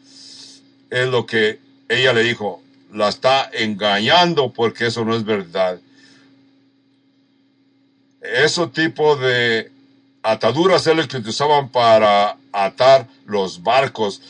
Es 0.89 1.07
lo 1.07 1.25
que 1.25 1.59
ella 1.89 2.13
le 2.13 2.23
dijo. 2.23 2.63
La 2.93 3.09
está 3.09 3.49
engañando 3.53 4.51
porque 4.51 4.87
eso 4.87 5.03
no 5.05 5.15
es 5.15 5.25
verdad. 5.25 5.79
Ese 8.21 8.67
tipo 8.67 9.15
de 9.15 9.71
ataduras 10.23 10.85
es 10.87 10.95
lo 10.95 11.07
que 11.07 11.17
usaban 11.17 11.69
para 11.69 12.37
atar 12.51 13.07
los 13.25 13.63
barcos. 13.63 14.21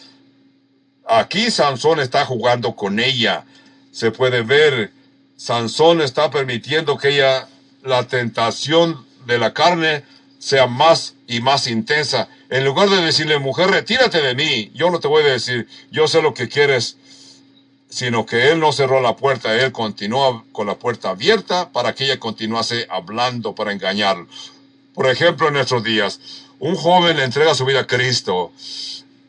Aquí 1.07 1.49
Sansón 1.49 1.99
está 1.99 2.25
jugando 2.25 2.75
con 2.75 2.99
ella. 2.99 3.45
Se 3.91 4.11
puede 4.11 4.43
ver, 4.43 4.91
Sansón 5.37 6.01
está 6.01 6.29
permitiendo 6.29 6.97
que 6.97 7.09
ella, 7.09 7.47
la 7.83 8.07
tentación 8.07 9.05
de 9.25 9.39
la 9.39 9.53
carne, 9.53 10.03
sea 10.37 10.67
más 10.67 11.15
y 11.27 11.41
más 11.41 11.67
intensa. 11.67 12.29
En 12.49 12.65
lugar 12.65 12.89
de 12.89 13.01
decirle, 13.01 13.39
mujer, 13.39 13.69
retírate 13.69 14.21
de 14.21 14.35
mí, 14.35 14.71
yo 14.73 14.89
no 14.89 14.99
te 14.99 15.07
voy 15.07 15.23
a 15.23 15.33
decir, 15.33 15.67
yo 15.91 16.07
sé 16.07 16.21
lo 16.21 16.33
que 16.33 16.47
quieres, 16.47 16.97
sino 17.89 18.25
que 18.25 18.51
él 18.51 18.59
no 18.59 18.71
cerró 18.71 19.01
la 19.01 19.15
puerta, 19.15 19.55
él 19.55 19.71
continuó 19.71 20.45
con 20.51 20.67
la 20.67 20.75
puerta 20.75 21.09
abierta 21.09 21.71
para 21.71 21.93
que 21.93 22.05
ella 22.05 22.19
continuase 22.19 22.87
hablando 22.89 23.55
para 23.55 23.71
engañarlo. 23.71 24.27
Por 24.93 25.07
ejemplo, 25.07 25.47
en 25.47 25.55
nuestros 25.55 25.83
días, 25.83 26.19
un 26.59 26.75
joven 26.75 27.19
entrega 27.19 27.55
su 27.55 27.65
vida 27.65 27.81
a 27.81 27.87
Cristo 27.87 28.51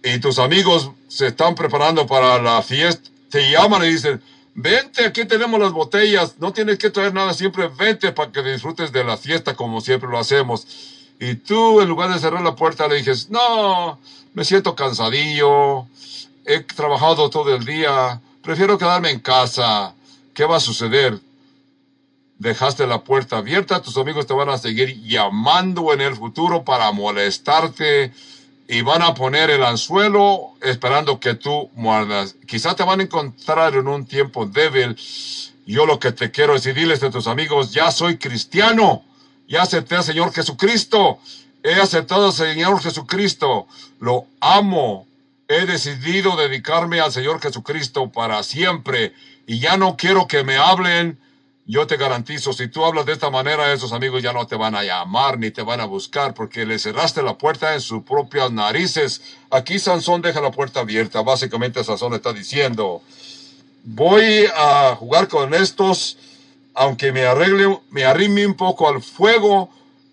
y 0.02 0.18
tus 0.18 0.38
amigos 0.38 0.90
se 1.08 1.28
están 1.28 1.54
preparando 1.54 2.06
para 2.06 2.40
la 2.40 2.62
fiesta, 2.62 3.08
te 3.30 3.50
llaman 3.50 3.84
y 3.84 3.88
dicen, 3.92 4.20
vente, 4.54 5.04
aquí 5.04 5.24
tenemos 5.24 5.58
las 5.58 5.72
botellas, 5.72 6.34
no 6.38 6.52
tienes 6.52 6.78
que 6.78 6.90
traer 6.90 7.14
nada, 7.14 7.32
siempre 7.32 7.68
vente 7.68 8.12
para 8.12 8.30
que 8.30 8.42
disfrutes 8.42 8.92
de 8.92 9.04
la 9.04 9.16
fiesta 9.16 9.54
como 9.54 9.80
siempre 9.80 10.11
lo 10.11 10.18
hacemos. 10.18 10.66
Y 11.18 11.34
tú, 11.34 11.80
en 11.80 11.88
lugar 11.88 12.12
de 12.12 12.18
cerrar 12.18 12.42
la 12.42 12.56
puerta, 12.56 12.88
le 12.88 12.96
dices, 12.96 13.30
no, 13.30 13.98
me 14.34 14.44
siento 14.44 14.74
cansadillo, 14.74 15.86
he 16.44 16.61
trabajado 16.61 17.30
todo 17.30 17.54
el 17.54 17.64
día, 17.64 18.20
prefiero 18.43 18.78
quedarme 18.78 19.11
en 19.11 19.20
casa. 19.20 19.95
¿Qué 20.34 20.45
va 20.45 20.57
a 20.57 20.61
suceder? 20.61 21.18
Dejaste 22.38 22.86
la 22.86 23.05
puerta 23.05 23.38
abierta, 23.38 23.82
tus 23.82 23.97
amigos 23.99 24.26
te 24.26 24.32
van 24.32 24.49
a 24.49 24.59
seguir 24.59 25.03
llamando 25.03 25.93
en 25.93 26.01
el 26.01 26.16
futuro 26.16 26.64
para 26.64 26.91
molestarte 26.91 28.12
y 28.66 28.80
van 28.82 29.03
a 29.03 29.12
poner 29.12 29.51
el 29.51 29.62
anzuelo 29.62 30.55
esperando 30.62 31.20
que 31.20 31.34
tú 31.34 31.70
muerdas. 31.74 32.36
Quizá 32.47 32.74
te 32.74 32.82
van 32.82 33.01
a 33.01 33.03
encontrar 33.03 33.74
en 33.74 33.88
un 33.88 34.07
tiempo 34.07 34.47
débil. 34.47 34.97
Yo 35.66 35.84
lo 35.84 35.99
que 35.99 36.12
te 36.12 36.30
quiero 36.30 36.55
decir, 36.55 36.74
diles 36.74 37.03
a 37.03 37.11
tus 37.11 37.26
amigos, 37.26 37.72
ya 37.72 37.91
soy 37.91 38.16
cristiano 38.16 39.05
ya 39.51 39.62
acepté 39.62 39.97
al 39.97 40.05
Señor 40.05 40.32
Jesucristo. 40.32 41.18
He 41.62 41.74
aceptado 41.74 42.26
al 42.26 42.32
Señor 42.32 42.80
Jesucristo. 42.80 43.66
Lo 43.99 44.26
amo. 44.41 45.07
He 45.53 45.66
decidido 45.66 46.36
dedicarme 46.36 47.01
al 47.01 47.11
Señor 47.11 47.40
Jesucristo 47.40 48.12
para 48.12 48.40
siempre. 48.44 49.12
Y 49.48 49.59
ya 49.59 49.76
no 49.76 49.96
quiero 49.96 50.28
que 50.28 50.44
me 50.44 50.57
hablen. 50.57 51.18
Yo 51.66 51.88
te 51.88 51.96
garantizo, 51.96 52.53
si 52.53 52.68
tú 52.68 52.84
hablas 52.84 53.05
de 53.05 53.14
esta 53.14 53.30
manera, 53.30 53.72
esos 53.72 53.92
amigos 53.92 54.22
ya 54.22 54.32
no 54.32 54.46
te 54.46 54.55
van 54.55 54.76
a 54.76 54.84
llamar 54.84 55.40
ni 55.40 55.51
te 55.51 55.62
van 55.62 55.80
a 55.80 55.86
buscar 55.86 56.34
porque 56.34 56.64
le 56.64 56.78
cerraste 56.78 57.20
la 57.22 57.36
puerta 57.36 57.74
en 57.74 57.80
sus 57.80 58.05
propias 58.05 58.53
narices. 58.53 59.22
Aquí 59.51 59.80
Sansón 59.80 60.22
deja 60.22 60.40
la 60.40 60.53
puerta 60.53 60.80
abierta. 60.80 61.20
Básicamente 61.22 61.82
Sansón 61.82 62.14
está 62.14 62.32
diciendo, 62.32 63.03
voy 63.82 64.46
a 64.57 64.94
jugar 64.94 65.26
con 65.26 65.53
estos 65.53 66.16
aunque 66.74 67.11
me 67.11 67.26
arregle, 67.26 67.80
me 67.90 68.05
arrime 68.05 68.46
un 68.46 68.55
poco 68.55 68.88
al 68.88 69.03
fuego 69.03 69.68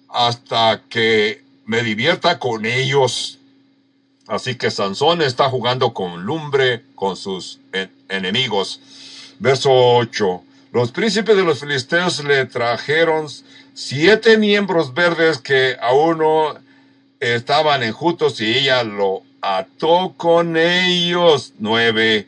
hasta 0.10 0.82
que 0.90 1.44
me 1.66 1.84
divierta 1.84 2.40
con 2.40 2.66
ellos. 2.66 3.37
Así 4.28 4.56
que 4.56 4.72
Sansón 4.72 5.22
está 5.22 5.50
jugando 5.50 5.94
con 5.94 6.24
lumbre 6.24 6.84
con 6.96 7.16
sus 7.16 7.60
enemigos. 8.10 8.82
Verso 9.40 9.72
8. 9.72 10.44
Los 10.74 10.92
príncipes 10.92 11.36
de 11.36 11.44
los 11.44 11.62
filisteos 11.62 12.24
le 12.24 12.46
trajeron 12.46 13.28
siete 13.74 14.38
miembros 14.38 14.94
verdes 14.94 15.38
que 15.38 15.78
aún 15.82 16.18
no 16.18 16.56
estaban 17.20 17.84
enjutos 17.84 18.42
y 18.42 18.58
ella 18.58 18.84
lo 18.84 19.24
ató 19.42 20.14
con 20.18 20.58
ellos. 20.58 21.54
Nueve. 21.60 22.28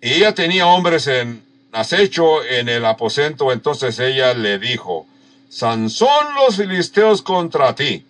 Y 0.00 0.14
ella 0.14 0.34
tenía 0.34 0.66
hombres 0.66 1.06
en 1.08 1.42
acecho 1.72 2.42
en 2.44 2.68
el 2.68 2.84
aposento, 2.84 3.52
entonces 3.52 3.98
ella 3.98 4.32
le 4.32 4.58
dijo, 4.58 5.06
Sansón 5.48 6.34
los 6.36 6.56
filisteos 6.56 7.22
contra 7.22 7.74
ti. 7.74 8.04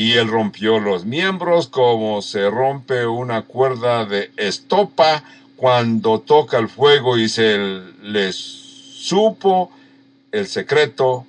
Y 0.00 0.12
él 0.14 0.28
rompió 0.28 0.80
los 0.80 1.04
miembros 1.04 1.68
como 1.68 2.22
se 2.22 2.48
rompe 2.48 3.06
una 3.06 3.42
cuerda 3.42 4.06
de 4.06 4.30
estopa 4.38 5.22
cuando 5.56 6.20
toca 6.20 6.56
el 6.56 6.70
fuego 6.70 7.18
y 7.18 7.28
se 7.28 7.58
le 8.02 8.32
supo 8.32 9.70
el 10.32 10.46
secreto 10.46 11.26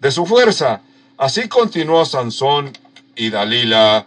de 0.00 0.10
su 0.10 0.26
fuerza. 0.26 0.82
Así 1.16 1.48
continuó 1.48 2.04
Sansón 2.04 2.76
y 3.16 3.30
Dalila 3.30 4.04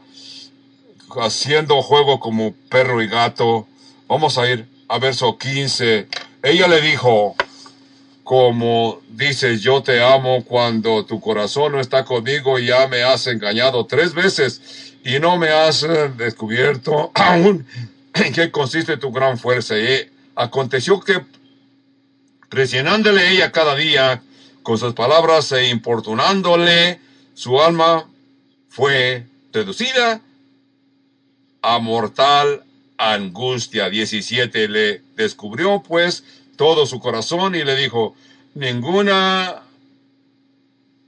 haciendo 1.20 1.82
juego 1.82 2.20
como 2.20 2.54
perro 2.70 3.02
y 3.02 3.08
gato. 3.08 3.68
Vamos 4.08 4.38
a 4.38 4.48
ir 4.48 4.68
a 4.90 5.00
verso 5.00 5.40
15 5.40 6.08
ella 6.44 6.68
le 6.68 6.82
dijo, 6.82 7.36
como 8.34 9.00
dices, 9.10 9.62
yo 9.62 9.84
te 9.84 10.02
amo 10.02 10.44
cuando 10.44 11.06
tu 11.06 11.22
corazón 11.22 11.74
no 11.74 11.80
está 11.80 12.04
conmigo 12.04 12.58
ya 12.58 12.88
me 12.88 13.04
has 13.04 13.28
engañado 13.28 13.86
tres 13.86 14.16
veces 14.16 14.96
y 15.06 15.20
no 15.20 15.38
me 15.38 15.50
has 15.50 15.84
eh, 15.84 16.12
descubierto 16.18 17.12
aún 17.14 17.64
en 18.16 18.34
qué 18.34 18.50
consiste 18.50 18.98
tu 18.98 19.12
gran 19.12 19.38
fuerza. 19.38 19.78
Y 19.78 20.10
aconteció 20.34 21.00
que, 21.00 21.22
presionándole 22.50 23.34
ella 23.34 23.52
cada 23.52 23.76
día 23.76 24.24
con 24.64 24.80
sus 24.80 24.96
palabras 24.96 25.52
e 25.52 25.70
importunándole, 25.70 27.00
su 27.36 27.62
alma 27.62 28.10
fue 28.68 29.28
reducida 29.52 30.22
a 31.62 31.78
mortal 31.78 32.64
angustia. 32.98 33.92
17. 33.92 34.68
Le 34.70 35.04
descubrió 35.16 35.84
pues 35.88 36.24
todo 36.56 36.88
su 36.88 37.00
corazón 37.00 37.54
y 37.54 37.64
le 37.64 37.76
dijo, 37.76 38.16
ninguna, 38.54 39.64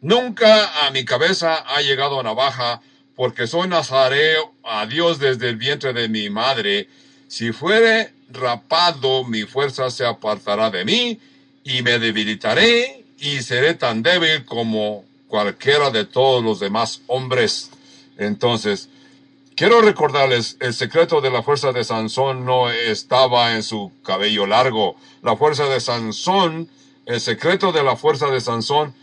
nunca 0.02 0.86
a 0.86 0.92
mi 0.92 1.06
cabeza 1.06 1.56
ha 1.56 1.82
llegado 1.82 2.22
navaja, 2.24 2.82
porque 3.16 3.48
soy 3.48 3.68
nazareo 3.68 4.54
a 4.64 4.86
Dios 4.86 5.20
desde 5.20 5.50
el 5.50 5.56
vientre 5.56 5.94
de 5.94 6.10
mi 6.10 6.30
madre. 6.30 6.90
Si 7.28 7.52
fuere 7.52 8.14
rapado, 8.30 9.24
mi 9.24 9.44
fuerza 9.44 9.90
se 9.90 10.06
apartará 10.06 10.70
de 10.70 10.86
mí 10.86 11.20
y 11.64 11.82
me 11.82 12.00
debilitaré 12.00 13.06
y 13.20 13.42
seré 13.42 13.74
tan 13.76 14.04
débil 14.04 14.46
como 14.46 15.06
cualquiera 15.28 15.92
de 15.92 16.06
todos 16.06 16.44
los 16.44 16.60
demás 16.60 17.02
hombres. 17.08 17.72
Entonces, 18.18 18.90
Quiero 19.56 19.80
recordarles, 19.80 20.58
el 20.60 20.74
secreto 20.74 21.22
de 21.22 21.30
la 21.30 21.42
fuerza 21.42 21.72
de 21.72 21.86
Sansón 21.86 22.44
no 22.44 22.70
estaba 22.70 23.56
en 23.56 23.64
su 23.64 23.90
cabello 24.04 24.46
largo. 24.46 24.98
La 25.22 25.38
fuerza 25.38 25.70
de 25.70 25.80
Sansón, 25.80 26.68
el 27.06 27.22
secreto 27.22 27.72
de 27.72 27.84
la 27.84 27.96
fuerza 27.96 28.28
de 28.28 28.42
Sansón 28.42 28.94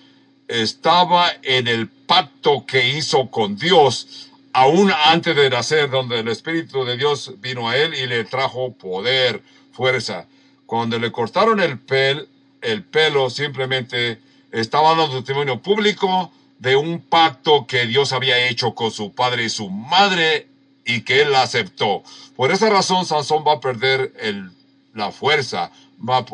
estaba 0.49 1.31
en 1.43 1.69
el 1.69 1.89
pacto 1.89 2.65
que 2.67 2.89
hizo 2.89 3.31
con 3.31 3.57
Dios, 3.57 4.31
aún 4.53 4.93
antes 5.07 5.35
de 5.37 5.49
nacer, 5.49 5.89
donde 5.91 6.21
el 6.21 6.29
Espíritu 6.29 6.85
de 6.85 6.97
Dios 6.97 7.35
vino 7.41 7.69
a 7.69 7.77
él 7.77 7.95
y 7.95 8.07
le 8.07 8.25
trajo 8.25 8.73
poder, 8.73 9.43
fuerza. 9.73 10.27
Cuando 10.67 10.99
le 10.99 11.13
cortaron 11.13 11.61
el, 11.61 11.79
pel, 11.79 12.29
el 12.61 12.83
pelo, 12.83 13.31
simplemente 13.31 14.19
estaba 14.51 14.95
dando 14.95 15.17
testimonio 15.17 15.61
público 15.61 16.31
de 16.59 16.77
un 16.77 17.01
pacto 17.01 17.67
que 17.67 17.87
Dios 17.87 18.13
había 18.13 18.47
hecho 18.49 18.75
con 18.75 18.91
su 18.91 19.13
padre 19.13 19.45
y 19.45 19.49
su 19.49 19.71
madre 19.71 20.49
y 20.85 21.03
que 21.03 21.23
él 21.23 21.35
aceptó. 21.35 22.03
Por 22.37 22.53
esa 22.53 22.69
razón 22.69 23.07
Sansón 23.07 23.45
va 23.47 23.55
a 23.55 23.61
perder 23.61 24.13
el, 24.21 24.51
la 24.95 25.11
fuerza, 25.11 25.71
va 25.99 26.19
a 26.19 26.27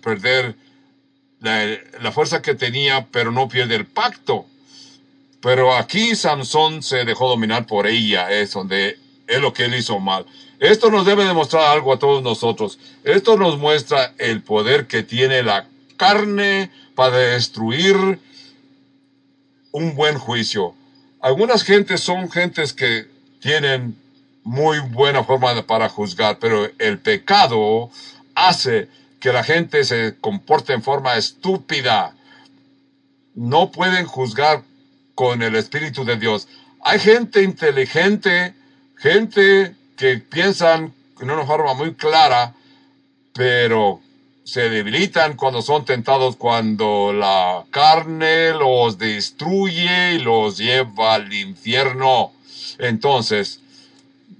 perder 0.00 0.56
la, 1.42 2.12
fuerza 2.12 2.40
que 2.40 2.54
tenía, 2.54 3.06
pero 3.10 3.32
no 3.32 3.48
pierde 3.48 3.74
el 3.74 3.86
pacto. 3.86 4.46
Pero 5.40 5.74
aquí 5.74 6.14
Samson 6.14 6.82
se 6.82 7.04
dejó 7.04 7.28
dominar 7.28 7.66
por 7.66 7.86
ella, 7.86 8.30
es 8.30 8.52
donde 8.52 8.98
es 9.26 9.40
lo 9.40 9.52
que 9.52 9.64
él 9.64 9.74
hizo 9.74 9.98
mal. 9.98 10.24
Esto 10.60 10.90
nos 10.90 11.04
debe 11.04 11.24
demostrar 11.24 11.64
algo 11.64 11.92
a 11.92 11.98
todos 11.98 12.22
nosotros. 12.22 12.78
Esto 13.02 13.36
nos 13.36 13.58
muestra 13.58 14.14
el 14.18 14.42
poder 14.42 14.86
que 14.86 15.02
tiene 15.02 15.42
la 15.42 15.66
carne 15.96 16.70
para 16.94 17.16
destruir 17.16 18.20
un 19.72 19.96
buen 19.96 20.18
juicio. 20.18 20.74
Algunas 21.20 21.64
gentes 21.64 22.00
son 22.00 22.30
gentes 22.30 22.72
que 22.72 23.08
tienen 23.40 23.96
muy 24.44 24.78
buena 24.78 25.24
forma 25.24 25.60
para 25.66 25.88
juzgar, 25.88 26.38
pero 26.38 26.68
el 26.78 26.98
pecado 26.98 27.90
hace 28.34 28.88
que 29.22 29.32
la 29.32 29.44
gente 29.44 29.84
se 29.84 30.16
comporte 30.20 30.72
en 30.72 30.82
forma 30.82 31.16
estúpida. 31.16 32.16
No 33.36 33.70
pueden 33.70 34.04
juzgar 34.04 34.64
con 35.14 35.42
el 35.42 35.54
Espíritu 35.54 36.04
de 36.04 36.16
Dios. 36.16 36.48
Hay 36.82 36.98
gente 36.98 37.44
inteligente, 37.44 38.54
gente 38.96 39.76
que 39.96 40.18
piensan 40.18 40.92
en 41.20 41.30
una 41.30 41.46
forma 41.46 41.72
muy 41.74 41.94
clara, 41.94 42.56
pero 43.32 44.00
se 44.42 44.68
debilitan 44.68 45.36
cuando 45.36 45.62
son 45.62 45.84
tentados, 45.84 46.34
cuando 46.34 47.12
la 47.12 47.64
carne 47.70 48.50
los 48.50 48.98
destruye 48.98 50.14
y 50.14 50.18
los 50.18 50.58
lleva 50.58 51.14
al 51.14 51.32
infierno. 51.32 52.32
Entonces, 52.78 53.60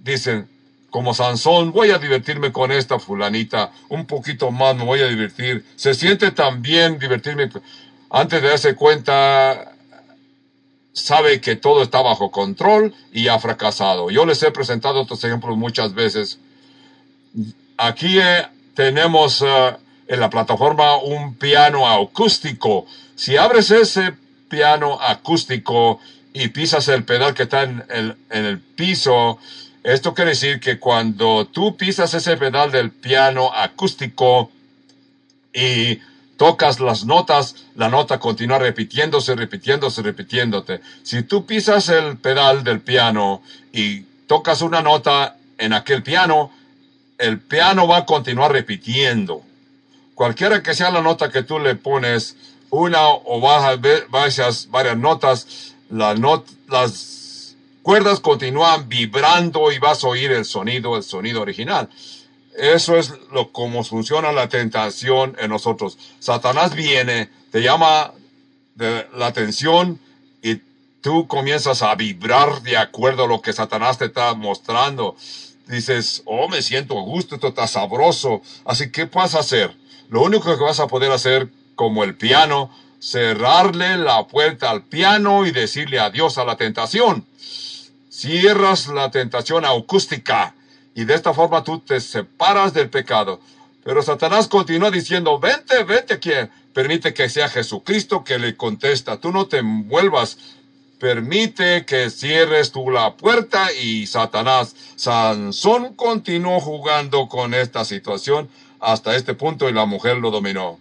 dicen, 0.02 0.48
como 0.92 1.14
Sansón, 1.14 1.72
voy 1.72 1.90
a 1.90 1.98
divertirme 1.98 2.52
con 2.52 2.70
esta 2.70 2.98
fulanita, 2.98 3.72
un 3.88 4.04
poquito 4.06 4.50
más 4.50 4.76
me 4.76 4.84
voy 4.84 5.00
a 5.00 5.08
divertir. 5.08 5.64
Se 5.74 5.94
siente 5.94 6.30
tan 6.32 6.60
bien 6.60 6.98
divertirme. 6.98 7.48
Antes 8.10 8.42
de 8.42 8.48
darse 8.48 8.74
cuenta, 8.76 9.72
sabe 10.92 11.40
que 11.40 11.56
todo 11.56 11.82
está 11.82 12.02
bajo 12.02 12.30
control 12.30 12.94
y 13.10 13.28
ha 13.28 13.38
fracasado. 13.38 14.10
Yo 14.10 14.26
les 14.26 14.42
he 14.42 14.50
presentado 14.50 15.00
otros 15.00 15.24
ejemplos 15.24 15.56
muchas 15.56 15.94
veces. 15.94 16.38
Aquí 17.78 18.18
eh, 18.20 18.46
tenemos 18.74 19.40
eh, 19.40 19.76
en 20.06 20.20
la 20.20 20.28
plataforma 20.28 20.98
un 20.98 21.36
piano 21.36 21.88
acústico. 21.88 22.84
Si 23.16 23.38
abres 23.38 23.70
ese 23.70 24.12
piano 24.50 25.00
acústico 25.00 26.00
y 26.34 26.48
pisas 26.48 26.86
el 26.88 27.04
pedal 27.04 27.32
que 27.32 27.44
está 27.44 27.62
en 27.62 27.82
el, 27.88 28.14
en 28.28 28.44
el 28.44 28.58
piso, 28.60 29.38
esto 29.84 30.14
quiere 30.14 30.30
decir 30.30 30.60
que 30.60 30.78
cuando 30.78 31.46
tú 31.46 31.76
pisas 31.76 32.14
ese 32.14 32.36
pedal 32.36 32.70
del 32.70 32.90
piano 32.90 33.52
acústico 33.52 34.50
y 35.52 35.98
tocas 36.36 36.80
las 36.80 37.04
notas, 37.04 37.56
la 37.74 37.88
nota 37.88 38.18
continúa 38.18 38.58
repitiéndose, 38.58 39.34
repitiéndose, 39.34 40.02
repitiéndote. 40.02 40.80
Si 41.02 41.22
tú 41.22 41.46
pisas 41.46 41.88
el 41.88 42.16
pedal 42.16 42.64
del 42.64 42.80
piano 42.80 43.42
y 43.72 44.02
tocas 44.26 44.62
una 44.62 44.82
nota 44.82 45.36
en 45.58 45.72
aquel 45.72 46.02
piano, 46.02 46.52
el 47.18 47.40
piano 47.40 47.86
va 47.86 47.98
a 47.98 48.06
continuar 48.06 48.52
repitiendo. 48.52 49.42
Cualquiera 50.14 50.62
que 50.62 50.74
sea 50.74 50.90
la 50.90 51.02
nota 51.02 51.30
que 51.30 51.42
tú 51.42 51.58
le 51.58 51.74
pones, 51.74 52.36
una 52.70 53.08
o 53.08 53.40
varias, 53.40 54.68
notas, 54.96 55.74
la 55.90 56.14
not, 56.14 56.46
las 56.68 57.21
cuerdas 57.82 58.20
continúan 58.20 58.88
vibrando 58.88 59.70
y 59.72 59.78
vas 59.78 60.04
a 60.04 60.08
oír 60.08 60.32
el 60.32 60.44
sonido, 60.44 60.96
el 60.96 61.02
sonido 61.02 61.42
original. 61.42 61.88
Eso 62.56 62.96
es 62.96 63.12
lo 63.32 63.50
como 63.50 63.82
funciona 63.82 64.30
la 64.32 64.48
tentación 64.48 65.36
en 65.38 65.50
nosotros. 65.50 65.98
Satanás 66.18 66.74
viene, 66.74 67.30
te 67.50 67.62
llama 67.62 68.12
de 68.74 69.06
la 69.16 69.26
atención 69.26 69.98
y 70.42 70.60
tú 71.00 71.26
comienzas 71.26 71.82
a 71.82 71.94
vibrar 71.94 72.62
de 72.62 72.76
acuerdo 72.76 73.24
a 73.24 73.28
lo 73.28 73.40
que 73.40 73.52
Satanás 73.52 73.98
te 73.98 74.06
está 74.06 74.34
mostrando. 74.34 75.16
Dices, 75.66 76.22
oh, 76.26 76.48
me 76.48 76.60
siento 76.60 76.98
a 76.98 77.02
gusto, 77.02 77.36
esto 77.36 77.48
está 77.48 77.66
sabroso. 77.66 78.42
Así 78.64 78.86
que, 78.86 79.08
¿qué 79.08 79.16
vas 79.16 79.34
a 79.34 79.40
hacer? 79.40 79.74
Lo 80.10 80.22
único 80.22 80.56
que 80.56 80.62
vas 80.62 80.80
a 80.80 80.88
poder 80.88 81.10
hacer, 81.10 81.48
como 81.74 82.04
el 82.04 82.16
piano, 82.16 82.70
cerrarle 83.00 83.96
la 83.96 84.26
puerta 84.26 84.70
al 84.70 84.84
piano 84.84 85.46
y 85.46 85.52
decirle 85.52 85.98
adiós 85.98 86.36
a 86.36 86.44
la 86.44 86.56
tentación 86.56 87.26
cierras 88.22 88.86
la 88.86 89.10
tentación 89.10 89.64
acústica 89.64 90.54
y 90.94 91.04
de 91.04 91.14
esta 91.14 91.34
forma 91.34 91.64
tú 91.64 91.80
te 91.80 91.98
separas 92.00 92.72
del 92.72 92.88
pecado. 92.88 93.40
Pero 93.82 94.00
Satanás 94.00 94.46
continúa 94.46 94.92
diciendo, 94.92 95.40
vente, 95.40 95.82
vente 95.82 96.14
aquí. 96.14 96.30
Permite 96.72 97.12
que 97.12 97.28
sea 97.28 97.48
Jesucristo 97.48 98.22
que 98.22 98.38
le 98.38 98.56
contesta. 98.56 99.18
Tú 99.20 99.32
no 99.32 99.46
te 99.46 99.58
envuelvas. 99.58 100.38
Permite 101.00 101.84
que 101.84 102.10
cierres 102.10 102.70
tú 102.70 102.90
la 102.90 103.16
puerta 103.16 103.72
y 103.72 104.06
Satanás. 104.06 104.76
Sansón 104.94 105.94
continuó 105.94 106.60
jugando 106.60 107.28
con 107.28 107.54
esta 107.54 107.84
situación 107.84 108.48
hasta 108.78 109.16
este 109.16 109.34
punto 109.34 109.68
y 109.68 109.72
la 109.72 109.84
mujer 109.84 110.18
lo 110.18 110.30
dominó. 110.30 110.78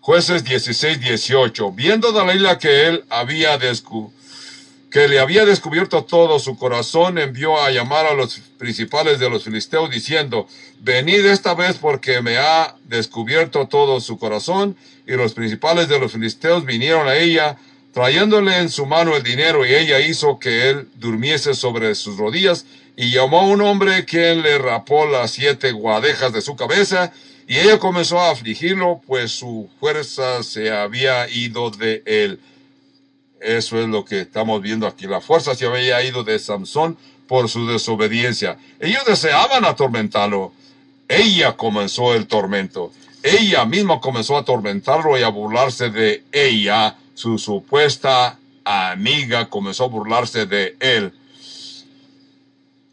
Jueces 0.00 0.44
16, 0.44 1.00
18. 1.00 1.72
Viendo 1.72 2.12
Dalila 2.12 2.58
que 2.58 2.86
él 2.86 3.04
había 3.08 3.56
descubierto 3.56 4.15
que 4.90 5.08
le 5.08 5.18
había 5.18 5.44
descubierto 5.44 6.04
todo 6.04 6.38
su 6.38 6.56
corazón, 6.56 7.18
envió 7.18 7.60
a 7.60 7.70
llamar 7.70 8.06
a 8.06 8.14
los 8.14 8.40
principales 8.56 9.18
de 9.18 9.28
los 9.28 9.44
filisteos 9.44 9.90
diciendo, 9.90 10.46
venid 10.80 11.26
esta 11.26 11.54
vez 11.54 11.76
porque 11.78 12.22
me 12.22 12.38
ha 12.38 12.76
descubierto 12.84 13.66
todo 13.66 14.00
su 14.00 14.18
corazón. 14.18 14.76
Y 15.06 15.12
los 15.12 15.34
principales 15.34 15.88
de 15.88 15.98
los 15.98 16.12
filisteos 16.12 16.64
vinieron 16.64 17.08
a 17.08 17.16
ella, 17.16 17.56
trayéndole 17.92 18.58
en 18.58 18.68
su 18.68 18.86
mano 18.86 19.16
el 19.16 19.22
dinero, 19.22 19.64
y 19.64 19.74
ella 19.74 20.00
hizo 20.00 20.38
que 20.38 20.68
él 20.68 20.88
durmiese 20.96 21.54
sobre 21.54 21.94
sus 21.94 22.16
rodillas, 22.16 22.66
y 22.96 23.10
llamó 23.10 23.40
a 23.40 23.46
un 23.46 23.60
hombre 23.60 24.04
quien 24.04 24.42
le 24.42 24.58
rapó 24.58 25.06
las 25.06 25.32
siete 25.32 25.72
guadejas 25.72 26.32
de 26.32 26.40
su 26.40 26.56
cabeza, 26.56 27.12
y 27.46 27.58
ella 27.58 27.78
comenzó 27.78 28.18
a 28.18 28.30
afligirlo, 28.30 29.00
pues 29.06 29.30
su 29.30 29.68
fuerza 29.78 30.42
se 30.42 30.72
había 30.72 31.28
ido 31.28 31.70
de 31.70 32.02
él. 32.04 32.40
Eso 33.46 33.80
es 33.80 33.86
lo 33.86 34.04
que 34.04 34.22
estamos 34.22 34.60
viendo 34.60 34.88
aquí. 34.88 35.06
La 35.06 35.20
fuerza 35.20 35.54
se 35.54 35.66
había 35.66 36.02
ido 36.02 36.24
de 36.24 36.36
Samson 36.36 36.98
por 37.28 37.48
su 37.48 37.64
desobediencia. 37.68 38.58
Ellos 38.80 39.04
deseaban 39.06 39.64
atormentarlo. 39.64 40.52
Ella 41.06 41.56
comenzó 41.56 42.12
el 42.14 42.26
tormento. 42.26 42.90
Ella 43.22 43.64
misma 43.64 44.00
comenzó 44.00 44.36
a 44.36 44.40
atormentarlo 44.40 45.16
y 45.16 45.22
a 45.22 45.28
burlarse 45.28 45.90
de 45.90 46.24
ella. 46.32 46.96
Su 47.14 47.38
supuesta 47.38 48.36
amiga 48.64 49.48
comenzó 49.48 49.84
a 49.84 49.88
burlarse 49.88 50.46
de 50.46 50.76
él. 50.80 51.12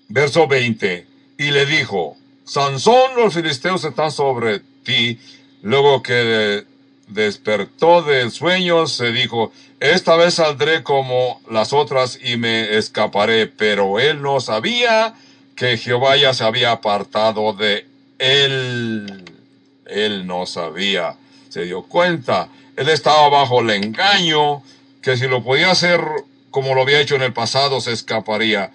Verso 0.07 0.47
20. 0.47 1.07
Y 1.39 1.49
le 1.49 1.65
dijo, 1.65 2.15
Sansón, 2.43 3.15
los 3.17 3.33
filisteos 3.33 3.83
están 3.85 4.11
sobre 4.11 4.59
ti. 4.83 5.17
Luego 5.63 6.03
que 6.03 6.63
despertó 7.07 8.03
del 8.03 8.31
sueño, 8.31 8.85
se 8.85 9.11
dijo, 9.11 9.51
esta 9.91 10.15
vez 10.15 10.35
saldré 10.35 10.81
como 10.81 11.41
las 11.51 11.73
otras 11.73 12.17
y 12.23 12.37
me 12.37 12.77
escaparé, 12.77 13.47
pero 13.47 13.99
él 13.99 14.21
no 14.21 14.39
sabía 14.39 15.13
que 15.57 15.77
Jehová 15.77 16.15
ya 16.15 16.33
se 16.33 16.45
había 16.45 16.71
apartado 16.71 17.51
de 17.51 17.85
él. 18.17 19.25
Él 19.85 20.25
no 20.25 20.45
sabía, 20.45 21.17
se 21.49 21.65
dio 21.65 21.83
cuenta, 21.83 22.47
él 22.77 22.87
estaba 22.87 23.27
bajo 23.27 23.59
el 23.59 23.71
engaño, 23.71 24.63
que 25.01 25.17
si 25.17 25.27
lo 25.27 25.43
podía 25.43 25.71
hacer 25.71 25.99
como 26.49 26.75
lo 26.75 26.83
había 26.83 27.01
hecho 27.01 27.15
en 27.15 27.23
el 27.23 27.33
pasado, 27.33 27.81
se 27.81 27.91
escaparía, 27.91 28.71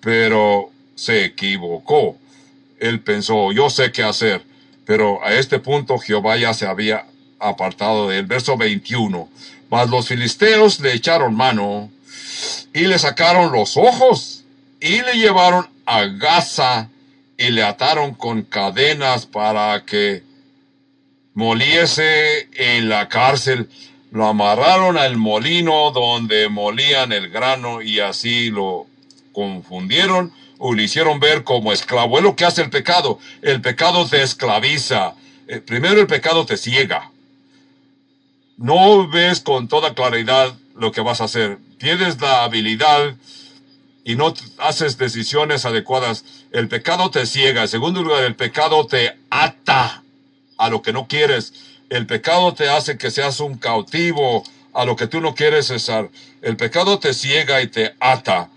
pero 0.00 0.70
se 0.96 1.26
equivocó. 1.26 2.16
Él 2.80 3.00
pensó, 3.00 3.52
yo 3.52 3.70
sé 3.70 3.92
qué 3.92 4.02
hacer, 4.02 4.42
pero 4.84 5.22
a 5.22 5.34
este 5.34 5.60
punto 5.60 5.98
Jehová 5.98 6.36
ya 6.38 6.54
se 6.54 6.66
había 6.66 7.06
apartado 7.38 8.08
del 8.08 8.26
verso 8.26 8.56
21. 8.56 9.28
Mas 9.70 9.88
los 9.88 10.08
filisteos 10.08 10.80
le 10.80 10.92
echaron 10.92 11.34
mano 11.36 11.90
y 12.74 12.80
le 12.80 12.98
sacaron 12.98 13.52
los 13.52 13.76
ojos 13.76 14.44
y 14.80 15.00
le 15.02 15.14
llevaron 15.14 15.68
a 15.86 16.06
Gaza 16.06 16.90
y 17.38 17.50
le 17.50 17.62
ataron 17.62 18.14
con 18.14 18.42
cadenas 18.42 19.26
para 19.26 19.84
que 19.84 20.24
moliese 21.34 22.48
en 22.52 22.88
la 22.88 23.08
cárcel. 23.08 23.68
Lo 24.10 24.26
amarraron 24.26 24.98
al 24.98 25.16
molino 25.16 25.92
donde 25.92 26.48
molían 26.48 27.12
el 27.12 27.30
grano 27.30 27.80
y 27.80 28.00
así 28.00 28.50
lo 28.50 28.88
confundieron 29.32 30.32
o 30.58 30.74
le 30.74 30.82
hicieron 30.82 31.20
ver 31.20 31.44
como 31.44 31.72
esclavo. 31.72 32.18
Es 32.18 32.24
lo 32.24 32.34
que 32.34 32.44
hace 32.44 32.62
el 32.62 32.70
pecado. 32.70 33.20
El 33.40 33.60
pecado 33.60 34.04
te 34.04 34.20
esclaviza. 34.20 35.14
Eh, 35.46 35.60
primero 35.60 36.00
el 36.00 36.08
pecado 36.08 36.44
te 36.44 36.56
ciega 36.56 37.09
no 38.60 39.08
ves 39.08 39.40
con 39.40 39.68
toda 39.68 39.94
claridad 39.94 40.54
lo 40.76 40.92
que 40.92 41.00
vas 41.00 41.22
a 41.22 41.24
hacer. 41.24 41.58
Tienes 41.78 42.20
la 42.20 42.44
habilidad 42.44 43.14
y 44.04 44.16
no 44.16 44.34
haces 44.58 44.98
decisiones 44.98 45.64
adecuadas. 45.64 46.26
El 46.52 46.68
pecado 46.68 47.10
te 47.10 47.24
ciega. 47.24 47.62
En 47.62 47.68
segundo 47.68 48.02
lugar, 48.02 48.22
el 48.22 48.36
pecado 48.36 48.86
te 48.86 49.16
ata 49.30 50.02
a 50.58 50.68
lo 50.68 50.82
que 50.82 50.92
no 50.92 51.08
quieres. 51.08 51.54
El 51.88 52.06
pecado 52.06 52.52
te 52.52 52.68
hace 52.68 52.98
que 52.98 53.10
seas 53.10 53.40
un 53.40 53.56
cautivo 53.56 54.44
a 54.74 54.84
lo 54.84 54.94
que 54.94 55.06
tú 55.06 55.22
no 55.22 55.34
quieres 55.34 55.68
cesar. 55.68 56.10
El 56.42 56.58
pecado 56.58 56.98
te 56.98 57.14
ciega 57.14 57.62
y 57.62 57.68
te 57.68 57.94
ata 57.98 58.50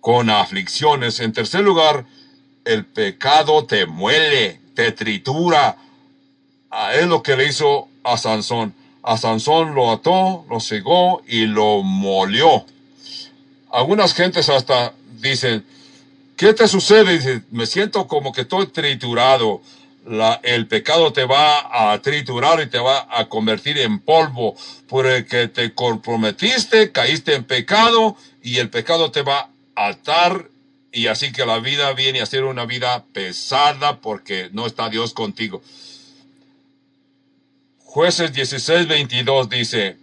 con 0.00 0.30
aflicciones. 0.30 1.18
En 1.18 1.32
tercer 1.32 1.62
lugar, 1.62 2.06
el 2.64 2.84
pecado 2.84 3.66
te 3.66 3.86
muele, 3.86 4.60
te 4.74 4.92
tritura. 4.92 5.76
Ah, 6.70 6.94
es 6.94 7.06
lo 7.06 7.24
que 7.24 7.36
le 7.36 7.48
hizo 7.48 7.88
a 8.06 8.16
Sansón. 8.16 8.74
A 9.02 9.16
Sansón 9.16 9.74
lo 9.74 9.90
ató, 9.90 10.44
lo 10.48 10.60
cegó 10.60 11.22
y 11.26 11.46
lo 11.46 11.82
molió. 11.82 12.64
Algunas 13.70 14.14
gentes 14.14 14.48
hasta 14.48 14.94
dicen, 15.20 15.64
¿qué 16.36 16.54
te 16.54 16.68
sucede? 16.68 17.42
Me 17.50 17.66
siento 17.66 18.06
como 18.06 18.32
que 18.32 18.42
estoy 18.42 18.68
triturado. 18.68 19.60
El 20.42 20.68
pecado 20.68 21.12
te 21.12 21.24
va 21.24 21.92
a 21.92 22.00
triturar 22.00 22.60
y 22.60 22.68
te 22.68 22.78
va 22.78 23.08
a 23.10 23.28
convertir 23.28 23.78
en 23.78 23.98
polvo, 23.98 24.54
porque 24.88 25.48
te 25.48 25.74
comprometiste, 25.74 26.92
caíste 26.92 27.34
en 27.34 27.44
pecado 27.44 28.16
y 28.40 28.58
el 28.58 28.70
pecado 28.70 29.10
te 29.10 29.22
va 29.22 29.50
a 29.74 29.88
atar 29.88 30.48
y 30.92 31.08
así 31.08 31.32
que 31.32 31.44
la 31.44 31.58
vida 31.58 31.92
viene 31.92 32.22
a 32.22 32.26
ser 32.26 32.44
una 32.44 32.64
vida 32.64 33.04
pesada 33.12 34.00
porque 34.00 34.48
no 34.52 34.66
está 34.66 34.88
Dios 34.88 35.12
contigo. 35.12 35.60
Jueces 37.96 38.30
16, 38.30 38.88
22 38.88 39.48
dice, 39.48 39.96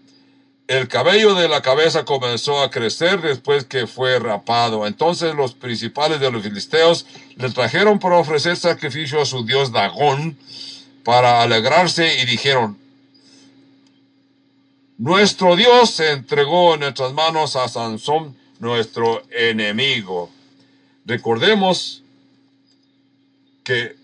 el 0.68 0.88
cabello 0.88 1.36
de 1.36 1.48
la 1.48 1.62
cabeza 1.62 2.04
comenzó 2.06 2.64
a 2.64 2.72
crecer 2.72 3.22
después 3.22 3.66
que 3.66 3.86
fue 3.86 4.18
rapado. 4.18 4.88
Entonces 4.88 5.36
los 5.36 5.54
principales 5.54 6.20
de 6.20 6.32
los 6.32 6.41
filisteos 6.41 7.06
le 7.36 7.52
trajeron 7.52 8.00
para 8.00 8.18
ofrecer 8.18 8.58
sacrificio 8.58 9.22
a 9.22 9.28
su 9.28 9.46
dios 9.46 9.72
Dagón 9.72 10.36
para 11.04 11.44
alegrarse 11.44 12.20
y 12.20 12.26
dijeron, 12.26 12.80
nuestro 14.98 15.56
Dios 15.56 15.91
se 15.91 16.14
entregó 16.14 16.74
en 16.74 16.80
nuestras 16.80 17.14
manos 17.14 17.56
a 17.56 17.68
Sansón, 17.68 18.36
nuestro 18.58 19.22
enemigo. 19.30 20.32
Recordemos 21.06 22.02
que 23.64 23.96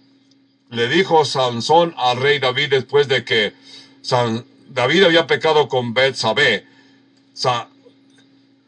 le 0.69 0.87
dijo 0.89 1.25
Sansón 1.25 1.95
al 1.97 2.21
rey 2.21 2.37
David 2.37 2.69
después 2.69 3.07
de 3.07 3.25
que 3.25 3.57
San, 4.01 4.45
David 4.69 5.03
había 5.03 5.27
pecado 5.27 5.67
con 5.67 5.93
Betsabé. 5.93 6.65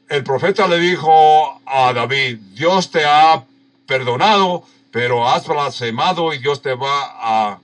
El 0.09 0.23
profeta 0.23 0.67
le 0.67 0.79
dijo 0.79 1.61
a 1.65 1.93
David, 1.93 2.37
Dios 2.53 2.91
te 2.91 3.05
ha 3.05 3.45
perdonado, 3.85 4.65
pero 4.91 5.27
has 5.27 5.47
blasfemado 5.47 6.33
y 6.33 6.39
Dios 6.39 6.61
te 6.61 6.73
va 6.73 7.03
a, 7.03 7.59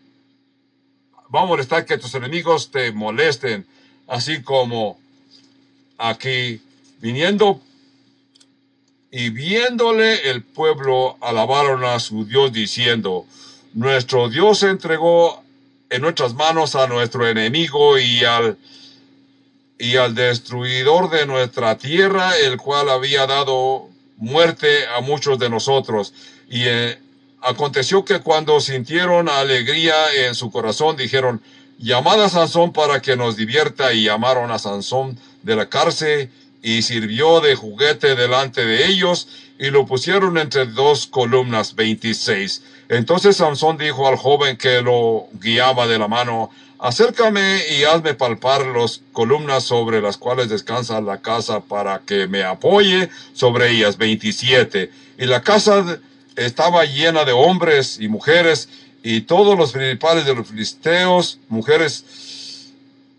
va 1.33 1.41
a 1.41 1.45
molestar 1.45 1.85
que 1.85 1.97
tus 1.97 2.15
enemigos 2.15 2.71
te 2.71 2.91
molesten, 2.91 3.65
así 4.07 4.41
como 4.41 4.97
aquí 5.97 6.61
viniendo 6.99 7.61
y 9.11 9.29
viéndole 9.29 10.29
el 10.29 10.43
pueblo 10.43 11.17
alabaron 11.21 11.83
a 11.85 11.99
su 11.99 12.25
Dios 12.25 12.51
diciendo, 12.51 13.25
nuestro 13.73 14.29
Dios 14.29 14.63
entregó 14.63 15.43
en 15.89 16.01
nuestras 16.01 16.33
manos 16.33 16.75
a 16.75 16.87
nuestro 16.87 17.27
enemigo 17.27 17.97
y 17.97 18.23
al, 18.23 18.57
y 19.77 19.95
al 19.97 20.15
destruidor 20.15 21.09
de 21.09 21.25
nuestra 21.25 21.77
tierra, 21.77 22.37
el 22.37 22.57
cual 22.57 22.89
había 22.89 23.25
dado 23.25 23.89
muerte 24.17 24.85
a 24.95 25.01
muchos 25.01 25.39
de 25.39 25.49
nosotros. 25.49 26.13
Y 26.49 26.63
eh, 26.65 26.99
aconteció 27.41 28.03
que 28.03 28.19
cuando 28.19 28.59
sintieron 28.59 29.29
alegría 29.29 29.95
en 30.25 30.35
su 30.35 30.51
corazón, 30.51 30.97
dijeron, 30.97 31.41
llamad 31.77 32.23
a 32.23 32.29
Sansón 32.29 32.73
para 32.73 33.01
que 33.01 33.15
nos 33.15 33.37
divierta, 33.37 33.93
y 33.93 34.03
llamaron 34.03 34.51
a 34.51 34.59
Sansón 34.59 35.17
de 35.43 35.55
la 35.55 35.69
cárcel, 35.69 36.29
y 36.61 36.81
sirvió 36.81 37.39
de 37.39 37.55
juguete 37.55 38.15
delante 38.15 38.65
de 38.65 38.87
ellos, 38.87 39.27
y 39.59 39.69
lo 39.69 39.85
pusieron 39.85 40.37
entre 40.37 40.65
dos 40.65 41.07
columnas, 41.07 41.75
26. 41.75 42.63
Entonces 42.89 43.37
Sansón 43.37 43.77
dijo 43.77 44.07
al 44.07 44.15
joven 44.15 44.57
que 44.57 44.81
lo 44.81 45.27
guiaba 45.33 45.87
de 45.87 45.99
la 45.99 46.07
mano, 46.07 46.49
acércame 46.79 47.59
y 47.77 47.83
hazme 47.83 48.13
palpar 48.13 48.65
las 48.65 49.01
columnas 49.11 49.63
sobre 49.63 50.01
las 50.01 50.17
cuales 50.17 50.49
descansa 50.49 51.01
la 51.01 51.17
casa 51.17 51.59
para 51.59 51.99
que 51.99 52.27
me 52.27 52.43
apoye 52.43 53.09
sobre 53.33 53.71
ellas. 53.71 53.97
27. 53.97 54.91
Y 55.19 55.25
la 55.25 55.41
casa 55.41 55.99
estaba 56.35 56.85
llena 56.85 57.25
de 57.25 57.33
hombres 57.33 57.97
y 57.99 58.07
mujeres 58.07 58.69
y 59.03 59.21
todos 59.21 59.57
los 59.57 59.71
principales 59.71 60.25
de 60.25 60.35
los 60.35 60.47
filisteos, 60.47 61.39
mujeres, 61.49 62.73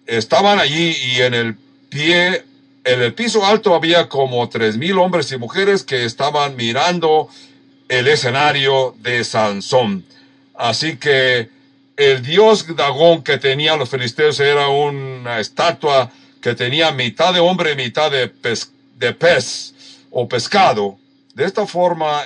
estaban 0.07 0.59
allí 0.59 0.97
y 1.03 1.21
en 1.23 1.35
el 1.35 1.57
pie, 1.89 2.45
en 2.85 3.03
el 3.03 3.15
piso 3.15 3.45
alto 3.45 3.75
había 3.75 4.09
como 4.09 4.49
tres 4.49 4.77
mil 4.77 4.99
hombres 4.99 5.31
y 5.33 5.39
mujeres 5.39 5.85
que 5.85 6.05
estaban 6.05 6.57
mirando 6.57 7.29
el 7.89 8.09
escenario 8.09 8.95
de 9.01 9.25
Sansón. 9.25 10.05
Así 10.55 10.97
que 10.97 11.51
el 11.97 12.23
dios 12.23 12.77
Dagón 12.77 13.23
que 13.23 13.39
tenían 13.39 13.79
los 13.79 13.91
filisteos 13.91 14.39
era 14.41 14.69
una 14.69 15.41
estatua 15.41 16.11
que 16.41 16.55
tenía 16.55 16.93
mitad 16.93 17.33
de 17.33 17.41
hombre 17.41 17.73
y 17.73 17.77
mitad 17.77 18.11
de 18.11 18.29
pez, 18.29 18.71
de 18.97 19.13
pez 19.13 19.75
o 20.11 20.29
pescado. 20.29 20.99
De 21.35 21.45
esta 21.45 21.67
forma, 21.67 22.23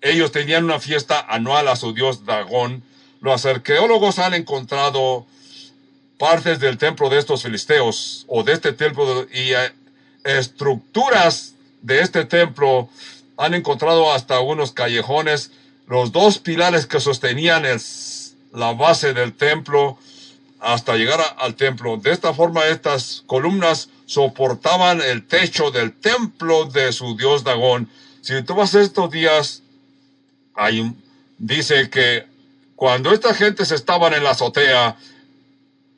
ellos 0.00 0.32
tenían 0.32 0.64
una 0.64 0.80
fiesta 0.80 1.20
anual 1.28 1.68
a 1.68 1.76
su 1.76 1.92
dios 1.92 2.24
Dagón. 2.24 2.82
Los 3.20 3.46
arqueólogos 3.46 4.18
han 4.18 4.34
encontrado 4.34 5.26
partes 6.18 6.60
del 6.60 6.78
templo 6.78 7.08
de 7.08 7.18
estos 7.18 7.42
filisteos 7.42 8.24
o 8.28 8.42
de 8.44 8.52
este 8.52 8.72
templo 8.72 9.26
y 9.32 9.52
eh, 9.52 9.72
estructuras 10.24 11.54
de 11.82 12.00
este 12.00 12.24
templo 12.24 12.88
han 13.36 13.54
encontrado 13.54 14.12
hasta 14.12 14.40
unos 14.40 14.72
callejones, 14.72 15.50
los 15.86 16.12
dos 16.12 16.38
pilares 16.38 16.86
que 16.86 17.00
sostenían 17.00 17.64
la 18.52 18.72
base 18.72 19.12
del 19.12 19.34
templo 19.34 19.98
hasta 20.60 20.96
llegar 20.96 21.20
al 21.38 21.54
templo. 21.56 21.98
De 21.98 22.12
esta 22.12 22.32
forma 22.32 22.64
estas 22.66 23.22
columnas 23.26 23.90
soportaban 24.06 25.00
el 25.02 25.26
techo 25.26 25.70
del 25.70 25.92
templo 25.92 26.64
de 26.66 26.92
su 26.92 27.16
dios 27.16 27.44
Dagón. 27.44 27.90
Si 28.22 28.42
tú 28.42 28.54
vas 28.54 28.74
estos 28.74 29.10
días, 29.10 29.62
hay, 30.54 30.94
dice 31.38 31.90
que 31.90 32.26
cuando 32.76 33.12
esta 33.12 33.34
gente 33.34 33.66
se 33.66 33.74
estaban 33.74 34.14
en 34.14 34.24
la 34.24 34.30
azotea 34.30 34.96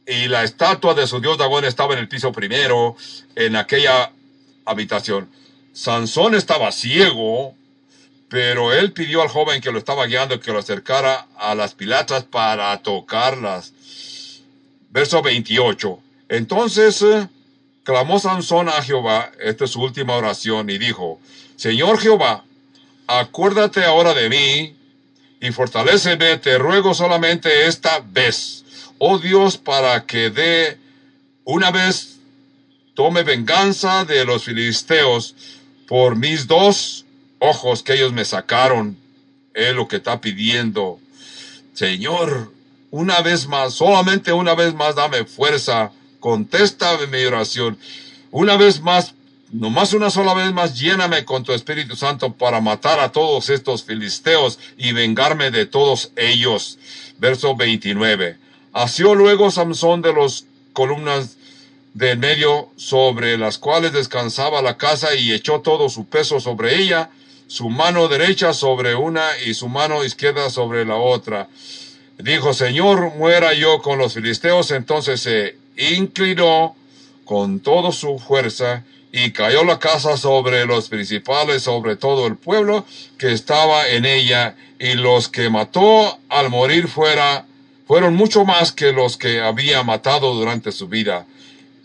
y 0.07 0.29
la 0.29 0.45
estatua 0.45 0.95
de 0.95 1.07
su 1.07 1.21
dios 1.21 1.39
Dagón 1.39 1.65
estaba 1.65 1.95
en 1.95 2.01
el 2.01 2.09
piso 2.09 2.33
primero, 2.33 2.97
en 3.37 3.57
aquella 3.57 4.11
habitación, 4.65 5.31
Sansón 5.77 6.35
estaba 6.35 6.73
ciego, 6.73 7.55
pero 8.31 8.73
él 8.73 8.93
pidió 8.93 9.21
al 9.21 9.29
joven 9.29 9.61
que 9.61 9.71
lo 9.71 9.79
estaba 9.79 10.07
guiando 10.07 10.41
que 10.41 10.51
lo 10.51 10.61
acercara 10.61 11.27
a 11.37 11.55
las 11.55 11.75
pilastras 11.75 12.25
para 12.25 12.75
tocarlas. 12.79 13.75
Verso 14.89 15.21
28. 15.21 16.01
Entonces 16.31 17.03
eh, 17.03 17.29
clamó 17.85 18.19
Sansón 18.19 18.71
a 18.71 18.83
Jehová, 18.83 19.31
esta 19.39 19.67
es 19.67 19.73
su 19.73 19.83
última 19.83 20.17
oración, 20.17 20.71
y 20.71 20.79
dijo, 20.79 21.21
Señor 21.57 22.01
Jehová, 22.01 22.43
acuérdate 23.07 23.85
ahora 23.85 24.15
de 24.15 24.31
mí 24.31 24.77
y 25.43 25.53
fortaléceme, 25.53 26.39
te 26.39 26.57
ruego 26.57 26.95
solamente 26.95 27.67
esta 27.67 28.01
vez, 28.01 28.65
oh 28.97 29.19
Dios, 29.19 29.59
para 29.59 30.07
que 30.07 30.31
dé 30.31 30.79
una 31.45 31.71
vez 31.71 32.17
tome 32.95 33.25
venganza 33.25 34.07
de 34.07 34.25
los 34.25 34.45
filisteos 34.45 35.35
por 35.87 36.17
mis 36.17 36.47
dos 36.47 37.05
ojos 37.39 37.83
que 37.83 37.95
ellos 37.95 38.13
me 38.13 38.25
sacaron. 38.25 38.97
Es 39.55 39.75
lo 39.75 39.89
que 39.89 39.97
está 39.97 40.21
pidiendo. 40.21 40.99
Señor, 41.75 42.53
una 42.91 43.21
vez 43.21 43.47
más, 43.47 43.75
solamente 43.75 44.33
una 44.33 44.55
vez 44.55 44.75
más, 44.75 44.95
dame 44.95 45.25
fuerza. 45.25 45.93
Contesta 46.21 46.99
mi 47.11 47.25
oración. 47.25 47.79
Una 48.31 48.57
vez 48.57 48.81
más, 48.81 49.15
nomás 49.51 49.93
una 49.93 50.11
sola 50.11 50.35
vez 50.35 50.53
más, 50.53 50.79
lléname 50.79 51.25
con 51.25 51.43
tu 51.43 51.53
Espíritu 51.53 51.97
Santo 51.97 52.33
para 52.33 52.61
matar 52.61 53.01
a 53.01 53.13
todos 53.13 53.49
estos 53.51 53.85
filisteos 53.85 54.59
y 54.77 54.93
vengarme 54.93 55.51
de 55.51 55.67
todos 55.67 56.13
ellos. 56.17 56.79
Verso 57.19 57.57
29. 57.57 58.39
Asió 58.73 59.15
luego 59.15 59.51
Samson 59.51 60.03
de 60.03 60.13
los 60.13 60.47
columnas 60.73 61.37
de 61.97 62.15
medio 62.15 62.69
sobre 62.77 63.39
las 63.39 63.57
cuales 63.57 63.91
descansaba 63.91 64.61
la 64.61 64.77
casa 64.77 65.15
y 65.15 65.33
echó 65.33 65.63
todo 65.63 65.89
su 65.89 66.05
peso 66.05 66.41
sobre 66.41 66.77
ella, 66.77 67.09
su 67.47 67.71
mano 67.71 68.07
derecha 68.09 68.53
sobre 68.53 68.95
una 68.95 69.27
y 69.47 69.55
su 69.55 69.67
mano 69.69 70.05
izquierda 70.05 70.51
sobre 70.51 70.85
la 70.85 70.97
otra. 70.97 71.49
Dijo, 72.19 72.53
Señor, 72.53 73.15
muera 73.17 73.55
yo 73.55 73.81
con 73.81 73.99
los 73.99 74.13
filisteos. 74.13 74.73
Entonces 74.73 75.23
se 75.23 75.57
inclinó 75.79 76.77
con 77.25 77.61
toda 77.61 77.93
su 77.93 78.19
fuerza 78.19 78.85
y 79.11 79.31
cayó 79.31 79.65
la 79.65 79.79
casa 79.79 80.19
sobre 80.19 80.67
los 80.67 80.91
principales, 80.91 81.63
sobre 81.63 81.97
todo 81.97 82.27
el 82.27 82.37
pueblo 82.37 82.85
que 83.17 83.33
estaba 83.33 83.89
en 83.89 84.05
ella, 84.05 84.55
y 84.79 84.93
los 84.93 85.29
que 85.29 85.49
mató 85.49 86.19
al 86.29 86.51
morir 86.51 86.89
fuera, 86.89 87.47
fueron 87.87 88.15
mucho 88.15 88.45
más 88.45 88.73
que 88.73 88.93
los 88.93 89.17
que 89.17 89.41
había 89.41 89.83
matado 89.83 90.35
durante 90.35 90.73
su 90.73 90.89
vida 90.89 91.25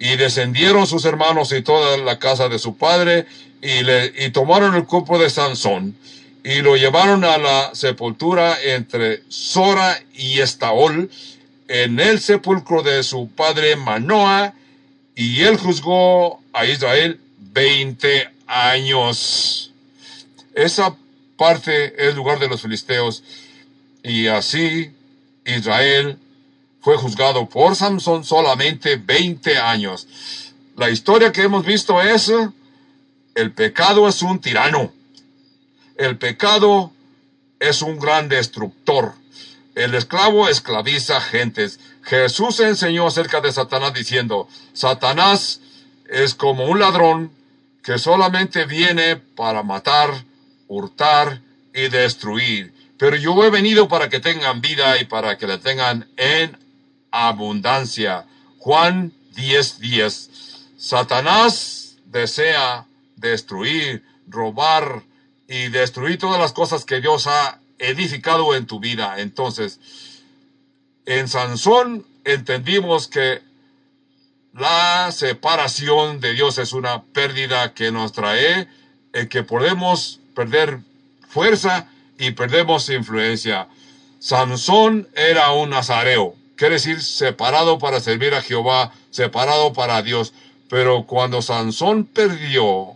Y 0.01 0.17
descendieron 0.17 0.85
sus 0.85 1.05
hermanos 1.05 1.53
y 1.53 1.61
toda 1.61 1.95
la 1.97 2.19
casa 2.19 2.49
de 2.49 2.59
su 2.59 2.75
padre 2.75 3.27
y, 3.61 3.83
le, 3.83 4.11
y 4.17 4.31
tomaron 4.31 4.75
el 4.75 4.85
cuerpo 4.85 5.17
de 5.17 5.29
Sansón 5.29 5.95
y 6.43 6.61
lo 6.61 6.75
llevaron 6.75 7.23
a 7.23 7.37
la 7.37 7.75
sepultura 7.75 8.57
entre 8.63 9.23
Sora 9.29 10.01
y 10.13 10.39
Estaol 10.39 11.09
en 11.67 11.99
el 11.99 12.19
sepulcro 12.19 12.81
de 12.81 13.03
su 13.03 13.29
padre 13.29 13.75
Manoa 13.75 14.53
y 15.15 15.41
él 15.43 15.57
juzgó 15.57 16.41
a 16.51 16.65
Israel 16.65 17.19
20 17.37 18.29
años. 18.47 19.71
Esa 20.55 20.95
parte 21.37 22.07
es 22.07 22.15
lugar 22.15 22.39
de 22.39 22.47
los 22.47 22.61
filisteos 22.61 23.23
y 24.03 24.27
así 24.27 24.91
Israel 25.45 26.17
fue 26.81 26.97
juzgado 26.97 27.47
por 27.47 27.75
Samson 27.75 28.23
solamente 28.23 28.95
20 28.95 29.57
años. 29.57 30.07
La 30.75 30.89
historia 30.89 31.31
que 31.31 31.43
hemos 31.43 31.65
visto 31.65 32.01
es 32.01 32.31
el 33.35 33.51
pecado 33.51 34.07
es 34.07 34.21
un 34.21 34.39
tirano. 34.39 34.91
El 35.95 36.17
pecado 36.17 36.91
es 37.59 37.81
un 37.81 37.99
gran 37.99 38.27
destructor. 38.27 39.13
El 39.75 39.95
esclavo 39.95 40.49
esclaviza 40.49 41.21
gentes. 41.21 41.79
Jesús 42.03 42.59
enseñó 42.59 43.07
acerca 43.07 43.39
de 43.39 43.51
Satanás 43.51 43.93
diciendo, 43.93 44.49
Satanás 44.73 45.61
es 46.09 46.33
como 46.33 46.65
un 46.65 46.79
ladrón 46.79 47.31
que 47.83 47.97
solamente 47.97 48.65
viene 48.65 49.15
para 49.15 49.63
matar, 49.63 50.25
hurtar 50.67 51.41
y 51.73 51.87
destruir. 51.87 52.73
Pero 52.97 53.15
yo 53.15 53.43
he 53.43 53.49
venido 53.49 53.87
para 53.87 54.09
que 54.09 54.19
tengan 54.19 54.61
vida 54.61 54.99
y 54.99 55.05
para 55.05 55.37
que 55.37 55.47
la 55.47 55.59
tengan 55.59 56.07
en 56.17 56.57
abundancia. 57.11 58.25
Juan 58.57 59.13
10:10. 59.35 59.79
10. 59.79 60.29
Satanás 60.77 61.97
desea 62.05 62.85
destruir, 63.15 64.03
robar 64.27 65.03
y 65.47 65.69
destruir 65.69 66.17
todas 66.17 66.39
las 66.39 66.53
cosas 66.53 66.85
que 66.85 67.01
Dios 67.01 67.27
ha 67.27 67.59
edificado 67.77 68.55
en 68.55 68.65
tu 68.65 68.79
vida. 68.79 69.15
Entonces, 69.19 69.79
en 71.05 71.27
Sansón 71.27 72.05
entendimos 72.23 73.07
que 73.07 73.41
la 74.53 75.11
separación 75.11 76.19
de 76.19 76.33
Dios 76.33 76.57
es 76.57 76.73
una 76.73 77.03
pérdida 77.03 77.73
que 77.73 77.91
nos 77.91 78.11
trae, 78.11 78.67
en 79.13 79.27
que 79.29 79.43
podemos 79.43 80.19
perder 80.35 80.79
fuerza 81.29 81.87
y 82.17 82.31
perdemos 82.31 82.89
influencia. 82.89 83.67
Sansón 84.19 85.07
era 85.15 85.51
un 85.51 85.71
nazareo, 85.71 86.35
quiere 86.61 86.75
decir 86.75 87.01
separado 87.01 87.79
para 87.79 87.99
servir 87.99 88.35
a 88.35 88.41
Jehová, 88.43 88.93
separado 89.09 89.73
para 89.73 90.03
Dios. 90.03 90.31
Pero 90.69 91.07
cuando 91.07 91.41
Sansón 91.41 92.05
perdió 92.05 92.93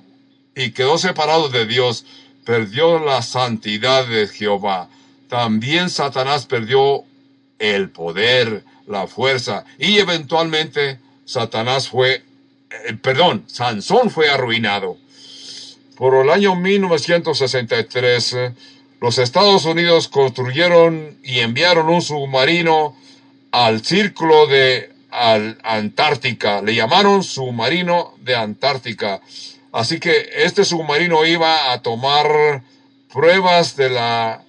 y 0.55 0.69
quedó 0.69 0.99
separado 0.99 1.49
de 1.49 1.65
Dios, 1.65 2.05
perdió 2.45 2.99
la 3.03 3.23
santidad 3.23 4.05
de 4.05 4.27
Jehová. 4.27 4.87
También 5.29 5.89
Satanás 5.89 6.45
perdió 6.45 7.05
el 7.57 7.89
poder, 7.89 8.63
la 8.85 9.07
fuerza 9.07 9.65
y 9.79 9.97
eventualmente 9.97 10.99
Satanás 11.25 11.89
fue, 11.89 12.23
eh, 12.69 12.93
perdón, 13.01 13.45
Sansón 13.47 14.11
fue 14.11 14.29
arruinado. 14.29 14.99
Por 15.97 16.13
el 16.23 16.29
año 16.29 16.55
1963, 16.55 18.35
los 19.01 19.17
Estados 19.17 19.65
Unidos 19.65 20.07
construyeron 20.07 21.17
y 21.23 21.39
enviaron 21.39 21.89
un 21.89 22.03
submarino 22.03 22.95
al 23.55 23.85
círculo 23.85 24.47
de 24.47 24.89
Antártica. 25.11 26.61
Le 26.61 26.75
llamaron 26.75 27.23
submarino 27.23 28.13
de 28.19 28.35
Antártica. 28.35 29.21
Así 29.71 29.97
que 29.97 30.29
este 30.35 30.65
submarino 30.65 31.25
iba 31.25 31.71
a 31.71 31.81
tomar 31.81 32.63
pruebas 33.13 33.77
de 33.77 33.89
la 33.89 34.41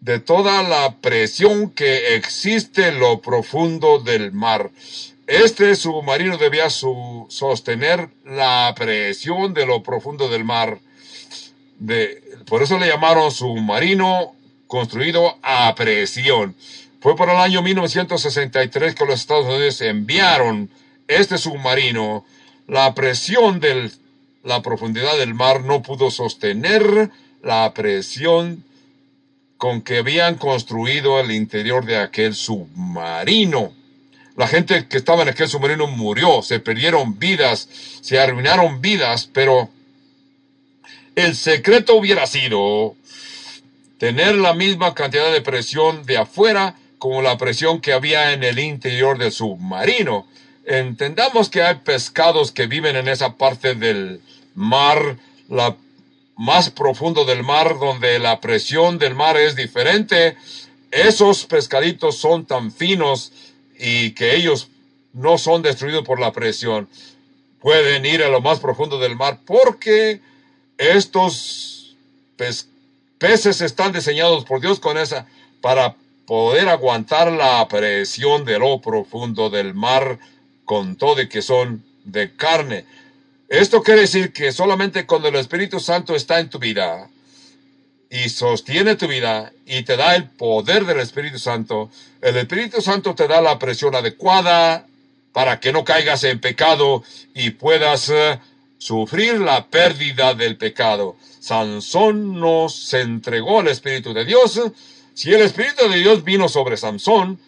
de 0.00 0.20
toda 0.20 0.62
la 0.62 0.94
presión 1.00 1.70
que 1.70 2.14
existe 2.14 2.86
en 2.86 3.00
lo 3.00 3.20
profundo 3.20 3.98
del 3.98 4.30
mar. 4.30 4.70
Este 5.26 5.74
submarino 5.74 6.38
debía 6.38 6.70
sostener 6.70 8.08
la 8.24 8.72
presión 8.76 9.52
de 9.52 9.66
lo 9.66 9.82
profundo 9.82 10.28
del 10.28 10.44
mar. 10.44 10.78
De, 11.80 12.22
por 12.46 12.62
eso 12.62 12.78
le 12.78 12.86
llamaron 12.86 13.32
submarino 13.32 14.36
construido 14.68 15.38
a 15.42 15.74
presión. 15.74 16.54
Fue 17.00 17.16
por 17.16 17.30
el 17.30 17.36
año 17.36 17.62
1963 17.62 18.94
que 18.94 19.04
los 19.06 19.20
Estados 19.20 19.46
Unidos 19.46 19.80
enviaron 19.80 20.68
este 21.06 21.38
submarino. 21.38 22.24
La 22.66 22.94
presión 22.94 23.60
del 23.60 23.92
la 24.44 24.62
profundidad 24.62 25.18
del 25.18 25.34
mar 25.34 25.62
no 25.62 25.82
pudo 25.82 26.10
sostener 26.10 27.10
la 27.42 27.72
presión 27.74 28.64
con 29.58 29.82
que 29.82 29.98
habían 29.98 30.36
construido 30.36 31.20
el 31.20 31.32
interior 31.32 31.84
de 31.84 31.98
aquel 31.98 32.34
submarino. 32.34 33.72
La 34.36 34.46
gente 34.46 34.86
que 34.86 34.96
estaba 34.96 35.22
en 35.22 35.28
aquel 35.28 35.48
submarino 35.48 35.88
murió, 35.88 36.42
se 36.42 36.60
perdieron 36.60 37.18
vidas, 37.18 37.68
se 38.00 38.18
arruinaron 38.18 38.80
vidas, 38.80 39.28
pero 39.32 39.68
el 41.16 41.34
secreto 41.36 41.96
hubiera 41.96 42.26
sido 42.26 42.94
tener 43.98 44.36
la 44.36 44.54
misma 44.54 44.94
cantidad 44.94 45.32
de 45.32 45.42
presión 45.42 46.06
de 46.06 46.18
afuera 46.18 46.76
como 46.98 47.22
la 47.22 47.38
presión 47.38 47.80
que 47.80 47.92
había 47.92 48.32
en 48.32 48.44
el 48.44 48.58
interior 48.58 49.18
del 49.18 49.32
submarino. 49.32 50.26
Entendamos 50.64 51.48
que 51.48 51.62
hay 51.62 51.76
pescados 51.76 52.52
que 52.52 52.66
viven 52.66 52.96
en 52.96 53.08
esa 53.08 53.36
parte 53.36 53.74
del 53.74 54.20
mar, 54.54 55.16
la 55.48 55.76
más 56.36 56.70
profundo 56.70 57.24
del 57.24 57.42
mar, 57.42 57.78
donde 57.78 58.18
la 58.18 58.40
presión 58.40 58.98
del 58.98 59.14
mar 59.14 59.36
es 59.36 59.56
diferente. 59.56 60.36
Esos 60.90 61.46
pescaditos 61.46 62.16
son 62.18 62.46
tan 62.46 62.70
finos 62.70 63.32
y 63.78 64.12
que 64.12 64.36
ellos 64.36 64.68
no 65.12 65.38
son 65.38 65.62
destruidos 65.62 66.04
por 66.04 66.20
la 66.20 66.32
presión. 66.32 66.88
Pueden 67.60 68.06
ir 68.06 68.22
a 68.22 68.28
lo 68.28 68.40
más 68.40 68.60
profundo 68.60 68.98
del 68.98 69.16
mar 69.16 69.40
porque 69.44 70.20
estos 70.76 71.96
peces 73.18 73.60
están 73.60 73.92
diseñados 73.92 74.44
por 74.44 74.60
Dios 74.60 74.78
con 74.78 74.96
esa 74.96 75.26
para 75.60 75.96
poder 76.28 76.68
aguantar 76.68 77.32
la 77.32 77.66
presión 77.68 78.44
de 78.44 78.58
lo 78.58 78.82
profundo 78.82 79.48
del 79.48 79.72
mar 79.72 80.18
con 80.66 80.96
todo 80.96 81.26
que 81.26 81.40
son 81.40 81.82
de 82.04 82.36
carne. 82.36 82.84
Esto 83.48 83.82
quiere 83.82 84.02
decir 84.02 84.30
que 84.30 84.52
solamente 84.52 85.06
cuando 85.06 85.28
el 85.28 85.36
Espíritu 85.36 85.80
Santo 85.80 86.14
está 86.14 86.38
en 86.38 86.50
tu 86.50 86.58
vida 86.58 87.08
y 88.10 88.28
sostiene 88.28 88.96
tu 88.96 89.08
vida 89.08 89.54
y 89.64 89.84
te 89.84 89.96
da 89.96 90.16
el 90.16 90.28
poder 90.28 90.84
del 90.84 91.00
Espíritu 91.00 91.38
Santo, 91.38 91.90
el 92.20 92.36
Espíritu 92.36 92.82
Santo 92.82 93.14
te 93.14 93.26
da 93.26 93.40
la 93.40 93.58
presión 93.58 93.94
adecuada 93.94 94.86
para 95.32 95.58
que 95.60 95.72
no 95.72 95.82
caigas 95.82 96.24
en 96.24 96.40
pecado 96.40 97.04
y 97.32 97.52
puedas 97.52 98.10
eh, 98.10 98.38
sufrir 98.76 99.40
la 99.40 99.68
pérdida 99.68 100.34
del 100.34 100.58
pecado. 100.58 101.16
Sansón 101.40 102.38
nos 102.38 102.92
entregó 102.92 103.60
al 103.60 103.68
Espíritu 103.68 104.12
de 104.12 104.26
Dios 104.26 104.60
si 105.18 105.34
el 105.34 105.40
Espíritu 105.40 105.88
de 105.88 105.98
Dios 105.98 106.22
vino 106.22 106.48
sobre 106.48 106.76
Samson, 106.76 107.40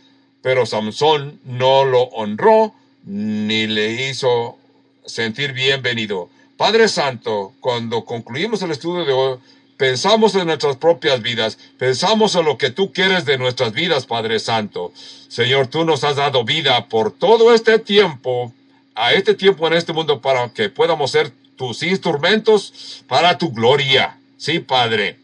pero 0.42 0.66
Samson 0.66 1.38
no 1.44 1.84
lo 1.84 2.02
honró 2.02 2.74
ni 3.04 3.68
le 3.68 4.08
hizo 4.08 4.58
sentir 5.06 5.52
bienvenido. 5.52 6.30
Padre 6.56 6.88
Santo, 6.88 7.52
cuando 7.60 8.04
concluimos 8.04 8.60
el 8.62 8.72
estudio 8.72 9.04
de 9.04 9.12
hoy, 9.12 9.38
pensamos 9.76 10.34
en 10.34 10.48
nuestras 10.48 10.78
propias 10.78 11.22
vidas, 11.22 11.58
pensamos 11.78 12.34
en 12.34 12.46
lo 12.46 12.58
que 12.58 12.70
tú 12.70 12.92
quieres 12.92 13.24
de 13.24 13.38
nuestras 13.38 13.72
vidas, 13.72 14.04
Padre 14.04 14.40
Santo. 14.40 14.92
Señor, 15.28 15.68
tú 15.68 15.84
nos 15.84 16.02
has 16.02 16.16
dado 16.16 16.42
vida 16.42 16.88
por 16.88 17.12
todo 17.12 17.54
este 17.54 17.78
tiempo, 17.78 18.52
a 18.96 19.12
este 19.12 19.34
tiempo 19.34 19.68
en 19.68 19.74
este 19.74 19.92
mundo, 19.92 20.20
para 20.20 20.52
que 20.52 20.70
podamos 20.70 21.12
ser 21.12 21.32
tus 21.54 21.84
instrumentos 21.84 23.04
para 23.06 23.38
tu 23.38 23.52
gloria. 23.52 24.18
Sí, 24.38 24.58
Padre. 24.58 25.20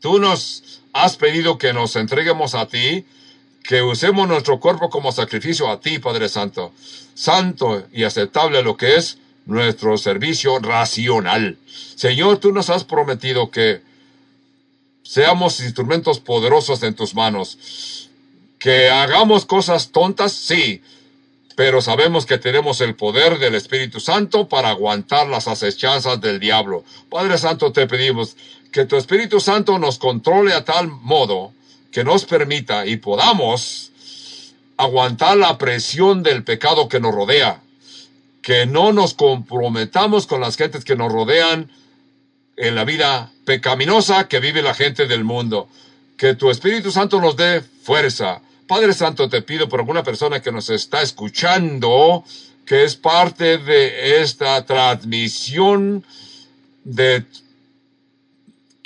Tú 0.00 0.20
nos 0.20 0.78
has 0.92 1.16
pedido 1.16 1.58
que 1.58 1.72
nos 1.72 1.96
entreguemos 1.96 2.54
a 2.54 2.66
ti, 2.66 3.04
que 3.62 3.82
usemos 3.82 4.26
nuestro 4.28 4.60
cuerpo 4.60 4.88
como 4.88 5.12
sacrificio 5.12 5.70
a 5.70 5.80
ti, 5.80 5.98
Padre 5.98 6.28
Santo, 6.28 6.72
santo 7.14 7.86
y 7.92 8.04
aceptable 8.04 8.62
lo 8.62 8.76
que 8.76 8.96
es 8.96 9.18
nuestro 9.46 9.96
servicio 9.98 10.58
racional. 10.58 11.58
Señor, 11.94 12.38
tú 12.38 12.52
nos 12.52 12.70
has 12.70 12.84
prometido 12.84 13.50
que 13.50 13.82
seamos 15.02 15.60
instrumentos 15.60 16.20
poderosos 16.20 16.82
en 16.82 16.94
tus 16.94 17.14
manos, 17.14 18.08
que 18.58 18.90
hagamos 18.90 19.46
cosas 19.46 19.90
tontas, 19.90 20.32
sí, 20.32 20.82
pero 21.56 21.80
sabemos 21.80 22.24
que 22.24 22.38
tenemos 22.38 22.80
el 22.80 22.94
poder 22.94 23.38
del 23.38 23.54
Espíritu 23.54 24.00
Santo 24.00 24.48
para 24.48 24.68
aguantar 24.68 25.26
las 25.26 25.48
acechanzas 25.48 26.20
del 26.20 26.38
diablo. 26.38 26.84
Padre 27.08 27.36
Santo, 27.36 27.72
te 27.72 27.86
pedimos 27.86 28.36
que 28.72 28.84
tu 28.84 28.96
Espíritu 28.96 29.40
Santo 29.40 29.78
nos 29.78 29.98
controle 29.98 30.52
a 30.52 30.64
tal 30.64 30.88
modo 30.88 31.52
que 31.90 32.04
nos 32.04 32.24
permita 32.24 32.86
y 32.86 32.96
podamos 32.96 33.92
aguantar 34.76 35.36
la 35.36 35.58
presión 35.58 36.22
del 36.22 36.44
pecado 36.44 36.88
que 36.88 37.00
nos 37.00 37.14
rodea 37.14 37.62
que 38.48 38.64
no 38.64 38.94
nos 38.94 39.12
comprometamos 39.12 40.26
con 40.26 40.40
las 40.40 40.56
gentes 40.56 40.82
que 40.82 40.96
nos 40.96 41.12
rodean 41.12 41.70
en 42.56 42.74
la 42.74 42.84
vida 42.84 43.30
pecaminosa 43.44 44.26
que 44.26 44.40
vive 44.40 44.62
la 44.62 44.72
gente 44.72 45.06
del 45.06 45.22
mundo. 45.22 45.68
Que 46.16 46.34
tu 46.34 46.50
Espíritu 46.50 46.90
Santo 46.90 47.20
nos 47.20 47.36
dé 47.36 47.60
fuerza. 47.60 48.40
Padre 48.66 48.94
Santo, 48.94 49.28
te 49.28 49.42
pido 49.42 49.68
por 49.68 49.80
alguna 49.80 50.02
persona 50.02 50.40
que 50.40 50.50
nos 50.50 50.70
está 50.70 51.02
escuchando, 51.02 52.24
que 52.64 52.84
es 52.84 52.96
parte 52.96 53.58
de 53.58 54.22
esta 54.22 54.64
transmisión, 54.64 56.02
de 56.84 57.24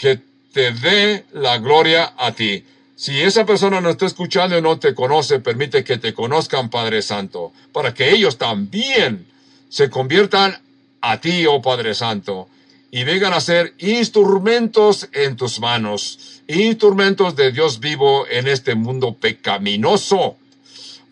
que 0.02 0.18
te 0.52 0.72
dé 0.72 1.26
la 1.32 1.58
gloria 1.58 2.14
a 2.18 2.32
ti. 2.32 2.64
Si 2.96 3.20
esa 3.20 3.46
persona 3.46 3.80
no 3.80 3.90
está 3.90 4.06
escuchando 4.06 4.58
y 4.58 4.60
no 4.60 4.76
te 4.80 4.96
conoce, 4.96 5.38
permite 5.38 5.84
que 5.84 5.96
te 5.96 6.12
conozcan, 6.12 6.70
Padre 6.70 7.02
Santo, 7.02 7.52
para 7.72 7.94
que 7.94 8.10
ellos 8.10 8.36
también 8.36 9.24
se 9.68 9.90
conviertan 9.90 10.58
a 11.00 11.20
ti, 11.20 11.46
oh 11.46 11.62
Padre 11.62 11.94
Santo, 11.94 12.48
y 12.90 13.04
vengan 13.04 13.32
a 13.32 13.40
ser 13.40 13.74
instrumentos 13.78 15.08
en 15.12 15.36
tus 15.36 15.60
manos, 15.60 16.42
instrumentos 16.48 17.36
de 17.36 17.52
Dios 17.52 17.78
vivo 17.78 18.26
en 18.28 18.48
este 18.48 18.74
mundo 18.74 19.14
pecaminoso. 19.14 20.36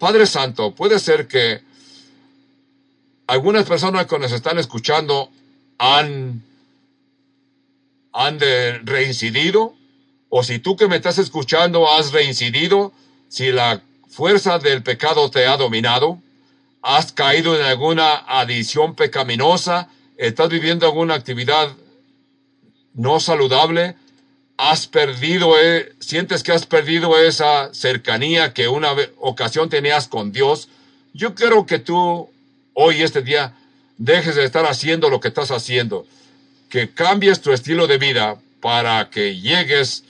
Padre 0.00 0.26
Santo, 0.26 0.74
puede 0.74 0.98
ser 0.98 1.28
que 1.28 1.60
algunas 3.28 3.66
personas 3.66 4.06
que 4.06 4.18
nos 4.18 4.32
están 4.32 4.58
escuchando 4.58 5.30
han, 5.78 6.42
han 8.26 8.38
reincidido, 8.84 9.74
o 10.28 10.42
si 10.42 10.58
tú 10.58 10.76
que 10.76 10.88
me 10.88 10.96
estás 10.96 11.16
escuchando 11.16 11.90
has 11.90 12.12
reincidido, 12.12 12.92
si 13.28 13.50
la 13.50 13.82
fuerza 14.08 14.58
del 14.58 14.82
pecado 14.82 15.30
te 15.30 15.46
ha 15.46 15.56
dominado, 15.56 16.20
has 16.82 17.12
caído 17.12 17.56
en 17.58 17.62
alguna 17.62 18.16
adición 18.26 18.94
pecaminosa, 18.94 19.88
estás 20.18 20.50
viviendo 20.50 20.84
alguna 20.84 21.14
actividad 21.14 21.70
no 22.92 23.20
saludable, 23.20 23.96
has 24.58 24.86
perdido, 24.86 25.58
eh, 25.58 25.94
sientes 26.00 26.42
que 26.42 26.52
has 26.52 26.66
perdido 26.66 27.18
esa 27.18 27.72
cercanía 27.72 28.52
que 28.52 28.68
una 28.68 28.90
ocasión 29.18 29.70
tenías 29.70 30.08
con 30.08 30.30
Dios, 30.30 30.68
yo 31.14 31.34
quiero 31.34 31.64
que 31.64 31.78
tú 31.78 32.28
hoy, 32.74 33.02
este 33.02 33.22
día, 33.22 33.54
dejes 33.96 34.34
de 34.34 34.44
estar 34.44 34.66
haciendo 34.66 35.08
lo 35.08 35.20
que 35.20 35.28
estás 35.28 35.50
haciendo, 35.50 36.06
que 36.70 36.90
cambies 36.90 37.42
tu 37.42 37.52
estilo 37.52 37.86
de 37.86 37.98
vida 37.98 38.38
para 38.60 39.10
que 39.10 39.38
llegues 39.38 40.04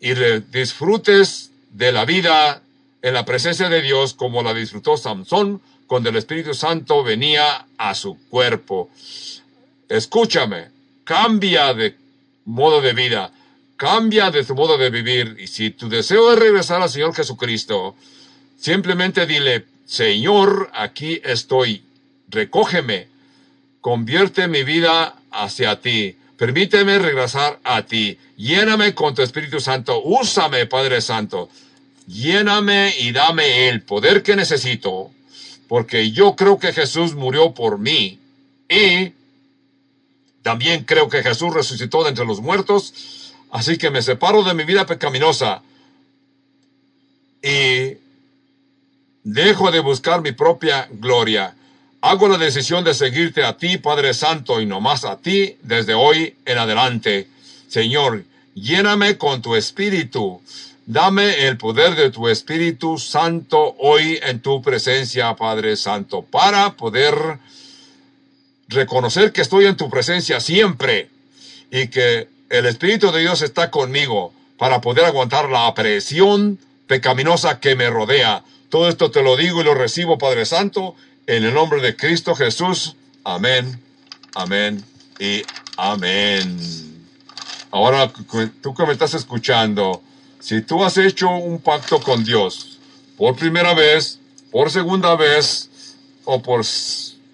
y 0.00 0.12
disfrutes 0.50 1.50
de 1.70 1.92
la 1.92 2.04
vida 2.04 2.62
en 3.00 3.14
la 3.14 3.24
presencia 3.24 3.68
de 3.68 3.80
Dios 3.80 4.12
como 4.12 4.42
la 4.42 4.52
disfrutó 4.52 4.96
Samson 4.96 5.62
cuando 5.86 6.10
el 6.10 6.16
Espíritu 6.16 6.52
Santo 6.52 7.02
venía 7.02 7.66
a 7.78 7.94
su 7.94 8.18
cuerpo. 8.28 8.90
Escúchame, 9.88 10.68
cambia 11.04 11.72
de 11.72 11.96
modo 12.44 12.80
de 12.80 12.92
vida, 12.92 13.32
cambia 13.76 14.30
de 14.30 14.44
tu 14.44 14.54
modo 14.54 14.76
de 14.76 14.90
vivir. 14.90 15.36
Y 15.38 15.46
si 15.46 15.70
tu 15.70 15.88
deseo 15.88 16.32
es 16.32 16.38
regresar 16.38 16.82
al 16.82 16.90
Señor 16.90 17.14
Jesucristo, 17.14 17.94
simplemente 18.58 19.26
dile, 19.26 19.64
Señor, 19.86 20.70
aquí 20.74 21.20
estoy, 21.24 21.82
recógeme, 22.28 23.08
convierte 23.80 24.48
mi 24.48 24.64
vida 24.64 25.17
hacia 25.30 25.80
ti. 25.80 26.16
Permíteme 26.36 26.98
regresar 26.98 27.58
a 27.64 27.82
ti. 27.82 28.18
Lléname 28.36 28.94
con 28.94 29.14
tu 29.14 29.22
Espíritu 29.22 29.60
Santo. 29.60 30.02
Úsame, 30.04 30.66
Padre 30.66 31.00
Santo. 31.00 31.48
Lléname 32.06 32.94
y 32.98 33.12
dame 33.12 33.68
el 33.68 33.82
poder 33.82 34.22
que 34.22 34.36
necesito 34.36 35.10
porque 35.68 36.10
yo 36.10 36.34
creo 36.34 36.58
que 36.58 36.72
Jesús 36.72 37.14
murió 37.14 37.52
por 37.52 37.78
mí 37.78 38.18
y 38.68 39.12
también 40.42 40.84
creo 40.84 41.08
que 41.08 41.22
Jesús 41.22 41.52
resucitó 41.52 42.02
de 42.02 42.08
entre 42.08 42.24
los 42.24 42.40
muertos, 42.40 43.34
así 43.50 43.76
que 43.76 43.90
me 43.90 44.00
separo 44.02 44.42
de 44.42 44.54
mi 44.54 44.64
vida 44.64 44.86
pecaminosa 44.86 45.62
y 47.42 47.98
dejo 49.22 49.70
de 49.70 49.80
buscar 49.80 50.22
mi 50.22 50.32
propia 50.32 50.88
gloria. 50.90 51.54
Hago 52.00 52.28
la 52.28 52.38
decisión 52.38 52.84
de 52.84 52.94
seguirte 52.94 53.44
a 53.44 53.56
ti, 53.56 53.78
Padre 53.78 54.14
Santo, 54.14 54.60
y 54.60 54.66
no 54.66 54.80
más 54.80 55.04
a 55.04 55.18
ti 55.18 55.56
desde 55.62 55.94
hoy 55.94 56.36
en 56.44 56.58
adelante. 56.58 57.28
Señor, 57.68 58.24
lléname 58.54 59.18
con 59.18 59.42
tu 59.42 59.56
espíritu 59.56 60.40
Dame 60.90 61.46
el 61.46 61.58
poder 61.58 61.96
de 61.96 62.10
tu 62.10 62.28
Espíritu 62.28 62.96
Santo 62.96 63.76
hoy 63.78 64.18
en 64.22 64.40
tu 64.40 64.62
presencia, 64.62 65.36
Padre 65.36 65.76
Santo, 65.76 66.22
para 66.22 66.78
poder 66.78 67.14
reconocer 68.68 69.32
que 69.32 69.42
estoy 69.42 69.66
en 69.66 69.76
tu 69.76 69.90
presencia 69.90 70.40
siempre 70.40 71.10
y 71.70 71.88
que 71.88 72.28
el 72.48 72.64
Espíritu 72.64 73.12
de 73.12 73.20
Dios 73.20 73.42
está 73.42 73.70
conmigo 73.70 74.32
para 74.56 74.80
poder 74.80 75.04
aguantar 75.04 75.50
la 75.50 75.74
presión 75.74 76.58
pecaminosa 76.86 77.60
que 77.60 77.74
me 77.74 77.90
rodea. 77.90 78.42
Todo 78.70 78.88
esto 78.88 79.10
te 79.10 79.22
lo 79.22 79.36
digo 79.36 79.60
y 79.60 79.64
lo 79.64 79.74
recibo, 79.74 80.16
Padre 80.16 80.46
Santo, 80.46 80.96
en 81.28 81.44
el 81.44 81.54
nombre 81.54 81.80
de 81.82 81.94
Cristo 81.94 82.34
Jesús. 82.34 82.96
Amén, 83.22 83.80
amén 84.34 84.82
y 85.20 85.42
amén. 85.76 86.58
Ahora, 87.70 88.10
tú 88.62 88.74
que 88.74 88.86
me 88.86 88.92
estás 88.92 89.12
escuchando, 89.12 90.02
si 90.40 90.62
tú 90.62 90.82
has 90.82 90.96
hecho 90.96 91.28
un 91.28 91.60
pacto 91.60 92.00
con 92.00 92.24
Dios 92.24 92.78
por 93.18 93.36
primera 93.36 93.74
vez, 93.74 94.18
por 94.50 94.70
segunda 94.70 95.16
vez 95.16 95.68
o 96.24 96.42
por 96.42 96.64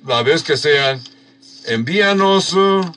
la 0.05 0.25
vez 0.25 0.43
que 0.43 0.57
sea, 0.57 0.99
envíanos 1.67 2.53
uh, 2.53 2.93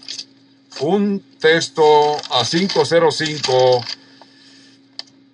un 0.79 1.23
texto 1.39 2.17
a 2.31 2.43
505 2.43 3.85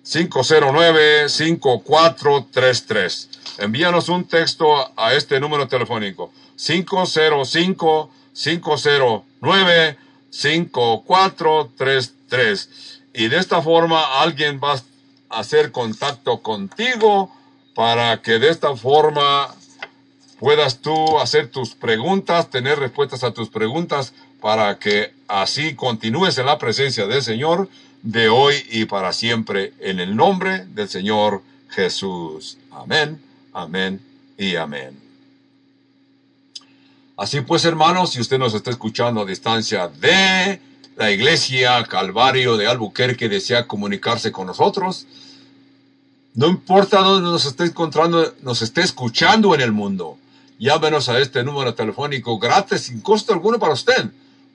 509 0.02 1.28
5433. 1.30 3.28
Envíanos 3.58 4.08
un 4.08 4.24
texto 4.24 4.90
a 4.96 5.14
este 5.14 5.38
número 5.38 5.68
telefónico 5.68 6.32
505 6.56 8.10
509 8.32 9.98
5433 10.30 12.70
y 13.14 13.28
de 13.28 13.38
esta 13.38 13.62
forma 13.62 14.20
alguien 14.20 14.60
va 14.62 14.74
a 14.74 14.82
hacer 15.38 15.70
contacto 15.70 16.42
contigo 16.42 17.30
para 17.74 18.20
que 18.22 18.40
de 18.40 18.50
esta 18.50 18.76
forma 18.76 19.54
puedas 20.38 20.80
tú 20.80 21.18
hacer 21.20 21.48
tus 21.48 21.74
preguntas, 21.74 22.50
tener 22.50 22.78
respuestas 22.78 23.24
a 23.24 23.32
tus 23.32 23.48
preguntas 23.48 24.12
para 24.40 24.78
que 24.78 25.12
así 25.28 25.74
continúes 25.74 26.38
en 26.38 26.46
la 26.46 26.58
presencia 26.58 27.06
del 27.06 27.22
Señor 27.22 27.68
de 28.02 28.28
hoy 28.28 28.66
y 28.70 28.84
para 28.84 29.12
siempre. 29.12 29.72
En 29.78 30.00
el 30.00 30.16
nombre 30.16 30.66
del 30.66 30.88
Señor 30.88 31.42
Jesús. 31.70 32.58
Amén, 32.70 33.20
amén 33.54 34.00
y 34.36 34.56
amén. 34.56 35.00
Así 37.16 37.40
pues, 37.40 37.64
hermanos, 37.64 38.10
si 38.10 38.20
usted 38.20 38.38
nos 38.38 38.54
está 38.54 38.70
escuchando 38.70 39.22
a 39.22 39.24
distancia 39.24 39.88
de 39.88 40.60
la 40.96 41.10
iglesia 41.10 41.82
Calvario 41.84 42.56
de 42.56 42.68
Albuquerque 42.68 43.28
desea 43.28 43.66
comunicarse 43.66 44.30
con 44.30 44.46
nosotros. 44.46 45.08
No 46.34 46.46
importa 46.48 47.00
dónde 47.00 47.28
nos 47.30 47.46
esté 47.46 47.64
encontrando, 47.64 48.32
nos 48.42 48.62
esté 48.62 48.82
escuchando 48.82 49.52
en 49.54 49.60
el 49.60 49.72
mundo. 49.72 50.18
Llámenos 50.58 51.08
a 51.08 51.18
este 51.18 51.42
número 51.42 51.74
telefónico 51.74 52.38
gratis 52.38 52.82
sin 52.82 53.00
costo 53.00 53.32
alguno 53.32 53.58
para 53.58 53.72
usted. 53.72 54.10